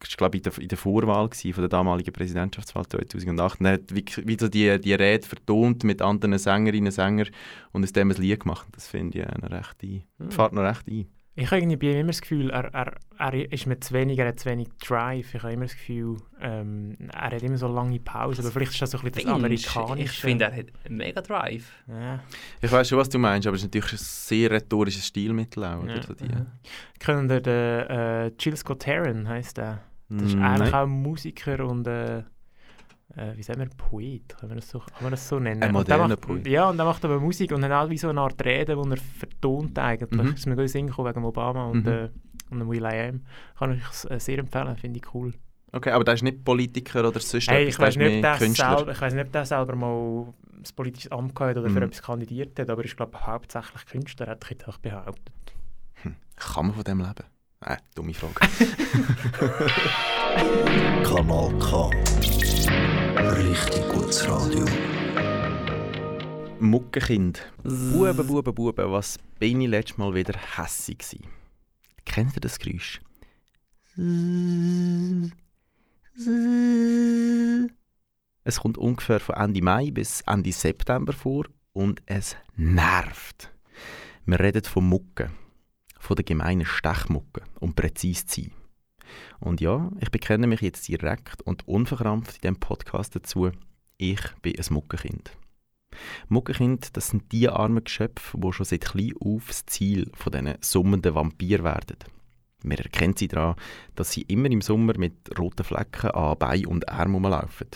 ich 0.07 0.17
glaube 0.19 0.37
in 0.37 0.43
der, 0.43 0.59
in 0.59 0.69
der 0.69 0.77
Vorwahl 0.77 1.31
gewesen, 1.31 1.55
von 1.55 1.63
der 1.63 1.71
damaligen 1.71 2.13
Präsidentschaftswahl 2.13 2.87
2008. 2.87 3.61
Und 3.61 3.67
er 3.67 3.73
hat 3.73 3.95
wie, 3.95 4.05
wie 4.25 4.37
so 4.39 4.49
die, 4.49 4.79
die 4.79 4.93
Rede 4.93 5.27
vertont 5.27 5.83
mit 5.85 6.03
anderen 6.03 6.37
Sängerinnen 6.37 6.89
und 6.89 6.93
Sängern 6.93 7.29
und 7.73 7.85
aus 7.85 7.93
dem 7.93 8.11
ein 8.11 8.17
Lied 8.19 8.41
gemacht. 8.41 8.67
Das 8.73 8.87
finde 8.87 9.19
ich 9.21 9.25
äh, 9.25 9.39
noch 9.41 9.51
recht 9.51 9.83
ein. 9.83 10.03
Mhm. 10.19 10.31
Fährt 10.31 10.53
noch 10.53 10.63
recht 10.63 10.87
ein. 10.87 11.07
Ich 11.41 11.47
habe 11.53 11.59
irgendwie 11.61 11.77
bei 11.77 11.93
ihm 11.93 11.99
immer 11.99 12.09
das 12.09 12.21
Gefühl, 12.21 12.51
er, 12.51 12.75
er, 12.75 12.95
er 13.17 13.53
ist 13.53 13.67
mir 13.67 13.79
zu 13.79 13.95
wenig, 13.95 14.19
er 14.19 14.27
hat 14.27 14.41
zu 14.41 14.47
wenig 14.51 14.69
Drive. 14.85 15.33
Ich 15.37 15.43
habe 15.43 15.53
immer 15.53 15.67
das 15.67 15.75
Gefühl, 15.77 16.17
ähm, 16.41 16.97
er 17.13 17.31
hat 17.31 17.43
immer 17.45 17.57
so 17.57 17.69
lange 17.69 18.01
Pausen, 18.01 18.43
aber 18.45 18.51
vielleicht 18.51 18.73
ist 18.73 18.83
das 18.83 18.91
so 18.91 18.99
ein 18.99 19.05
bisschen 19.05 19.29
das? 19.29 19.35
Amerikanische. 19.37 20.03
Ich 20.03 20.21
finde, 20.21 20.47
er 20.47 20.57
hat 20.57 20.67
mega 20.89 21.21
Drive. 21.21 21.71
Ja. 21.87 22.19
Ich 22.61 22.73
weiß 22.73 22.89
schon, 22.89 22.99
was 22.99 23.09
du 23.09 23.19
meinst, 23.21 23.47
aber 23.47 23.55
es 23.55 23.63
ist 23.63 23.73
natürlich 23.73 23.93
ein 23.93 23.99
sehr 23.99 24.51
rhetorisches 24.51 25.07
Stilmittel 25.07 25.65
auch. 25.65 25.85
Oder? 25.85 25.97
Ja. 25.97 26.03
So 26.03 26.15
die, 26.15 26.27
Können 26.99 27.29
der, 27.29 27.41
der 27.41 27.91
äh, 27.91 28.33
Jill 28.37 28.57
Scott 28.57 28.85
Heron 28.87 29.29
heisst 29.29 29.59
der. 29.59 29.81
Das 30.09 30.23
ist 30.23 30.35
Mm, 30.37 30.43
eigentlich 30.43 30.71
nein. 30.71 30.75
auch 30.75 30.83
ein 30.85 31.03
Musiker 31.03 31.65
und 31.67 31.87
äh, 31.87 32.25
äh, 33.17 33.37
wie 33.37 33.43
sagen 33.43 33.61
wir, 33.61 33.69
Poet, 33.77 34.37
können 34.39 34.53
wir 34.53 34.57
das 34.57 34.69
so, 34.71 34.79
kann 34.81 35.03
man 35.03 35.11
das 35.13 35.29
so 35.29 35.39
nennen? 35.39 35.63
Ein 35.63 35.73
moderner 35.73 36.09
macht, 36.09 36.21
Poet. 36.21 36.47
Ja, 36.47 36.69
und 36.71 36.77
der 36.77 36.87
macht 36.87 37.05
aber 37.05 37.19
Musik 37.21 37.53
und 37.53 37.65
hat 37.65 37.73
auch 37.73 37.91
wie 37.91 37.99
so 37.99 38.09
eine 38.09 38.21
Art 38.21 38.43
Rede, 38.45 38.77
die 38.77 38.91
er 38.91 38.97
vertont 38.97 39.79
eigentlich. 39.79 40.11
Mhm. 40.11 40.31
Das 40.31 40.41
ist 40.41 40.47
mir 40.47 40.57
gut 40.57 40.69
Sinn 40.69 40.89
wegen 40.89 41.25
Obama 41.25 41.67
und, 41.67 41.85
Mhm. 41.87 41.93
äh, 41.93 42.09
und 42.51 42.59
dem 42.61 42.69
Will 42.69 42.85
I 42.85 43.09
Am. 43.09 43.23
Kann 43.59 43.73
ich 43.75 44.11
äh, 44.11 44.19
sehr 44.21 44.39
empfehlen, 44.39 44.77
finde 44.77 44.99
ich 45.01 45.15
cool. 45.15 45.33
Okay, 45.73 45.91
aber 45.91 46.05
der 46.05 46.15
ist 46.15 46.23
nicht 46.23 46.45
Politiker 46.45 47.07
oder 47.07 47.21
sonst 47.21 47.51
Hey, 47.51 47.63
etwas, 47.65 47.75
ich 47.75 47.81
weiß 47.81 47.97
nicht, 47.97 48.25
der 48.25 48.37
Künstler. 48.39 48.77
selber, 48.79 48.93
ich 48.93 49.01
weiß 49.03 49.13
nicht, 49.15 49.27
ob 49.27 49.33
der 49.33 49.45
selber 49.45 49.77
mal 49.77 50.33
ein 50.57 50.63
politisches 50.75 51.13
Amt 51.13 51.35
gehabt 51.35 51.51
hat 51.51 51.57
oder 51.63 51.69
für 51.71 51.81
Mhm. 51.81 51.87
etwas 51.87 52.03
kandidiert 52.03 52.59
hat, 52.59 52.71
aber 52.71 52.85
ich 52.85 52.97
glaube 52.97 53.19
hauptsächlich 53.27 53.85
Künstler, 53.87 54.27
hätte 54.29 54.47
ich 54.47 54.51
jetzt 54.53 54.67
auch 54.69 54.79
behauptet. 54.79 55.35
Kann 56.37 56.67
man 56.67 56.75
von 56.75 56.85
dem 56.85 56.99
leben? 57.01 57.25
Äh, 57.61 57.77
dumme 57.95 58.15
Frage. 58.15 58.35
Kanal 61.05 61.53
K. 61.59 61.91
Richtig 63.19 63.89
gutes 63.89 64.29
Radio. 64.29 64.65
Muckenkind. 66.61 67.53
Buben, 67.65 68.25
Buben, 68.25 68.55
Buben, 68.55 68.93
was 68.93 69.19
bin 69.41 69.61
ich 69.61 69.69
letztes 69.69 69.99
Mal 69.99 70.15
wieder 70.15 70.39
hässig 70.57 70.99
gsi. 70.99 71.21
Kennt 72.05 72.37
ihr 72.37 72.41
das 72.41 72.61
Geräusch? 72.61 73.01
Es 78.45 78.61
kommt 78.61 78.79
ungefähr 78.79 79.19
von 79.19 79.35
Ende 79.35 79.63
Mai 79.63 79.91
bis 79.91 80.21
Ende 80.21 80.53
September 80.53 81.13
vor 81.13 81.47
und 81.73 82.01
es 82.07 82.37
nervt. 82.55 83.53
Wir 84.27 84.39
reden 84.39 84.63
von 84.63 84.89
Mucke, 84.89 85.33
von 85.99 86.15
der 86.15 86.25
gemeinen 86.25 86.65
Stechmucke, 86.65 87.43
um 87.59 87.75
präzise 87.75 88.27
zu 88.27 88.43
sein. 88.43 88.53
Und 89.41 89.61
ja, 89.61 89.91
ich 90.01 90.11
bekenne 90.11 90.47
mich 90.47 90.61
jetzt 90.61 90.87
direkt 90.89 91.43
und 91.43 91.67
unverkrampft 91.67 92.37
in 92.37 92.41
diesem 92.41 92.61
Podcast 92.61 93.17
dazu, 93.17 93.51
ich 93.97 94.21
bin 94.43 94.57
ein 94.59 94.65
Muckenkind. 94.71 95.33
Muckenkind, 96.29 96.97
das 96.97 97.09
sind 97.09 97.33
die 97.33 97.49
armen 97.49 97.85
Geschöpfe, 97.85 98.39
die 98.39 98.53
schon 98.53 98.67
seit 98.67 98.85
klein 98.85 99.15
auf 99.21 99.49
das 99.49 99.67
Ziel 99.67 100.11
von 100.15 100.33
diesen 100.33 100.55
summenden 100.61 101.15
Vampir 101.15 101.65
werden. 101.65 101.97
Man 102.63 102.79
erkennt 102.79 103.19
sie 103.19 103.29
daran, 103.29 103.55
dass 103.95 104.13
sie 104.13 104.23
immer 104.23 104.51
im 104.51 104.61
Sommer 104.61 104.99
mit 104.99 105.39
roten 105.39 105.65
Flecken 105.65 106.11
an 106.11 106.39
Bein 106.39 106.67
und 106.67 106.89
Arm 106.89 107.15
rumlaufen. 107.15 107.69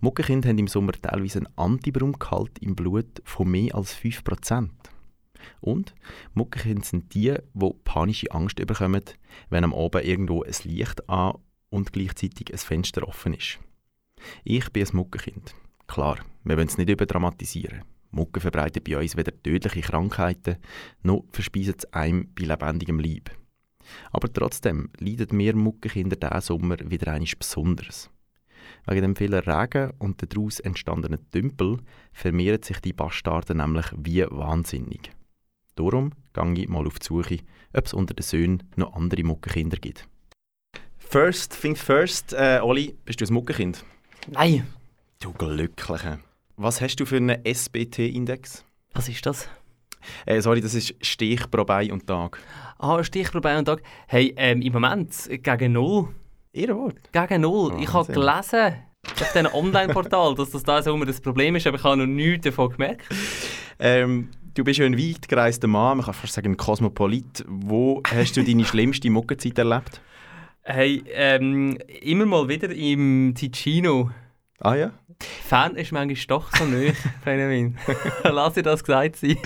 Muckenkinder 0.00 0.48
haben 0.48 0.58
im 0.58 0.68
Sommer 0.68 0.92
teilweise 0.92 1.38
einen 1.38 1.56
Antibraungehalt 1.56 2.58
im 2.60 2.74
Blut 2.74 3.22
von 3.24 3.50
mehr 3.50 3.74
als 3.74 3.96
5%. 3.96 4.70
Und 5.60 5.94
Muckenkinder 6.34 6.84
sind 6.84 7.14
die, 7.14 7.36
die 7.54 7.70
panische 7.84 8.30
Angst 8.32 8.56
bekommen, 8.56 9.04
wenn 9.50 9.64
am 9.64 9.74
Abend 9.74 10.04
irgendwo 10.04 10.42
ein 10.42 10.54
Licht 10.64 11.08
an 11.08 11.38
und 11.70 11.92
gleichzeitig 11.92 12.52
ein 12.52 12.58
Fenster 12.58 13.06
offen 13.06 13.34
ist. 13.34 13.58
Ich 14.44 14.70
bin 14.70 14.86
ein 14.86 14.96
Muckenkind. 14.96 15.54
Klar, 15.86 16.18
wir 16.44 16.56
wollen 16.56 16.68
es 16.68 16.78
nicht 16.78 16.90
überdramatisieren. 16.90 17.82
Mucke 18.12 18.40
verbreitet 18.40 18.84
bei 18.84 18.98
uns 18.98 19.16
weder 19.16 19.32
tödliche 19.42 19.80
Krankheiten, 19.80 20.56
noch 21.02 21.24
verspeisen 21.30 21.74
es 21.78 21.92
einem 21.92 22.28
bei 22.34 22.44
lebendigem 22.44 23.00
Leib. 23.00 23.30
Aber 24.10 24.32
trotzdem 24.32 24.90
leiden 24.98 25.38
wir 25.38 25.56
Muckenkinder 25.56 26.16
diesen 26.16 26.40
Sommer 26.40 26.76
wieder 26.78 27.12
einmal 27.12 27.28
besonders. 27.38 28.10
Wegen 28.86 29.02
dem 29.02 29.16
vielen 29.16 29.40
Regen 29.40 29.92
und 29.98 30.20
den 30.20 30.28
daraus 30.28 30.60
entstandenen 30.60 31.30
Tümpel 31.30 31.78
vermehren 32.12 32.62
sich 32.62 32.80
die 32.80 32.92
Bastarden 32.92 33.58
nämlich 33.58 33.86
wie 33.96 34.24
wahnsinnig. 34.30 35.10
Darum 35.74 36.12
gehe 36.34 36.64
ich 36.64 36.68
mal 36.68 36.86
auf 36.86 36.98
die 36.98 37.06
Suche, 37.06 37.38
ob 37.72 37.86
es 37.86 37.94
unter 37.94 38.14
den 38.14 38.22
Söhnen 38.22 38.62
noch 38.76 38.94
andere 38.94 39.24
Muckenkinder 39.24 39.76
gibt. 39.76 40.06
First 40.98 41.60
things 41.60 41.80
first, 41.80 42.32
äh, 42.32 42.60
Oli, 42.62 42.96
bist 43.04 43.20
du 43.20 43.26
ein 43.26 43.34
Muckenkind? 43.34 43.84
Nein. 44.28 44.66
Du 45.20 45.32
Glückliche. 45.32 46.20
Was 46.56 46.80
hast 46.80 46.96
du 46.96 47.06
für 47.06 47.16
einen 47.16 47.44
SBT-Index? 47.44 48.64
Was 48.94 49.08
ist 49.08 49.24
das? 49.24 49.48
Äh, 50.26 50.40
sorry, 50.40 50.60
das 50.60 50.74
ist 50.74 50.94
Stich 51.04 51.50
pro 51.50 51.64
Bein 51.64 51.92
und 51.92 52.06
Tag. 52.06 52.38
Ah, 52.78 53.02
Stichprobe 53.04 53.56
und 53.56 53.64
Tag. 53.64 53.82
Hey, 54.06 54.34
ähm, 54.36 54.62
im 54.62 54.72
Moment 54.72 55.28
gegen 55.28 55.72
null. 55.72 56.08
Ehrenwort? 56.52 57.12
Gegen 57.12 57.42
null. 57.42 57.80
Ich 57.80 57.92
habe 57.92 58.12
gelesen 58.12 58.74
auf 59.04 59.32
diesem 59.32 59.46
Online-Portal, 59.52 60.34
dass 60.36 60.50
das 60.50 60.62
da 60.62 60.82
so 60.82 60.94
immer 60.94 61.06
das 61.06 61.20
Problem 61.20 61.56
ist, 61.56 61.66
aber 61.66 61.76
ich 61.76 61.84
habe 61.84 61.96
noch 61.96 62.06
nichts 62.06 62.44
davon 62.44 62.70
gemerkt. 62.70 63.06
Ähm, 63.78 64.30
du 64.54 64.64
bist 64.64 64.78
ja 64.78 64.86
ein 64.86 64.98
weit 64.98 65.28
gereister 65.28 65.68
Mann, 65.68 65.98
man 65.98 66.06
kann 66.06 66.14
fast 66.14 66.34
sagen 66.34 66.52
ein 66.52 66.56
Kosmopolit. 66.56 67.44
Wo 67.48 68.02
hast 68.04 68.36
du 68.36 68.44
deine 68.44 68.64
schlimmste 68.64 69.10
Muckenzeit 69.10 69.58
erlebt? 69.58 70.00
Hey, 70.62 71.02
ähm, 71.12 71.78
immer 72.02 72.26
mal 72.26 72.48
wieder 72.48 72.70
im 72.70 73.34
Ticino. 73.34 74.10
Ah 74.60 74.74
ja? 74.74 74.92
Fan 75.48 75.76
ist 75.76 75.92
manchmal 75.92 76.26
doch 76.26 76.54
so 76.56 76.64
nöch, 76.64 76.96
Benjamin. 77.24 77.78
Lass 78.24 78.54
dir 78.54 78.62
das 78.62 78.84
gesagt 78.84 79.16
sein. 79.16 79.36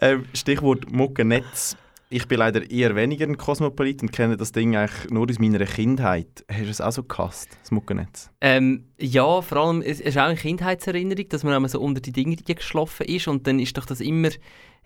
Ähm, 0.00 0.26
Stichwort 0.34 0.90
Muckennetz. 0.90 1.76
Ich 2.14 2.28
bin 2.28 2.38
leider 2.38 2.70
eher 2.70 2.94
weniger 2.94 3.26
ein 3.26 3.36
Kosmopolit 3.36 4.00
und 4.00 4.12
kenne 4.12 4.36
das 4.36 4.52
Ding 4.52 4.76
eigentlich 4.76 5.10
nur 5.10 5.28
aus 5.28 5.40
meiner 5.40 5.64
Kindheit. 5.64 6.44
Hast 6.48 6.60
du 6.60 6.70
es 6.70 6.80
auch 6.80 6.92
so 6.92 7.02
gehasst, 7.02 7.58
das 7.60 7.72
Muckennetz? 7.72 8.30
Ähm, 8.40 8.84
ja, 9.00 9.42
vor 9.42 9.58
allem, 9.58 9.82
es 9.82 9.98
ist 9.98 10.16
auch 10.16 10.22
eine 10.22 10.36
Kindheitserinnerung, 10.36 11.28
dass 11.28 11.42
man 11.42 11.66
so 11.66 11.80
unter 11.80 12.00
die 12.00 12.12
Dinge 12.12 12.36
geschlafen 12.36 13.06
ist 13.06 13.26
und 13.26 13.48
dann 13.48 13.58
ist 13.58 13.76
doch 13.76 13.84
das 13.84 14.00
immer, 14.00 14.28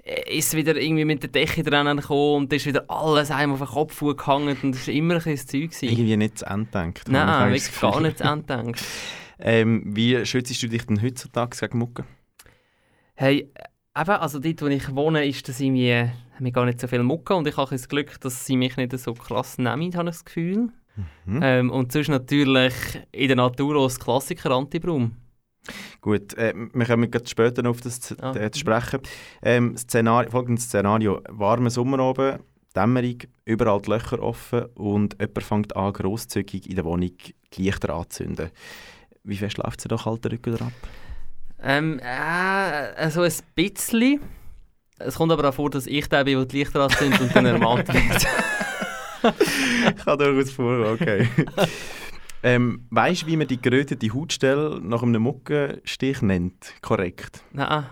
äh, 0.05 0.39
ist 0.39 0.57
wieder 0.57 0.75
irgendwie 0.75 1.05
mit 1.05 1.23
der 1.23 1.29
Decke 1.29 1.63
dran 1.63 1.99
gekommen 1.99 2.37
und 2.37 2.51
dann 2.51 2.57
ist 2.57 2.65
wieder 2.65 2.87
alles 2.89 3.31
einem 3.31 3.53
auf 3.53 3.59
den 3.59 3.69
Kopf 3.69 4.01
gehangen 4.01 4.57
und 4.63 4.75
das 4.75 4.87
war 4.87 4.95
immer 4.95 5.17
ein 5.17 5.23
bisschen 5.23 5.49
Zeug. 5.49 5.71
gewesen. 5.71 5.85
Irgendwie 5.85 6.17
nicht 6.17 6.39
zu 6.39 6.47
Ende 6.47 6.65
gedacht. 6.71 7.09
Nein, 7.09 7.53
wirklich 7.53 7.79
gar 7.79 8.01
nicht 8.01 8.17
zu 8.17 8.25
Ende 8.25 8.43
gedacht. 8.43 8.85
ähm, 9.39 9.83
wie 9.85 10.25
schützt 10.25 10.63
du 10.63 10.69
dich 10.69 10.87
denn 10.87 11.03
heutzutage 11.03 11.59
gegen 11.59 11.77
Mucke? 11.77 12.07
Hey, 13.17 13.51
eben, 14.01 14.11
also 14.11 14.39
dort, 14.39 14.63
wo 14.63 14.67
ich 14.67 14.95
wohne, 14.95 15.27
ist 15.27 15.49
das 15.49 15.61
irgendwie, 15.61 15.95
haben 15.95 16.45
wir 16.45 16.53
gar 16.53 16.65
nicht 16.65 16.81
so 16.81 16.87
viel 16.87 17.03
Mucke 17.03 17.35
und 17.35 17.47
ich 17.47 17.57
habe 17.57 17.71
das 17.71 17.89
Glück, 17.89 18.21
dass 18.21 18.47
sie 18.47 18.57
mich 18.57 18.77
nicht 18.77 18.97
so 18.99 19.15
krass 19.15 19.59
nehmen, 19.59 19.71
habe 19.71 19.83
ich 19.83 20.17
das 20.17 20.25
Gefühl. 20.25 20.69
Mhm. 21.27 21.41
Ähm, 21.43 21.71
und 21.71 21.93
sonst 21.93 22.09
natürlich 22.09 22.75
in 23.13 23.29
der 23.29 23.37
Natur 23.37 23.77
auch 23.77 23.85
das 23.85 24.01
Klassiker 24.01 24.51
Antibraum. 24.51 25.13
Gut, 26.01 26.35
äh, 26.35 26.55
wir 26.73 26.87
kommen 26.87 27.11
später 27.27 27.63
noch 27.63 27.71
auf 27.71 27.81
das 27.81 28.01
zu, 28.01 28.17
Ah, 28.21 28.35
äh, 28.35 28.51
zu 28.51 28.61
sprechen. 28.61 29.01
Ähm, 29.43 29.77
Szenario, 29.77 30.31
folgendes 30.31 30.65
Szenario. 30.65 31.21
Warmer 31.29 31.71
Sommer 31.71 32.01
oben, 32.01 32.39
Dämmerung, 32.75 33.19
überall 33.45 33.81
die 33.83 33.91
Löcher 33.91 34.23
offen 34.23 34.65
und 34.75 35.17
jemand 35.21 35.43
fängt 35.43 35.77
an, 35.77 35.93
grosszügig 35.93 36.69
in 36.69 36.77
der 36.77 36.85
Wohnung 36.85 37.13
die 37.55 37.63
Lichter 37.63 37.95
anzuzünden. 37.95 38.51
Wie 39.25 39.37
fest 39.37 39.59
läuft 39.59 39.81
es 39.81 39.89
da 39.89 39.97
kalten 39.97 40.29
Rücken 40.29 40.55
ab? 40.55 40.73
Ähm, 41.63 41.99
äh, 42.01 43.11
so 43.11 43.23
ein 43.23 43.33
bisschen. 43.55 44.21
Es 44.99 45.15
kommt 45.17 45.33
aber 45.33 45.49
auch 45.49 45.55
vor, 45.55 45.71
dass 45.71 45.87
ich 45.87 46.09
der 46.09 46.25
bin, 46.25 46.37
der 46.37 46.47
die 46.47 46.59
Lichter 46.59 46.81
anzündet 46.83 47.21
und 47.21 47.35
dann 47.35 47.47
ermahnt 47.47 47.89
wird. 47.89 48.27
Kann 50.05 50.19
durchaus 50.19 50.51
vor, 50.53 50.93
okay. 50.93 51.29
ähm, 52.43 52.87
weißt 52.91 53.23
du, 53.23 53.27
wie 53.27 53.37
man 53.37 53.47
die 53.47 53.61
gerötete 53.61 54.13
Hautstelle 54.13 54.81
nach 54.83 55.03
einem 55.03 55.23
Muckenstich 55.23 56.23
nennt? 56.23 56.73
Korrekt. 56.83 57.43
Nein, 57.53 57.87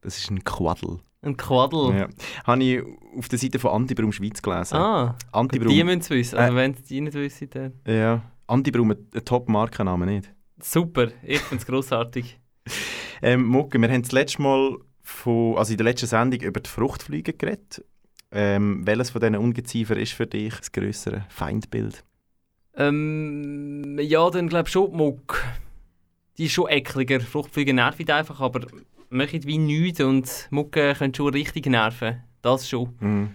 Das 0.00 0.18
ist 0.18 0.30
ein 0.30 0.42
Quaddel. 0.44 0.98
ein 1.22 1.36
Quaddel. 1.36 1.96
Ja. 1.96 2.08
Habe 2.44 2.62
ich 2.64 2.82
auf 3.16 3.28
der 3.28 3.38
Seite 3.38 3.58
von 3.58 3.70
Antibraum 3.72 4.12
Schweiz 4.12 4.42
gelesen. 4.42 4.76
Ah, 4.76 5.16
Antibraum. 5.32 5.72
die 5.72 5.84
müssen 5.84 6.00
es 6.00 6.10
wissen. 6.10 6.38
Also 6.38 6.52
Äh, 6.52 6.56
wenn 6.56 6.74
die 6.88 7.00
nicht 7.00 7.14
wissen, 7.14 7.50
dann... 7.50 7.72
Ja. 7.86 8.22
Antibraum, 8.46 8.90
ein, 8.90 9.06
ein 9.14 9.24
Top-Markenname, 9.24 10.06
nicht? 10.06 10.32
Super, 10.60 11.08
ich 11.22 11.40
finde 11.40 11.62
es 11.62 11.66
grossartig. 11.66 12.38
Ähm, 13.24 13.46
Mucke, 13.46 13.78
wir 13.80 13.88
haben 13.88 14.02
das 14.02 14.12
letzte 14.12 14.42
Mal 14.42 14.76
von, 15.02 15.56
also 15.56 15.72
in 15.72 15.78
der 15.78 15.84
letzten 15.84 16.08
Sendung 16.08 16.42
über 16.42 16.60
die 16.60 16.68
Fruchtfliege 16.68 17.32
geredet. 17.32 17.82
Ähm, 18.30 18.86
welches 18.86 19.10
von 19.10 19.22
diesen 19.22 19.36
Ungeziefer 19.36 19.96
ist 19.96 20.12
für 20.12 20.26
dich 20.26 20.54
das 20.54 20.70
grössere 20.70 21.24
Feindbild? 21.30 22.04
Ähm, 22.76 23.98
ja, 23.98 24.28
dann 24.28 24.50
glaube 24.50 24.68
ich 24.68 24.72
schon 24.72 24.90
die 24.90 24.96
Muck. 24.98 25.42
Die 26.36 26.44
ist 26.44 26.52
schon 26.52 26.68
ekliger. 26.68 27.18
Fruchtfliege 27.18 27.72
nervt 27.72 28.10
einfach, 28.10 28.42
aber 28.42 28.66
machen 29.08 29.44
wie 29.44 29.56
nichts 29.56 30.02
und 30.02 30.48
Mucke 30.50 30.92
können 30.92 31.14
schon 31.14 31.32
richtig 31.32 31.64
nerven. 31.64 32.22
Das 32.42 32.68
schon. 32.68 32.94
Mhm. 33.00 33.30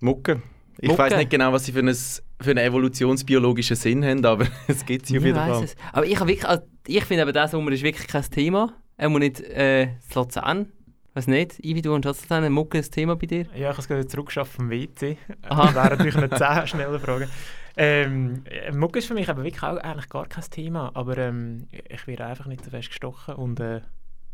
Mucke. 0.00 0.40
Ich 0.78 0.88
Mucke. 0.88 1.02
weiß 1.02 1.16
nicht 1.16 1.28
genau, 1.28 1.52
was 1.52 1.66
sie 1.66 1.72
für, 1.72 1.80
ein, 1.80 1.94
für 1.94 2.50
einen 2.52 2.64
evolutionsbiologischen 2.64 3.76
Sinn 3.76 4.02
haben, 4.02 4.24
aber 4.24 4.46
es 4.66 4.86
gibt 4.86 5.04
sie 5.04 5.18
auf 5.18 5.24
jeden 5.24 5.36
weiss 5.36 5.56
Fall. 5.56 5.64
es. 5.64 5.76
Aber 5.92 6.06
ich, 6.06 6.18
wirklich, 6.18 6.46
also 6.46 6.62
ich 6.86 7.04
finde, 7.04 7.24
eben, 7.24 7.32
dieser 7.34 7.48
Sommer 7.48 7.72
ist 7.72 7.82
wirklich 7.82 8.06
kein 8.06 8.22
Thema. 8.30 8.72
Er 8.96 9.08
muss 9.08 9.20
nicht 9.20 9.40
äh, 9.40 9.88
das 10.06 10.14
Luzern. 10.14 10.72
Weiß 11.14 11.26
nicht, 11.28 11.64
Ivi, 11.64 11.80
du 11.82 11.94
hast 11.94 12.04
Luzern, 12.04 12.52
Mucke 12.52 12.78
ein 12.78 12.84
Thema 12.84 13.16
bei 13.16 13.26
dir? 13.26 13.46
Ja, 13.54 13.54
ich 13.54 13.64
habe 13.64 13.78
es 13.78 13.88
gerade 13.88 14.06
zurückgeschafft 14.06 14.52
vom 14.52 14.70
WC. 14.70 15.16
Aha. 15.42 15.66
Das 15.66 15.74
wäre 15.74 15.88
natürlich 15.90 16.16
eine 16.16 16.30
10 16.30 16.66
schnelle 16.66 16.98
Frage. 17.00 17.28
Ähm, 17.76 18.42
äh, 18.46 18.72
Mucke 18.72 18.98
ist 18.98 19.08
für 19.08 19.14
mich 19.14 19.28
aber 19.28 19.44
wirklich 19.44 19.62
auch 19.62 19.76
eigentlich 19.76 20.08
gar 20.08 20.26
kein 20.26 20.44
Thema, 20.50 20.90
aber 20.94 21.18
ähm, 21.18 21.68
ich 21.70 22.06
werde 22.06 22.24
einfach 22.24 22.46
nicht 22.46 22.64
so 22.64 22.70
fest 22.70 22.88
gestochen 22.88 23.34
und 23.34 23.60
äh, 23.60 23.82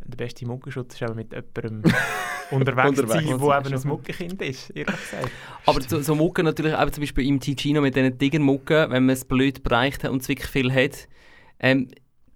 der 0.05 0.17
beste 0.17 0.47
Muckenschutz 0.47 0.95
ist 0.95 1.03
eben 1.03 1.17
mit 1.17 1.33
jemandem 1.33 1.93
unterwegs, 2.51 2.89
Unterwegs. 3.01 3.01
zu 3.01 3.07
sein, 3.07 3.41
wo 3.41 3.53
ist 3.53 3.67
eben 3.67 3.75
ein 3.75 3.89
Muckenkind 3.89 4.43
ist, 4.43 4.71
ehrlich 4.71 4.97
gesagt. 4.97 5.31
Aber 5.67 5.81
so, 5.83 6.01
so 6.01 6.15
Mucke 6.15 6.43
natürlich, 6.45 6.79
eben 6.79 6.93
zum 6.93 7.03
Beispiel 7.03 7.27
im 7.27 7.41
Ticino 7.41 7.81
mit 7.81 7.97
diesen 7.97 8.17
Tigermucken, 8.17 8.91
wenn 8.91 9.07
man 9.07 9.11
es 9.15 9.25
blöd 9.25 9.63
bereicht 9.65 10.05
hat 10.05 10.13
und 10.13 10.23
es 10.23 10.29
wirklich 10.29 10.49
viel 10.49 10.73
hat, 10.73 11.09
ähm, 11.59 11.89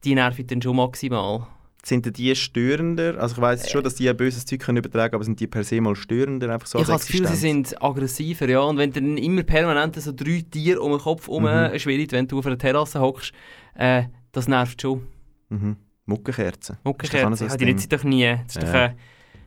die 0.04 0.14
nerven 0.14 0.46
dann 0.46 0.62
schon 0.62 0.76
maximal. 0.76 1.46
Sind 1.86 2.16
die 2.18 2.34
störender? 2.34 3.16
Also 3.20 3.36
ich 3.36 3.40
weiß 3.40 3.70
schon, 3.70 3.84
dass 3.84 3.94
die 3.94 4.08
ein 4.10 4.16
böses 4.16 4.44
Zeug 4.44 4.58
können 4.58 4.78
übertragen 4.78 5.14
aber 5.14 5.22
sind 5.22 5.38
die 5.38 5.46
per 5.46 5.62
se 5.62 5.80
mal 5.80 5.94
störender? 5.94 6.52
Einfach 6.52 6.66
so 6.66 6.78
ich 6.80 6.84
habe 6.88 6.98
das 6.98 7.06
Gefühl, 7.06 7.28
sie 7.28 7.36
sind 7.36 7.80
aggressiver, 7.80 8.48
ja. 8.48 8.58
Und 8.58 8.76
wenn 8.78 8.92
dann 8.92 9.16
immer 9.16 9.44
permanent 9.44 9.94
so 9.94 10.10
drei 10.10 10.44
Tiere 10.50 10.80
um 10.80 10.90
den 10.90 11.00
Kopf 11.00 11.28
herum 11.28 11.44
Mhm. 11.44 11.78
schwirren, 11.78 12.10
wenn 12.10 12.26
du 12.26 12.40
auf 12.40 12.46
einer 12.46 12.58
Terrasse 12.58 12.98
hockst, 13.00 13.30
äh, 13.76 14.02
das 14.32 14.48
nervt 14.48 14.82
schon. 14.82 15.06
Mhm. 15.48 15.76
Muckenkerzen. 16.06 16.76
Muckenkerzen, 16.82 17.48
so 17.48 17.56
die 17.56 17.64
nützen 17.66 17.88
doch 17.88 18.02
nie. 18.02 18.36
Das 18.48 18.56
ist 18.56 18.62
Ja. 18.64 18.72
doch 18.72 18.74
ein 18.74 18.96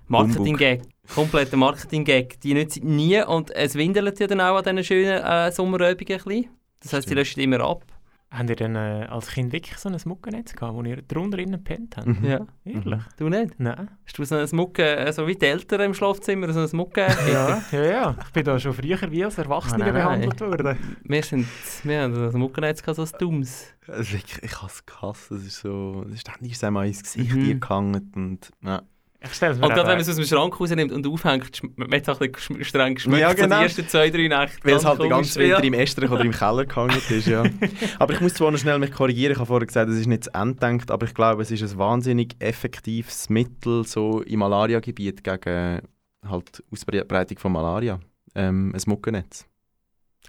Marketing-Gag. 0.07 0.81
Kompletter 1.13 1.57
Marketing-Gag. 1.57 2.39
Die 2.39 2.53
nützen 2.53 2.95
nie 2.95 3.21
und 3.21 3.51
es 3.51 3.75
windelt 3.75 4.17
ja 4.17 4.27
dann 4.27 4.39
auch 4.39 4.55
an 4.57 4.63
diesen 4.63 4.83
schönen 4.85 5.21
äh, 5.21 5.51
Sommeröbungen 5.51 6.19
ein 6.19 6.23
bisschen. 6.23 6.47
Das 6.79 6.93
heisst, 6.93 7.09
sie 7.09 7.15
löschen 7.15 7.41
immer 7.41 7.59
ab. 7.59 7.83
Habt 8.31 8.47
ihr 8.49 8.55
denn 8.55 8.75
äh, 8.75 9.07
als 9.09 9.29
Kind 9.31 9.51
wirklich 9.53 9.77
so 9.79 9.89
ein 9.89 9.97
Muckennetz 10.05 10.53
gehabt, 10.55 10.75
wo 10.75 10.83
ihr 10.83 11.01
drunter 11.01 11.39
innen 11.39 11.53
gepennt 11.63 11.97
habt? 11.97 12.05
Mhm. 12.05 12.23
Ja. 12.23 12.45
Ehrlich? 12.63 13.01
Du 13.17 13.27
nicht? 13.27 13.59
Nein. 13.59 13.89
Hast 14.05 14.19
du 14.19 14.23
so 14.23 14.35
ein 14.35 14.47
Mucke, 14.51 14.83
äh, 14.97 15.11
so 15.11 15.25
wie 15.25 15.33
die 15.33 15.47
Eltern 15.47 15.81
im 15.81 15.93
Schlafzimmer, 15.95 16.53
so 16.53 16.59
ein 16.59 16.69
Mucke? 16.73 17.07
Ja, 17.31 17.63
ja, 17.71 17.83
ja. 17.83 18.15
Ich 18.23 18.31
bin 18.31 18.43
da 18.43 18.59
schon 18.59 18.73
früher 18.73 18.99
wie 19.09 19.25
als 19.25 19.39
Erwachsener 19.39 19.85
Ah, 19.85 19.91
nein, 19.91 19.93
nein. 19.93 20.03
behandelt 20.29 20.41
worden. 20.41 20.77
Wir, 21.03 21.23
sind, 21.23 21.47
wir 21.83 22.01
haben 22.01 22.13
das 22.13 22.33
Muckennetz 22.35 22.83
gehabt, 22.83 22.97
so 22.97 23.03
ein 23.03 23.09
dummes. 23.19 23.73
Ich 23.99 24.13
ich 24.43 24.55
habe 24.57 24.67
es 24.67 24.85
gehasst. 24.85 25.31
Das 25.31 25.43
ist 25.43 25.59
so... 25.61 26.03
Das 26.03 26.13
ist 26.13 26.21
ständig 26.21 26.51
ist 26.51 26.63
einmal 26.63 26.85
ins 26.85 27.01
Gesicht 27.01 27.33
Mhm. 27.35 27.41
mhm. 27.47 27.59
gehangen 27.59 28.11
und... 28.15 28.51
Ja. 28.61 28.83
Ich 29.21 29.41
Und 29.41 29.59
gerade 29.59 29.75
wenn 29.75 29.85
man 29.85 29.99
es 29.99 30.07
aus 30.07 30.15
dem 30.15 30.23
Schrank 30.23 30.57
rausnimmt 30.57 30.93
und 30.93 31.05
aufhängt, 31.05 31.61
man 31.77 31.91
hat 31.91 32.03
es 32.03 32.09
auch 32.09 32.21
ein 32.21 32.31
bisschen 32.31 32.63
streng 32.63 32.95
geschmeckt. 32.95 33.19
Ja, 33.19 33.33
genau. 33.33 33.57
die 33.57 33.63
ersten 33.63 33.87
zwei, 33.89 34.09
drei 34.09 34.29
Nächte. 34.29 34.63
Weil 34.63 34.75
es 34.75 34.83
Ganz 34.83 34.85
halt 34.85 35.01
den 35.01 35.09
ganzen 35.09 35.41
Winter 35.41 35.57
Ja. 35.57 35.59
im 35.59 35.73
Estrich 35.73 36.09
oder 36.09 36.23
im 36.23 36.31
Keller 36.31 36.65
gehangen 36.65 36.97
ist, 37.09 37.27
ja. 37.27 37.43
Aber 37.99 38.13
ich 38.13 38.21
muss 38.21 38.35
zwar 38.35 38.49
noch 38.51 38.59
schnell 38.59 38.79
mich 38.79 38.93
korrigieren, 38.93 39.33
ich 39.33 39.37
habe 39.37 39.47
vorher 39.47 39.67
gesagt, 39.67 39.89
es 39.89 39.97
ist 39.97 40.07
nicht 40.07 40.23
zu 40.23 40.33
Ende 40.33 40.55
gedacht, 40.55 40.89
aber 40.89 41.05
ich 41.05 41.13
glaube, 41.13 41.41
es 41.41 41.51
ist 41.51 41.61
ein 41.61 41.77
wahnsinnig 41.77 42.37
effektives 42.39 43.29
Mittel 43.29 43.83
so 43.85 44.21
im 44.21 44.39
Malaria-Gebiet 44.39 45.21
gegen 45.21 45.81
halt 46.25 46.63
Ausbreitung 46.71 47.37
von 47.39 47.51
Malaria. 47.51 47.99
Ähm, 48.35 48.73
ein 48.73 48.81
Muckennetz. 48.85 49.48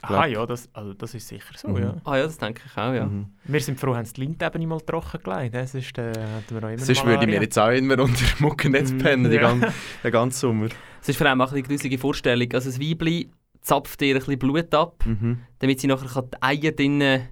Ah 0.03 0.24
ja, 0.26 0.46
das, 0.46 0.68
also 0.72 0.94
das 0.94 1.14
ist 1.14 1.29
sicher 1.29 1.53
so, 1.57 1.68
Mhm. 1.68 1.76
ja. 1.83 1.94
Ah 2.05 2.16
ja, 2.16 2.22
das 2.24 2.38
denke 2.38 2.62
ich 2.64 2.72
auch, 2.76 2.92
ja. 2.94 3.05
Mhm. 3.07 3.26
Wir 3.44 3.61
sind 3.61 3.79
froh, 3.79 3.94
haben 3.94 4.07
sie 4.07 4.14
die 4.14 4.22
Lindebene 4.22 4.66
mal 4.66 4.81
trocken 4.81 5.20
gelegt. 5.22 5.55
Das 5.55 5.74
ist, 5.74 5.98
äh, 5.98 6.12
hatten 6.12 6.55
wir 6.55 6.61
noch 6.62 6.68
immer 6.70 6.79
Sonst 6.79 7.05
würde 7.05 7.24
ich 7.24 7.31
mir 7.31 7.42
jetzt 7.42 7.59
auch 7.59 7.68
immer 7.70 7.98
unter 7.98 8.24
dem 8.24 8.37
Muckennetz 8.46 8.92
Mhm. 8.92 8.98
pennen, 8.98 9.33
Ja. 9.33 9.40
gan- 9.40 9.66
den 10.03 10.11
ganzen 10.12 10.38
Sommer. 10.38 10.68
Es 11.03 11.09
ist 11.11 11.16
vor 11.18 11.26
allem 11.26 11.40
auch 11.42 11.48
ein 11.48 11.55
bisschen 11.57 11.68
gruselige 11.68 11.98
Vorstellung. 11.98 12.48
Also 12.55 12.70
das 12.70 12.81
Weibli 12.81 13.31
zapft 13.61 14.00
ihr 14.00 14.14
ein 14.14 14.20
bisschen 14.20 14.38
Blut 14.38 14.74
ab, 14.74 15.05
Mhm. 15.05 15.40
damit 15.59 15.81
sie 15.81 15.87
nachher 15.87 16.09
kann 16.09 16.31
die 16.31 16.42
Eier 16.42 16.72
drinnen 16.72 17.29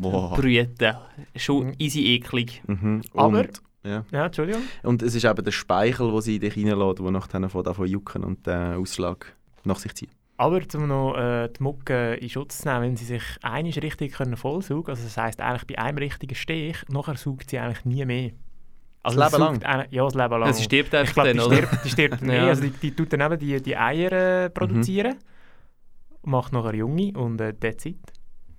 Boah. 0.00 0.32
ausbrüten 0.32 0.94
Schon 1.36 1.74
easy 1.78 2.04
eklig. 2.14 2.62
Mhm. 2.66 3.02
Aber- 3.14 3.40
Und, 3.40 3.62
ja. 3.84 4.04
Ja, 4.12 4.26
Entschuldigung. 4.26 4.62
Und 4.84 5.02
es 5.02 5.14
ist 5.14 5.24
eben 5.24 5.44
der 5.44 5.50
Speichel, 5.50 6.10
den 6.12 6.20
sie 6.20 6.36
in 6.36 6.40
dich 6.42 6.56
reinlässt, 6.56 6.98
der 7.00 7.10
nachher 7.10 7.48
von 7.48 7.64
davon 7.64 7.86
jucken 7.88 8.22
und 8.24 8.46
den 8.46 8.74
Ausschlag 8.74 9.34
nach 9.64 9.78
sich 9.78 9.94
zieht. 9.94 10.10
Aber 10.38 10.60
um 10.74 10.86
noch 10.88 11.16
äh, 11.16 11.48
die 11.48 11.62
Mucke 11.62 12.14
in 12.14 12.28
Schutz 12.30 12.58
zu 12.58 12.68
nehmen, 12.68 12.82
wenn 12.82 12.96
sie 12.96 13.04
sich 13.04 13.22
einmal 13.42 13.72
richtig 13.72 14.12
können 14.14 14.36
vollsaugen 14.36 14.88
also 14.90 15.02
das 15.02 15.16
heisst 15.16 15.40
eigentlich 15.40 15.66
bei 15.66 15.78
einem 15.82 15.98
richtigen 15.98 16.34
Stich, 16.34 16.76
nachher 16.88 17.16
saugt 17.16 17.50
sie 17.50 17.58
eigentlich 17.58 17.84
nie 17.84 18.04
mehr. 18.06 18.30
Also 19.02 19.18
Das 19.18 19.32
Leben 19.32 19.42
saugt 19.44 19.64
eine- 19.66 19.86
Ja, 19.90 20.04
das 20.04 20.14
Leben 20.14 20.30
lang. 20.30 20.46
Ja, 20.46 20.52
sie 20.52 20.62
stirbt 20.64 20.94
ich 20.94 20.98
einfach 21.00 21.12
glaube, 21.14 21.32
die 21.32 21.38
dann, 21.38 21.46
oder? 21.46 21.56
stirbt, 21.56 21.84
die 21.84 21.88
stirbt 21.90 22.22
mehr. 22.22 22.42
Ja. 22.42 22.48
Also 22.48 22.62
die, 22.62 22.70
die 22.70 22.94
tut 22.94 23.12
dann 23.12 23.20
eben 23.20 23.38
die, 23.38 23.60
die 23.62 23.76
Eier 23.76 24.12
äh, 24.44 24.50
produzieren, 24.50 25.16
macht 26.22 26.52
nachher 26.52 26.74
Junge 26.74 27.12
und 27.18 27.40
äh, 27.40 27.52
that's 27.54 27.86
it. 27.86 27.98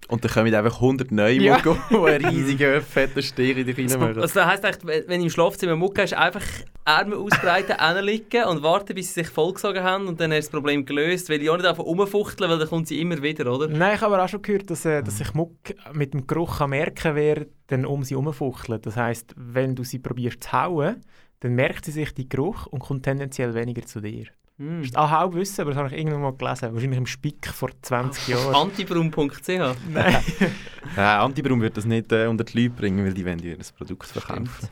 Und 0.07 0.23
dann 0.23 0.31
kommen 0.31 0.53
einfach 0.53 0.75
100 0.75 1.11
neue 1.11 1.39
Ja. 1.39 1.55
Mucke, 1.57 1.77
die 1.91 1.95
einen 1.95 2.25
riesigen, 2.25 2.81
fetten 2.89 3.21
Stich 3.21 3.57
in 3.57 3.65
dich 3.65 3.77
reinmachen. 3.77 4.19
Also 4.21 4.39
das 4.39 4.45
heisst 4.45 4.63
echt, 4.63 4.85
wenn 4.85 5.05
du 5.05 5.25
im 5.25 5.29
Schlafzimmer 5.29 5.75
Mucke 5.75 6.01
hast, 6.01 6.13
einfach 6.13 6.41
Arme 6.83 7.15
ausbreiten, 7.15 7.75
hinliegen 7.95 8.45
und 8.45 8.63
warten, 8.63 8.95
bis 8.95 9.13
sie 9.13 9.21
sich 9.21 9.29
vollgesogen 9.29 9.83
haben 9.83 10.07
und 10.07 10.19
dann 10.19 10.31
hast 10.31 10.47
du 10.47 10.51
das 10.51 10.61
Problem 10.61 10.85
gelöst, 10.85 11.29
weil 11.29 11.37
die 11.37 11.49
auch 11.49 11.57
nicht 11.57 11.67
einfach 11.67 11.83
rumfuchteln, 11.83 12.49
weil 12.49 12.57
dann 12.57 12.67
kommt 12.67 12.87
sie 12.87 12.99
immer 12.99 13.21
wieder, 13.21 13.53
oder? 13.53 13.67
Nein, 13.67 13.95
ich 13.95 14.01
habe 14.01 14.15
aber 14.15 14.25
auch 14.25 14.29
schon 14.29 14.41
gehört, 14.41 14.69
dass, 14.71 14.85
äh, 14.85 15.03
dass 15.03 15.17
sich 15.19 15.33
Muck 15.35 15.53
mit 15.93 16.13
dem 16.13 16.25
Geruch 16.25 16.57
kann 16.57 16.71
merken 16.71 17.15
wer 17.15 17.45
dann 17.67 17.85
um 17.85 18.03
sie 18.03 18.15
herumfuchtelt. 18.15 18.85
Das 18.85 18.95
heisst, 18.97 19.35
wenn 19.37 19.75
du 19.75 19.83
sie 19.83 19.99
probierst 19.99 20.43
zu 20.43 20.51
hauen, 20.53 21.01
dann 21.41 21.53
merkt 21.53 21.85
sie 21.85 21.91
sich 21.91 22.13
den 22.13 22.27
Geruch 22.27 22.65
und 22.65 22.79
kommt 22.79 23.03
tendenziell 23.03 23.53
weniger 23.53 23.85
zu 23.85 24.01
dir. 24.01 24.25
Hm. 24.59 24.81
Das 24.81 24.89
ist 24.89 24.97
auch 24.97 25.09
Halbwissen, 25.09 25.61
aber 25.61 25.71
das 25.71 25.77
habe 25.77 25.87
ich 25.87 25.97
irgendwann 25.97 26.21
mal 26.21 26.33
gelesen. 26.33 26.73
Wahrscheinlich 26.73 26.97
im 26.97 27.05
Spick 27.05 27.47
vor 27.47 27.69
20 27.81 28.27
Jahren. 28.27 28.55
Antibraum.ch 28.55 29.47
Nein. 29.89 30.23
Ja, 30.95 31.23
Antibraum 31.23 31.61
wird 31.61 31.77
das 31.77 31.85
nicht 31.85 32.11
äh, 32.11 32.25
unter 32.25 32.43
die 32.43 32.63
Leute 32.63 32.75
bringen, 32.75 33.05
weil 33.05 33.13
die 33.13 33.25
wollen 33.25 33.39
ihr 33.39 33.57
das 33.57 33.71
Produkt 33.71 34.07
verkaufen. 34.07 34.67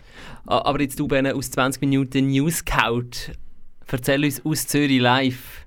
Ah, 0.45 0.61
Aber 0.65 0.81
jetzt 0.81 0.99
du, 0.99 1.07
Ben, 1.07 1.27
aus 1.27 1.51
20 1.51 1.81
Minuten 1.81 2.27
Newscout. 2.27 3.31
Erzähl 3.87 4.25
uns 4.25 4.43
aus 4.43 4.67
Zürich 4.67 4.99
live. 4.99 5.65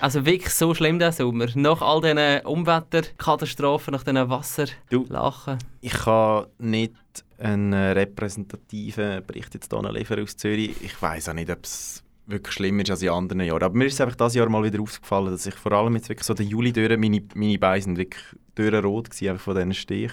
Also 0.00 0.26
wirklich 0.26 0.52
so 0.52 0.74
schlimm 0.74 0.98
der 0.98 1.12
Sommer. 1.12 1.46
Nach 1.54 1.80
all 1.80 2.00
diesen 2.00 2.44
Umwetterkatastrophen, 2.44 3.92
nach 3.92 4.02
diesen 4.02 4.28
Wasserlachen. 4.28 5.58
Ich 5.80 5.92
kann 5.92 6.46
nicht 6.58 6.94
einen 7.38 7.72
äh, 7.72 7.92
repräsentativen 7.92 9.24
Bericht 9.26 9.54
jetzt 9.54 9.72
hier 9.72 9.92
liefern 9.92 10.22
aus 10.22 10.36
Zürich. 10.36 10.76
Ich 10.82 11.00
weiß 11.00 11.30
auch 11.30 11.34
nicht, 11.34 11.50
ob 11.50 11.64
es 11.64 12.03
wirklich 12.26 12.54
schlimmer 12.54 12.82
ist 12.82 12.90
als 12.90 13.02
in 13.02 13.10
anderen 13.10 13.40
Jahren. 13.40 13.62
Aber 13.62 13.76
mir 13.76 13.86
ist 13.86 13.94
es 13.94 14.00
einfach 14.00 14.16
dieses 14.16 14.34
Jahr 14.34 14.48
mal 14.48 14.62
wieder 14.64 14.80
aufgefallen, 14.80 15.30
dass 15.30 15.46
ich 15.46 15.54
vor 15.54 15.72
allem 15.72 15.94
jetzt 15.96 16.08
wirklich 16.08 16.26
so 16.26 16.34
den 16.34 16.48
Juli 16.48 16.72
durch, 16.72 16.96
meine, 16.98 17.22
meine 17.34 17.58
Beine 17.58 17.82
sind 17.82 17.98
wirklich 17.98 18.22
rot 18.58 19.10
gewesen, 19.10 19.30
einfach 19.30 19.44
von 19.44 19.54
diesen 19.54 19.74
Stich. 19.74 20.12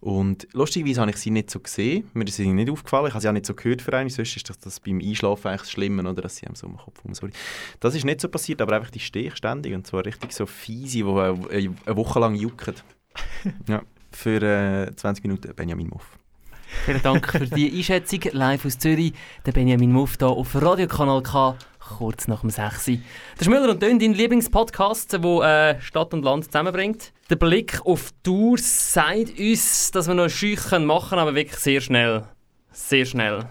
Und 0.00 0.48
lustigerweise 0.52 1.00
habe 1.00 1.12
ich 1.12 1.16
sie 1.16 1.30
nicht 1.30 1.50
so 1.50 1.60
gesehen. 1.60 2.10
Mir 2.12 2.24
ist 2.24 2.34
sie 2.34 2.52
nicht 2.52 2.70
aufgefallen. 2.70 3.06
Ich 3.06 3.14
habe 3.14 3.22
sie 3.22 3.28
auch 3.28 3.32
nicht 3.32 3.46
so 3.46 3.54
gehört 3.54 3.82
für 3.82 3.96
einen. 3.96 4.10
Sonst 4.10 4.36
ist 4.36 4.48
das, 4.50 4.58
das 4.58 4.80
beim 4.80 4.98
Einschlafen 4.98 5.48
eigentlich 5.48 5.60
das 5.62 5.70
Schlimme, 5.70 6.02
oder? 6.02 6.22
Dass 6.22 6.36
sie 6.36 6.46
am 6.46 6.56
so 6.56 6.66
im 6.66 6.76
Kopf. 6.76 7.00
Sorry. 7.12 7.32
Das 7.78 7.94
ist 7.94 8.04
nicht 8.04 8.20
so 8.20 8.28
passiert, 8.28 8.60
aber 8.60 8.74
einfach 8.74 8.90
die 8.90 8.98
Stich 8.98 9.36
ständig. 9.36 9.74
Und 9.74 9.86
zwar 9.86 10.04
richtig 10.04 10.32
so 10.32 10.44
fiese, 10.44 10.98
die 10.98 11.04
eine, 11.04 11.46
eine 11.86 11.96
Woche 11.96 12.18
lang 12.18 12.34
jucken. 12.34 12.74
ja, 13.68 13.82
für 14.10 14.42
äh, 14.42 14.94
20 14.94 15.24
Minuten 15.24 15.54
Benjamin 15.54 15.88
Muff. 15.88 16.18
Vielen 16.84 17.02
Dank 17.02 17.30
für 17.30 17.46
die 17.46 17.78
Einschätzung. 17.78 18.20
Live 18.32 18.64
aus 18.64 18.76
Zürich, 18.76 19.12
der 19.46 19.52
Benjamin 19.52 19.92
Muff 19.92 20.16
hier 20.18 20.26
auf 20.26 20.60
Radiokanal 20.60 21.22
K, 21.22 21.56
kurz 21.78 22.26
nach 22.26 22.40
dem 22.40 22.50
6. 22.50 22.70
Das 22.70 22.88
ist 23.38 23.48
Müller 23.48 23.70
und 23.70 23.80
Dönn, 23.80 24.00
dein 24.00 24.14
Lieblingspodcast, 24.14 25.12
der 25.12 25.76
äh, 25.76 25.80
Stadt 25.80 26.12
und 26.12 26.24
Land 26.24 26.46
zusammenbringt. 26.46 27.12
Der 27.30 27.36
Blick 27.36 27.80
auf 27.84 28.10
die 28.10 28.30
Tour 28.30 28.58
sagt 28.58 29.38
uns, 29.38 29.92
dass 29.92 30.08
wir 30.08 30.14
noch 30.14 30.24
ein 30.24 30.30
Scheuch 30.30 30.72
machen 30.80 31.10
können, 31.10 31.20
aber 31.20 31.36
wirklich 31.36 31.60
sehr 31.60 31.80
schnell. 31.80 32.24
Sehr 32.72 33.04
schnell. 33.04 33.44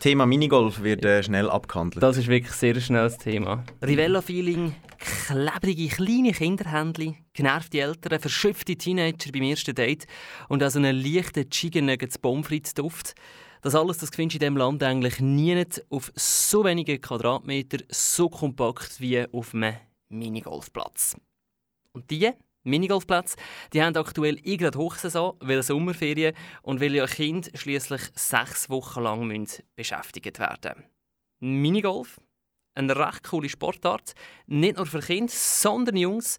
Das 0.00 0.04
Thema 0.04 0.24
Minigolf 0.24 0.82
wird 0.82 1.04
äh, 1.04 1.22
schnell 1.22 1.50
abgehandelt. 1.50 2.02
Das 2.02 2.16
ist 2.16 2.26
wirklich 2.26 2.54
sehr 2.54 2.80
schnelles 2.80 3.18
Thema. 3.18 3.64
Rivella-Feeling, 3.82 4.74
klebrige 4.96 5.88
kleine 5.88 6.32
Kinderhändchen, 6.32 7.18
genervte 7.34 7.82
Eltern, 7.82 8.18
verschöpfte 8.18 8.76
Teenager 8.76 9.30
beim 9.30 9.42
ersten 9.42 9.74
Date 9.74 10.06
und 10.48 10.62
also 10.62 10.78
einen 10.78 10.96
leichten 10.96 11.50
Chicken 11.50 11.84
Nuggets 11.84 12.16
Pommes 12.16 12.72
Duft. 12.72 13.14
Das 13.60 13.74
alles 13.74 13.98
das 13.98 14.08
findest 14.08 14.40
du 14.40 14.46
in 14.46 14.54
diesem 14.54 14.56
Land 14.56 14.82
eigentlich 14.82 15.20
nie 15.20 15.62
auf 15.90 16.10
so 16.14 16.64
wenigen 16.64 16.98
Quadratmeter 16.98 17.84
so 17.90 18.30
kompakt 18.30 19.02
wie 19.02 19.22
auf 19.30 19.52
einem 19.52 19.74
Minigolfplatz. 20.08 21.14
Und 21.92 22.10
die 22.10 22.30
Minigolfplätze, 22.62 23.36
die 23.72 23.82
haben 23.82 23.96
aktuell 23.96 24.38
eh 24.44 24.56
gerade 24.56 24.78
Hochsaison, 24.78 25.36
weil 25.40 25.62
Sommerferien 25.62 26.34
und 26.62 26.80
weil 26.80 26.94
ja 26.94 27.06
Kinder 27.06 27.48
schließlich 27.54 28.02
sechs 28.14 28.68
Wochen 28.68 29.02
lang 29.02 29.46
beschäftigt 29.76 30.38
werden. 30.38 30.84
Minigolf, 31.40 32.20
eine 32.74 32.94
recht 32.94 33.24
coole 33.24 33.48
Sportart, 33.48 34.12
nicht 34.46 34.76
nur 34.76 34.86
für 34.86 35.00
Kinder, 35.00 35.32
sondern 35.34 35.96
Jungs. 35.96 36.38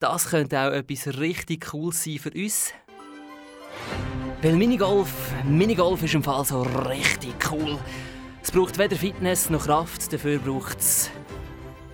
Das 0.00 0.30
könnte 0.30 0.58
auch 0.58 0.72
etwas 0.72 1.18
richtig 1.18 1.72
cool 1.72 1.92
sein 1.92 2.18
für 2.18 2.30
uns. 2.30 2.72
Weil 4.42 4.56
Minigolf, 4.56 5.12
Minigolf 5.44 6.02
ist 6.02 6.14
im 6.14 6.24
Fall 6.24 6.44
so 6.44 6.62
richtig 6.62 7.34
cool. 7.52 7.78
Es 8.42 8.50
braucht 8.50 8.78
weder 8.78 8.96
Fitness 8.96 9.50
noch 9.50 9.66
Kraft, 9.66 10.12
dafür 10.12 10.38
braucht 10.38 10.78
es 10.78 11.10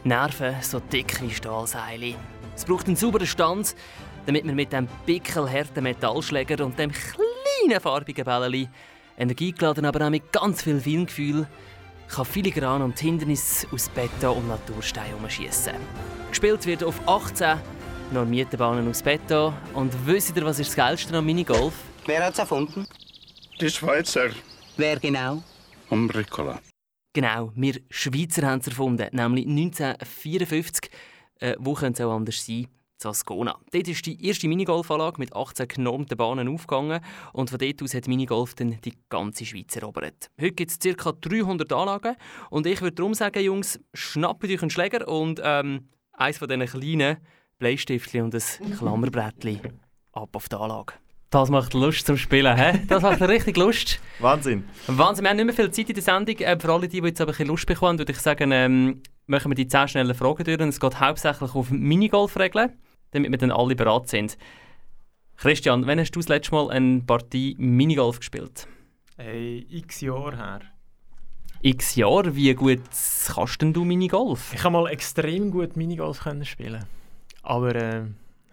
Nerven 0.05 0.55
so 0.63 0.79
dick 0.79 1.21
wie 1.21 1.35
Stahlseile. 1.35 2.15
Es 2.57 2.65
braucht 2.65 2.87
einen 2.87 2.97
sauberen 2.97 3.27
Stand, 3.27 3.77
damit 4.25 4.45
man 4.47 4.55
mit 4.55 4.73
dem 4.73 4.89
pickelharten 5.05 5.85
Metallschläger 5.85 6.65
und 6.65 6.79
dem 6.79 6.91
kleinen 6.91 7.81
farbigen 7.81 8.25
Bällchen, 8.25 8.71
energiegeladen 9.19 9.85
aber 9.85 10.07
auch 10.07 10.11
mit 10.11 10.33
ganz 10.33 10.63
viel 10.63 10.81
Filmgefühl, 10.81 11.47
kann 12.09 12.25
filigran 12.25 12.81
und 12.81 12.99
Hindernis 12.99 13.67
aus 13.71 13.91
Beton 13.91 14.39
und 14.39 14.49
Naturstein 14.49 15.13
umschießen. 15.15 15.75
Gespielt 16.31 16.65
wird 16.67 16.83
auf 16.83 16.99
18 17.07 17.59
Normiertenbahnen 18.13 18.89
aus 18.89 19.03
Beton. 19.03 19.53
Und 19.75 19.93
wisst 20.07 20.37
ihr, 20.37 20.45
was 20.45 20.59
ist 20.59 20.69
das 20.69 20.77
Geilste 20.77 21.17
am 21.17 21.27
Minigolf? 21.27 21.75
Wer 22.07 22.25
hat 22.25 22.33
es 22.33 22.39
erfunden? 22.39 22.87
Die 23.61 23.69
Schweizer. 23.69 24.31
Wer 24.77 24.99
genau? 24.99 25.43
Umbricola. 25.91 26.61
Genau, 27.13 27.53
wir 27.55 27.81
Schweizer 27.91 28.47
haben 28.47 28.61
es 28.61 28.69
erfunden, 28.69 29.09
nämlich 29.13 29.47
1954. 29.47 30.91
Äh, 31.41 31.57
wo 31.59 31.75
könnte 31.75 32.03
es 32.03 32.07
auch 32.07 32.15
anders 32.15 32.45
sein? 32.45 32.69
zu 32.99 33.11
Ascona. 33.11 33.59
Dort 33.73 33.89
ist 33.89 34.07
die 34.07 34.27
erste 34.27 34.49
Minigolfanlage 34.49 35.19
mit 35.19 35.35
18 35.35 35.69
genormten 35.69 36.17
Bahnen 36.17 36.49
aufgegangen 36.49 37.01
und 37.33 37.51
von 37.51 37.59
dort 37.59 37.83
aus 37.83 37.95
hat 37.95 38.09
Minigolf 38.09 38.55
dann 38.55 38.81
die 38.81 38.95
ganze 39.09 39.45
Schweiz 39.45 39.77
erobert. 39.77 40.31
Heute 40.41 40.53
gibt 40.53 40.71
es 40.71 40.97
ca. 40.97 41.13
300 41.13 41.71
Anlagen 41.73 42.17
und 42.51 42.67
ich 42.67 42.81
würde 42.81 42.95
darum 42.95 43.15
sagen, 43.15 43.43
Jungs, 43.43 43.79
schnappt 43.93 44.45
euch 44.45 44.63
einen 44.63 44.71
Schläger 44.71 45.07
und 45.07 45.41
ähm, 45.45 45.89
eins 46.13 46.39
von 46.39 46.49
diesen 46.49 46.67
kleinen 46.67 47.19
Bleistiftchen 47.59 48.23
und 48.23 48.35
ein 48.35 48.77
Klammerbrettchen 48.79 49.81
ab 50.13 50.31
auf 50.35 50.49
die 50.49 50.57
Anlage. 50.57 50.95
Das 51.31 51.51
macht 51.51 51.75
Lust 51.75 52.07
zum 52.07 52.17
Spielen, 52.17 52.57
hä? 52.57 52.81
Das 52.89 53.03
macht 53.03 53.21
richtig 53.21 53.57
Lust. 53.57 54.01
Wahnsinn. 54.21 54.65
Wahnsinn. 54.87 55.25
Wir 55.25 55.31
haben 55.31 55.37
nicht 55.37 55.47
mehr 55.47 55.55
viel 55.55 55.71
Zeit 55.71 55.89
in 55.89 55.95
der 55.95 56.03
Sendung. 56.03 56.37
Äh, 56.37 56.59
für 56.59 56.73
alle, 56.73 56.89
die, 56.89 57.01
die 57.01 57.09
jetzt 57.09 57.21
aber 57.21 57.31
ein 57.31 57.33
bisschen 57.33 57.49
Lust 57.49 57.67
bekommen, 57.67 57.99
würde 57.99 58.13
ich 58.13 58.19
sagen, 58.19 58.53
ähm, 58.53 59.03
machen 59.27 59.51
wir 59.51 59.57
die 59.57 59.69
10 59.69 59.89
schnellen 59.89 60.15
Fragen 60.15 60.45
durch. 60.45 60.61
Es 60.61 60.81
geht 60.81 61.01
hauptsächlich 61.01 61.55
auf 61.55 61.71
Minigolf-Regeln, 61.71 62.73
damit 63.11 63.31
wir 63.31 63.39
dann 63.39 63.51
alle 63.53 63.77
bereit 63.77 64.09
sind. 64.09 64.37
Christian, 65.37 65.87
wann 65.87 66.01
hast 66.01 66.13
du 66.13 66.21
das 66.21 66.29
letzte 66.29 66.55
Mal 66.55 66.71
eine 66.71 67.01
Partie 67.01 67.55
Minigolf 67.59 68.19
gespielt? 68.19 68.67
Hey, 69.17 69.67
x 69.71 70.01
Jahre 70.01 70.37
her. 70.37 70.61
X 71.63 71.97
Jahre? 71.97 72.35
Wie 72.35 72.55
gut 72.55 72.83
kannst 73.27 73.61
denn 73.61 73.73
du 73.73 73.85
Minigolf? 73.85 74.53
Ich 74.55 74.61
kann 74.61 74.73
mal 74.73 74.87
extrem 74.89 75.51
gut 75.51 75.77
Minigolf 75.77 76.21
können 76.21 76.45
spielen. 76.45 76.85
Aber 77.43 77.75
äh, 77.75 78.05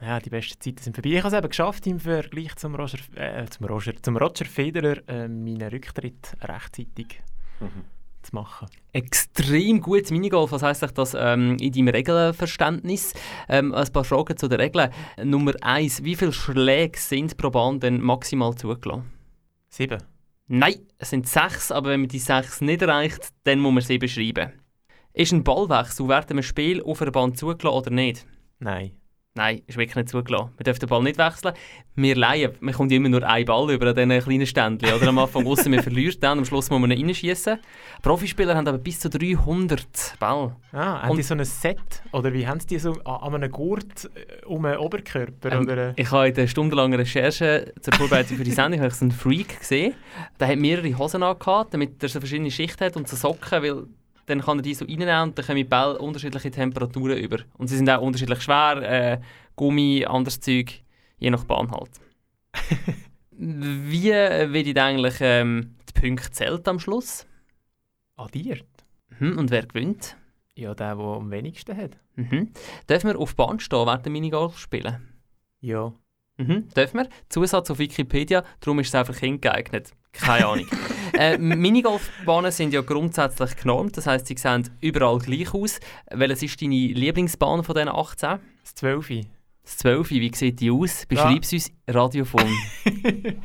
ja, 0.01 0.19
die 0.19 0.30
besten 0.30 0.59
Zeiten 0.59 0.84
sind 0.84 0.95
vorbei. 0.95 1.11
Ich 1.11 1.24
habe 1.24 1.28
es 1.30 1.34
eben 1.34 1.49
geschafft, 1.49 1.88
im 1.88 1.99
Vergleich 1.99 2.55
zum 2.55 2.76
Roger, 2.76 2.99
äh, 3.15 3.45
zum 3.45 3.65
Roger, 3.65 3.93
zum 4.01 4.17
Roger 4.17 4.45
Federer 4.45 4.97
äh, 5.07 5.28
meinen 5.28 5.69
Rücktritt 5.69 6.36
rechtzeitig 6.41 7.21
Mhm. 7.59 7.86
Zu 8.24 8.36
machen. 8.36 8.67
Extrem 8.91 9.82
gutes 9.82 10.11
Minigolf. 10.11 10.51
Was 10.51 10.63
heisst 10.63 10.97
das 10.97 11.15
ähm, 11.17 11.57
in 11.59 11.71
deinem 11.71 11.89
Regelverständnis? 11.89 13.13
Ähm, 13.47 13.74
ein 13.74 13.91
paar 13.91 14.03
Fragen 14.03 14.38
zu 14.38 14.47
den 14.47 14.59
Regeln. 14.59 14.91
Nummer 15.24 15.53
eins: 15.61 16.03
Wie 16.03 16.15
viele 16.15 16.34
Schläge 16.34 16.97
sind 16.97 17.38
pro 17.38 17.49
Bahn 17.49 17.80
denn 17.80 18.01
maximal 18.01 18.55
zugelassen? 18.55 19.11
Sieben. 19.69 20.01
Nein, 20.47 20.76
es 20.97 21.09
sind 21.09 21.28
sechs, 21.28 21.71
aber 21.71 21.91
wenn 21.91 22.01
man 22.01 22.09
die 22.09 22.19
sechs 22.19 22.61
nicht 22.61 22.82
erreicht, 22.82 23.30
dann 23.43 23.59
muss 23.59 23.74
man 23.74 23.84
sieben 23.84 24.09
schreiben. 24.09 24.51
Ist 25.13 25.32
ein 25.32 25.43
Ballwechsel 25.43 26.07
während 26.07 26.32
einem 26.32 26.43
Spiel 26.43 26.82
auf 26.84 27.01
einer 27.01 27.11
Bahn 27.11 27.36
zugelassen 27.36 27.78
oder 27.78 27.91
nicht? 27.91 28.26
Nein. 28.59 28.91
Nein, 29.36 29.63
ist 29.65 29.79
wirklich 29.79 29.95
nicht 29.95 30.09
zugelassen. 30.09 30.51
Man 30.57 30.63
darf 30.63 30.77
den 30.77 30.88
Ball 30.88 31.01
nicht 31.01 31.17
wechseln. 31.17 31.55
Wir 31.95 32.15
leihen, 32.15 32.51
man 32.59 32.71
kommt 32.71 32.91
immer 32.91 33.09
nur 33.09 33.23
einen 33.23 33.45
Ball 33.45 33.71
über 33.71 33.88
an 33.88 33.95
diesen 33.95 34.21
kleinen 34.21 34.45
Ständchen. 34.45 34.93
Oder 34.93 35.07
am 35.07 35.17
Anfang 35.17 35.47
aussen, 35.47 35.71
man 35.71 35.81
verliert 35.81 36.21
dann, 36.21 36.38
am 36.38 36.45
Schluss 36.45 36.69
muss 36.69 36.79
man 36.79 36.91
ihn 36.91 37.07
reinschießen. 37.07 37.57
Profispieler 38.03 38.55
haben 38.55 38.67
aber 38.67 38.77
bis 38.77 38.99
zu 38.99 39.09
300 39.09 40.17
Ball. 40.19 40.55
Ah, 40.71 41.01
haben 41.01 41.17
die 41.17 41.23
so 41.23 41.34
ein 41.34 41.43
Set? 41.45 41.79
Oder 42.11 42.31
wie 42.31 42.45
haben 42.45 42.59
sie 42.59 42.67
die 42.67 42.77
so 42.77 42.93
an 43.05 43.34
einem 43.34 43.51
Gurt 43.51 44.05
äh, 44.13 44.45
um 44.45 44.61
den 44.61 44.77
Oberkörper? 44.77 45.51
Ähm, 45.51 45.63
oder? 45.63 45.89
äh? 45.89 45.93
Ich 45.95 46.11
habe 46.11 46.27
in 46.27 46.36
der 46.36 46.45
stundenlangen 46.45 46.99
Recherche 46.99 47.73
zur 47.81 47.93
Vorbereitung 47.95 48.38
für 48.38 48.43
die 48.43 48.51
Sendung 48.51 48.81
habe 48.81 48.89
ich 48.89 48.95
so 48.95 49.05
einen 49.05 49.11
Freak 49.13 49.59
gesehen. 49.59 49.95
Der 50.39 50.47
hat 50.47 50.57
mehrere 50.57 50.95
Hosen 50.95 51.23
angehabt, 51.23 51.73
damit 51.73 52.03
er 52.03 52.09
so 52.09 52.19
verschiedene 52.19 52.51
Schichten 52.51 52.86
hat 52.86 52.95
und 52.95 53.07
so 53.07 53.15
Socken, 53.15 53.63
weil 53.63 53.88
dann 54.26 54.41
kann 54.41 54.59
er 54.59 54.61
die 54.61 54.74
so 54.74 54.86
reinnehmen 54.86 55.24
und 55.24 55.38
dann 55.38 55.45
kommen 55.45 55.57
die 55.57 55.63
Bälle 55.63 55.97
unterschiedliche 55.97 56.51
Temperaturen 56.51 57.17
über. 57.17 57.39
Und 57.57 57.67
sie 57.67 57.78
sind 57.78 57.89
auch 57.89 58.01
unterschiedlich 58.01 58.41
schwer, 58.41 58.82
äh, 58.82 59.21
Gummi, 59.55 60.05
anderes 60.05 60.39
Zeug, 60.39 60.82
je 61.17 61.30
nach 61.30 61.43
Bahn 61.43 61.71
halt. 61.71 61.91
Wie 63.32 64.11
äh, 64.11 64.51
wird 64.51 64.78
eigentlich 64.78 65.15
ähm, 65.19 65.76
die 65.89 65.99
Punkte 65.99 66.32
zählt 66.32 66.67
am 66.67 66.80
Schluss? 66.80 67.26
Addiert? 68.15 68.65
Mhm, 69.19 69.38
und 69.38 69.51
wer 69.51 69.65
gewinnt? 69.65 70.15
Ja, 70.55 70.76
der, 70.76 70.95
der 70.95 71.05
am 71.05 71.32
wenigsten 71.32 71.76
hat. 71.76 71.97
Mhm. 72.15 72.51
Dürfen 72.88 73.09
wir 73.09 73.19
auf 73.19 73.36
Bahn 73.36 73.59
stehen 73.59 73.86
während 73.88 74.05
dem 74.05 74.13
Minigolf 74.13 74.57
spielen? 74.57 75.13
Ja. 75.59 75.93
Mhm, 76.38 76.69
dürfen 76.69 76.99
wir. 76.99 77.09
Zusatz 77.30 77.69
auf 77.71 77.80
Wikipedia, 77.80 78.43
darum 78.59 78.80
ist 78.80 78.89
es 78.89 78.95
auch 78.95 79.05
für 79.05 79.13
Kinder 79.13 79.49
geeignet. 79.49 79.91
Keine 80.14 80.47
Ahnung. 80.47 80.68
äh, 81.14 81.38
Minigolfbahnen 81.38 82.51
sind 82.51 82.74
ja 82.74 82.82
grundsätzlich 82.82 83.55
genormt, 83.57 83.97
das 83.97 84.07
heisst, 84.07 84.28
sie 84.28 84.38
sehen 84.38 84.70
überall 84.80 85.20
gleich 85.20 85.53
aus. 85.53 85.80
Welches 86.11 86.43
ist 86.43 86.61
deine 86.61 86.76
Lieblingsbahn 86.76 87.64
von 87.64 87.76
diesen 87.76 87.89
18? 87.89 88.39
Das 88.61 88.76
12. 88.76 89.26
Das 89.64 89.78
12, 89.78 90.09
wie 90.11 90.36
sieht 90.36 90.59
die 90.59 90.72
aus? 90.72 91.05
Beschreib 91.05 91.43
es 91.43 91.53
uns 91.53 91.72
radiophon. 91.88 92.45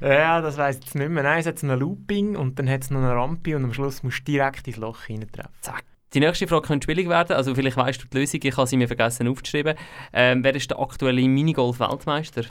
ja, 0.00 0.40
das 0.40 0.56
weiss 0.56 0.76
ich 0.78 0.84
jetzt 0.84 0.94
nicht 0.94 1.08
mehr. 1.08 1.24
Nein, 1.24 1.40
es 1.40 1.46
hat 1.46 1.62
ein 1.62 1.78
Looping 1.78 2.36
und 2.36 2.58
dann 2.58 2.68
hat 2.68 2.84
es 2.84 2.90
noch 2.90 3.00
eine 3.00 3.14
Rampe 3.14 3.56
und 3.56 3.64
am 3.64 3.72
Schluss 3.72 4.02
musst 4.04 4.20
du 4.20 4.32
direkt 4.32 4.68
ins 4.68 4.76
Loch 4.76 5.02
hineintreffen. 5.02 5.50
Zack. 5.60 5.84
Die 6.14 6.20
nächste 6.20 6.46
Frage 6.46 6.68
könnte 6.68 6.86
schwierig 6.86 7.08
werden, 7.08 7.36
also 7.36 7.54
vielleicht 7.54 7.76
weißt 7.76 8.04
du 8.04 8.06
die 8.06 8.18
Lösung, 8.18 8.40
ich 8.42 8.56
habe 8.56 8.66
sie 8.66 8.76
mir 8.76 8.86
vergessen 8.86 9.26
aufzuschreiben. 9.26 9.74
Ähm, 10.12 10.44
wer 10.44 10.54
ist 10.54 10.70
der 10.70 10.78
aktuelle 10.78 11.20
Minigolf-Weltmeister? 11.28 12.44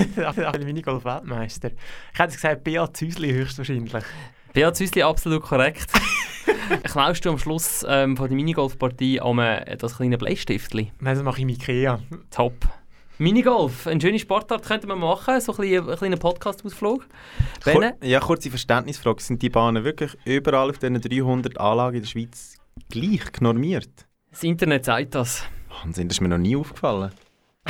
der 0.16 0.64
Minigolf-Weltmeister. 0.64 1.70
Ich 2.12 2.18
hätte 2.18 2.34
gesagt, 2.34 2.64
Beat 2.64 2.96
Züsli 2.96 3.30
höchstwahrscheinlich. 3.30 4.04
Beat 4.52 4.76
Züsli, 4.76 5.02
absolut 5.02 5.42
korrekt. 5.42 5.90
Klaust 6.84 7.24
du 7.24 7.30
am 7.30 7.38
Schluss 7.38 7.84
ähm, 7.88 8.16
von 8.16 8.28
der 8.28 8.36
Minigolfpartie 8.36 9.20
um 9.20 9.38
äh, 9.38 9.76
das 9.76 9.96
kleine 9.96 10.18
Bleistiftli? 10.18 10.92
Nein, 11.00 11.14
das 11.14 11.24
mache 11.24 11.38
ich 11.38 11.42
im 11.42 11.48
Ikea. 11.50 12.00
Top. 12.30 12.54
Minigolf, 13.18 13.86
eine 13.86 14.00
schöne 14.00 14.18
Sportart 14.18 14.64
könnte 14.64 14.86
man 14.86 14.98
machen, 14.98 15.40
so 15.42 15.54
ein 15.54 15.88
ein 15.88 15.96
kleiner 15.96 16.16
Podcast-Ausflug. 16.16 17.06
Kur 17.62 17.92
ja, 18.02 18.18
kurze 18.18 18.48
Verständnisfrage. 18.48 19.22
Sind 19.22 19.42
die 19.42 19.50
Bahnen 19.50 19.84
wirklich 19.84 20.16
überall 20.24 20.70
auf 20.70 20.78
diesen 20.78 21.00
300 21.00 21.60
Anlagen 21.60 21.96
in 21.96 22.02
der 22.02 22.08
Schweiz 22.08 22.56
gleich 22.88 23.40
normiert? 23.40 24.06
Das 24.30 24.42
Internet 24.42 24.86
sagt 24.86 25.14
das. 25.14 25.44
Wahnsinn, 25.68 26.08
das 26.08 26.16
ist 26.16 26.20
mir 26.22 26.28
noch 26.28 26.38
nie 26.38 26.56
aufgefallen. 26.56 27.12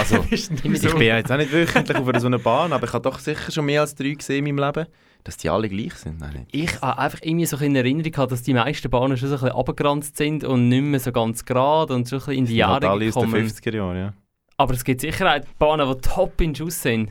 Also, 0.01 0.25
ich 0.31 0.49
bin 0.49 0.75
ja 1.03 1.17
jetzt 1.17 1.31
auch 1.31 1.37
nicht 1.37 1.53
wöchentlich 1.53 1.97
auf 1.97 2.09
einer 2.09 2.21
so 2.21 2.27
einer 2.27 2.39
Bahn, 2.39 2.73
aber 2.73 2.87
ich 2.87 2.93
habe 2.93 3.03
doch 3.03 3.19
sicher 3.19 3.51
schon 3.51 3.67
mehr 3.67 3.83
als 3.83 3.95
drei 3.95 4.11
gesehen 4.11 4.45
in 4.47 4.55
meinem 4.57 4.67
Leben, 4.67 4.87
dass 5.25 5.37
die 5.37 5.49
alle 5.51 5.69
gleich 5.69 5.95
sind. 5.95 6.21
Nein, 6.21 6.47
nicht. 6.51 6.55
Ich 6.55 6.81
habe 6.81 6.99
einfach 6.99 7.19
irgendwie 7.23 7.47
so 7.47 7.57
in 7.59 7.77
Erinnerung 7.77 8.11
gehabt, 8.11 8.33
dass 8.33 8.43
die 8.43 8.55
meisten 8.55 8.89
Bahnen 8.91 9.17
schon 9.17 9.29
so 9.29 9.35
ein 9.37 9.41
bisschen 9.43 9.57
abgeranzt 9.57 10.17
sind 10.17 10.45
und 10.45 10.69
nicht 10.69 10.83
mehr 10.83 11.01
so 11.01 11.13
ganz 11.13 11.45
gerade 11.45 11.95
und 11.95 12.09
so 12.09 12.17
ein 12.17 12.19
bisschen 12.21 12.35
in 12.35 12.47
die 12.47 12.65
halt 12.65 12.83
Jahre 12.83 12.93
alle 12.95 13.09
aus 13.09 13.15
den 13.15 13.25
gekommen. 13.31 13.47
50er 13.47 13.75
Jahren, 13.77 13.97
ja. 13.97 14.13
Aber 14.57 14.75
es 14.75 14.85
gibt 14.85 15.01
sicher 15.01 15.35
auch 15.35 15.41
Bahnen, 15.59 15.89
die 15.89 16.01
top 16.09 16.41
in 16.41 16.55
Schuss 16.55 16.83
sind. 16.83 17.11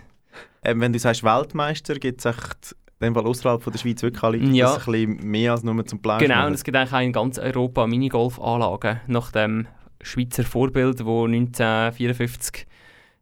Ähm, 0.63 0.81
wenn 0.81 0.91
du 0.93 0.99
sagst 0.99 1.23
Weltmeister, 1.23 1.95
gibt 1.95 2.19
es 2.19 2.25
echt 2.25 2.75
dem 3.01 3.13
Fall 3.15 3.25
außerhalb 3.25 3.61
von 3.61 3.71
der 3.71 3.79
Schweiz 3.79 4.01
wirklich 4.01 4.23
alle, 4.23 4.37
Ja. 4.37 4.73
das 4.73 4.87
ein 4.87 4.91
bisschen 4.91 5.31
mehr 5.31 5.51
als 5.53 5.63
nur 5.63 5.85
zum 5.85 6.01
Plauschen 6.01 6.27
Genau, 6.27 6.47
und 6.47 6.53
es 6.53 6.63
gibt 6.63 6.75
eigentlich 6.75 6.93
auch 6.93 6.99
in 6.99 7.13
ganz 7.13 7.39
Europa 7.39 7.87
Minigolfanlagen 7.87 8.99
nach 9.07 9.31
dem 9.31 9.67
Schweizer 10.01 10.43
Vorbild, 10.43 11.05
wo 11.05 11.25
1954 11.25 12.65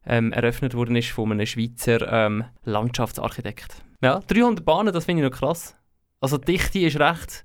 ähm, 0.08 0.32
eröffnet 0.32 0.74
worden 0.74 0.96
ist 0.96 1.10
von 1.10 1.30
einem 1.30 1.46
Schweizer 1.46 2.10
ähm, 2.10 2.44
Landschaftsarchitekt. 2.64 3.82
Ja, 4.02 4.20
300 4.26 4.64
Bahnen, 4.64 4.92
das 4.92 5.04
finde 5.04 5.24
ich 5.24 5.30
noch 5.30 5.38
krass. 5.38 5.76
Also 6.20 6.38
die 6.38 6.52
Dichte 6.52 6.80
ist 6.80 6.98
recht, 6.98 7.44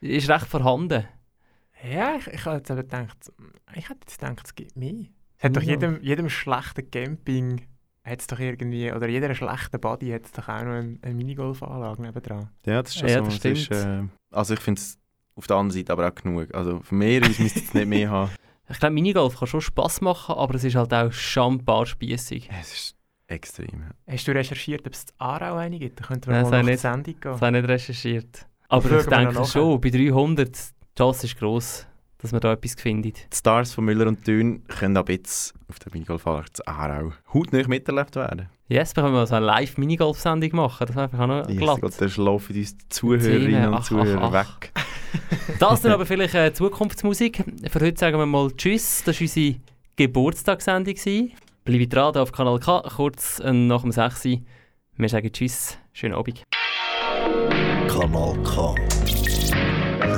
ist 0.00 0.28
recht 0.28 0.46
vorhanden. 0.46 1.04
Ja, 1.88 2.16
ich, 2.16 2.26
ich 2.28 2.44
habe 2.44 2.56
jetzt 2.56 2.70
aber 2.70 2.82
gedacht, 2.82 3.32
ich 3.74 3.88
hätte 3.88 4.00
jetzt 4.00 4.18
gedacht, 4.20 4.40
es 4.44 4.54
gibt 4.54 4.76
mehr. 4.76 5.04
Es 5.38 5.44
hat 5.44 5.56
doch 5.56 5.62
jedem, 5.62 6.00
jedem 6.02 6.28
schlechten 6.28 6.90
Camping 6.90 7.62
hat's 8.04 8.26
doch 8.26 8.38
irgendwie, 8.38 8.92
oder 8.92 9.08
jeder 9.08 9.34
schlechten 9.34 9.80
Body 9.80 10.10
hat 10.10 10.24
es 10.24 10.32
doch 10.32 10.48
auch 10.48 10.62
noch 10.62 10.72
eine, 10.72 10.98
eine 11.02 11.14
Minigolfanlage 11.14 12.02
nebendran. 12.02 12.48
Ja, 12.66 12.82
das 12.82 12.92
ist 12.94 13.00
schon 13.00 13.08
Ja, 13.08 13.18
so. 13.18 13.24
das 13.26 13.34
Es 13.36 13.44
ist, 13.44 13.64
stimmt. 13.64 14.10
äh, 14.10 14.34
also 14.36 14.54
ich 14.54 14.60
finde 14.60 14.80
es 14.80 14.98
auf 15.34 15.46
der 15.46 15.56
anderen 15.56 15.78
Seite 15.78 15.92
aber 15.92 16.08
auch 16.08 16.14
genug. 16.14 16.54
Also 16.54 16.80
für 16.80 16.94
mehr 16.94 17.20
müsste 17.20 17.44
es 17.44 17.74
nicht 17.74 17.86
mehr 17.86 18.10
haben. 18.10 18.30
Ich 18.68 18.78
glaube, 18.78 18.94
Minigolf 18.94 19.38
kann 19.38 19.48
schon 19.48 19.60
Spass 19.60 20.00
machen, 20.00 20.34
aber 20.34 20.54
es 20.54 20.64
ist 20.64 20.76
halt 20.76 20.94
auch 20.94 21.12
schambar 21.12 21.84
spiessig. 21.86 22.48
Es 22.60 22.72
ist 22.72 22.96
extrem. 23.26 23.82
Ja. 24.06 24.12
Hast 24.14 24.28
du 24.28 24.32
recherchiert, 24.32 24.86
ob 24.86 24.92
es 24.92 25.04
in 25.04 25.08
Aarau 25.18 25.56
eine 25.56 25.78
gibt? 25.78 26.00
Da 26.00 26.04
könnten 26.04 26.26
wir 26.28 26.34
Nein, 26.34 26.42
mal 26.44 26.50
der 26.50 26.62
nicht, 26.64 26.80
Sendung 26.80 27.02
gehen. 27.04 27.18
das 27.22 27.40
habe 27.40 27.56
ich 27.56 27.62
nicht 27.62 27.70
recherchiert. 27.70 28.46
Aber 28.68 28.98
ich 29.00 29.06
denke 29.06 29.44
schon, 29.44 29.80
bei 29.80 29.90
300, 29.90 30.48
die 30.48 30.98
Chance 30.98 31.26
ist 31.26 31.38
gross, 31.38 31.86
dass 32.22 32.32
man 32.32 32.40
da 32.40 32.52
etwas 32.52 32.74
findet. 32.74 33.16
Die 33.32 33.36
Stars 33.36 33.74
von 33.74 33.84
Müller 33.84 34.06
und 34.06 34.24
Thün 34.24 34.64
können 34.68 34.96
ab 34.96 35.08
jetzt 35.08 35.54
auf 35.68 35.78
der 35.80 35.92
Minigolfanlage 35.92 36.52
zu 36.52 36.66
Aarau 36.66 37.12
hautnah 37.34 37.66
miterlebt 37.66 38.14
werden. 38.16 38.48
Yes, 38.68 38.96
wir 38.96 39.02
können 39.02 39.14
mal 39.14 39.26
so 39.26 39.34
eine 39.34 39.44
Live-Minigolf-Sendung 39.46 40.50
machen. 40.56 40.86
Das 40.86 40.96
wäre 40.96 41.04
einfach 41.04 41.18
auch 41.18 41.26
noch 41.26 41.48
Ich 41.48 41.58
glatt. 41.58 41.80
Gott, 41.80 41.92
da 41.98 42.08
schlafen 42.08 42.56
uns 42.56 42.78
die 42.78 42.88
Zuhörerinnen 42.88 43.68
und 43.68 43.74
Ach, 43.74 43.80
ach, 43.80 43.84
Zuhörer 43.84 44.22
ach. 44.22 44.32
weg. 44.32 44.72
Das 45.58 45.82
dann 45.82 45.92
aber 45.92 46.06
vielleicht 46.06 46.34
äh, 46.34 46.54
Zukunftsmusik. 46.54 47.44
Für 47.70 47.80
heute 47.80 47.98
sagen 47.98 48.16
wir 48.18 48.24
mal 48.24 48.50
Tschüss. 48.56 49.02
Das 49.04 49.16
war 49.16 49.22
unsere 49.22 49.56
Geburtstagssendung. 49.96 50.94
Bleibt 51.64 51.92
dran 51.94 52.16
auf 52.16 52.32
Kanal 52.32 52.58
K, 52.58 52.80
kurz 52.96 53.40
nach 53.44 53.82
dem 53.82 53.92
6. 53.92 54.24
Uhr. 54.26 54.38
Wir 54.96 55.08
sagen 55.10 55.30
Tschüss. 55.30 55.76
Schönen 55.92 56.14
Abend. 56.14 56.42
Kanal 57.88 58.38
K. 58.42 58.74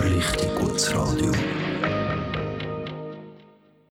Richtig 0.05 0.55
gutes 0.61 0.95
Radio. 0.95 1.33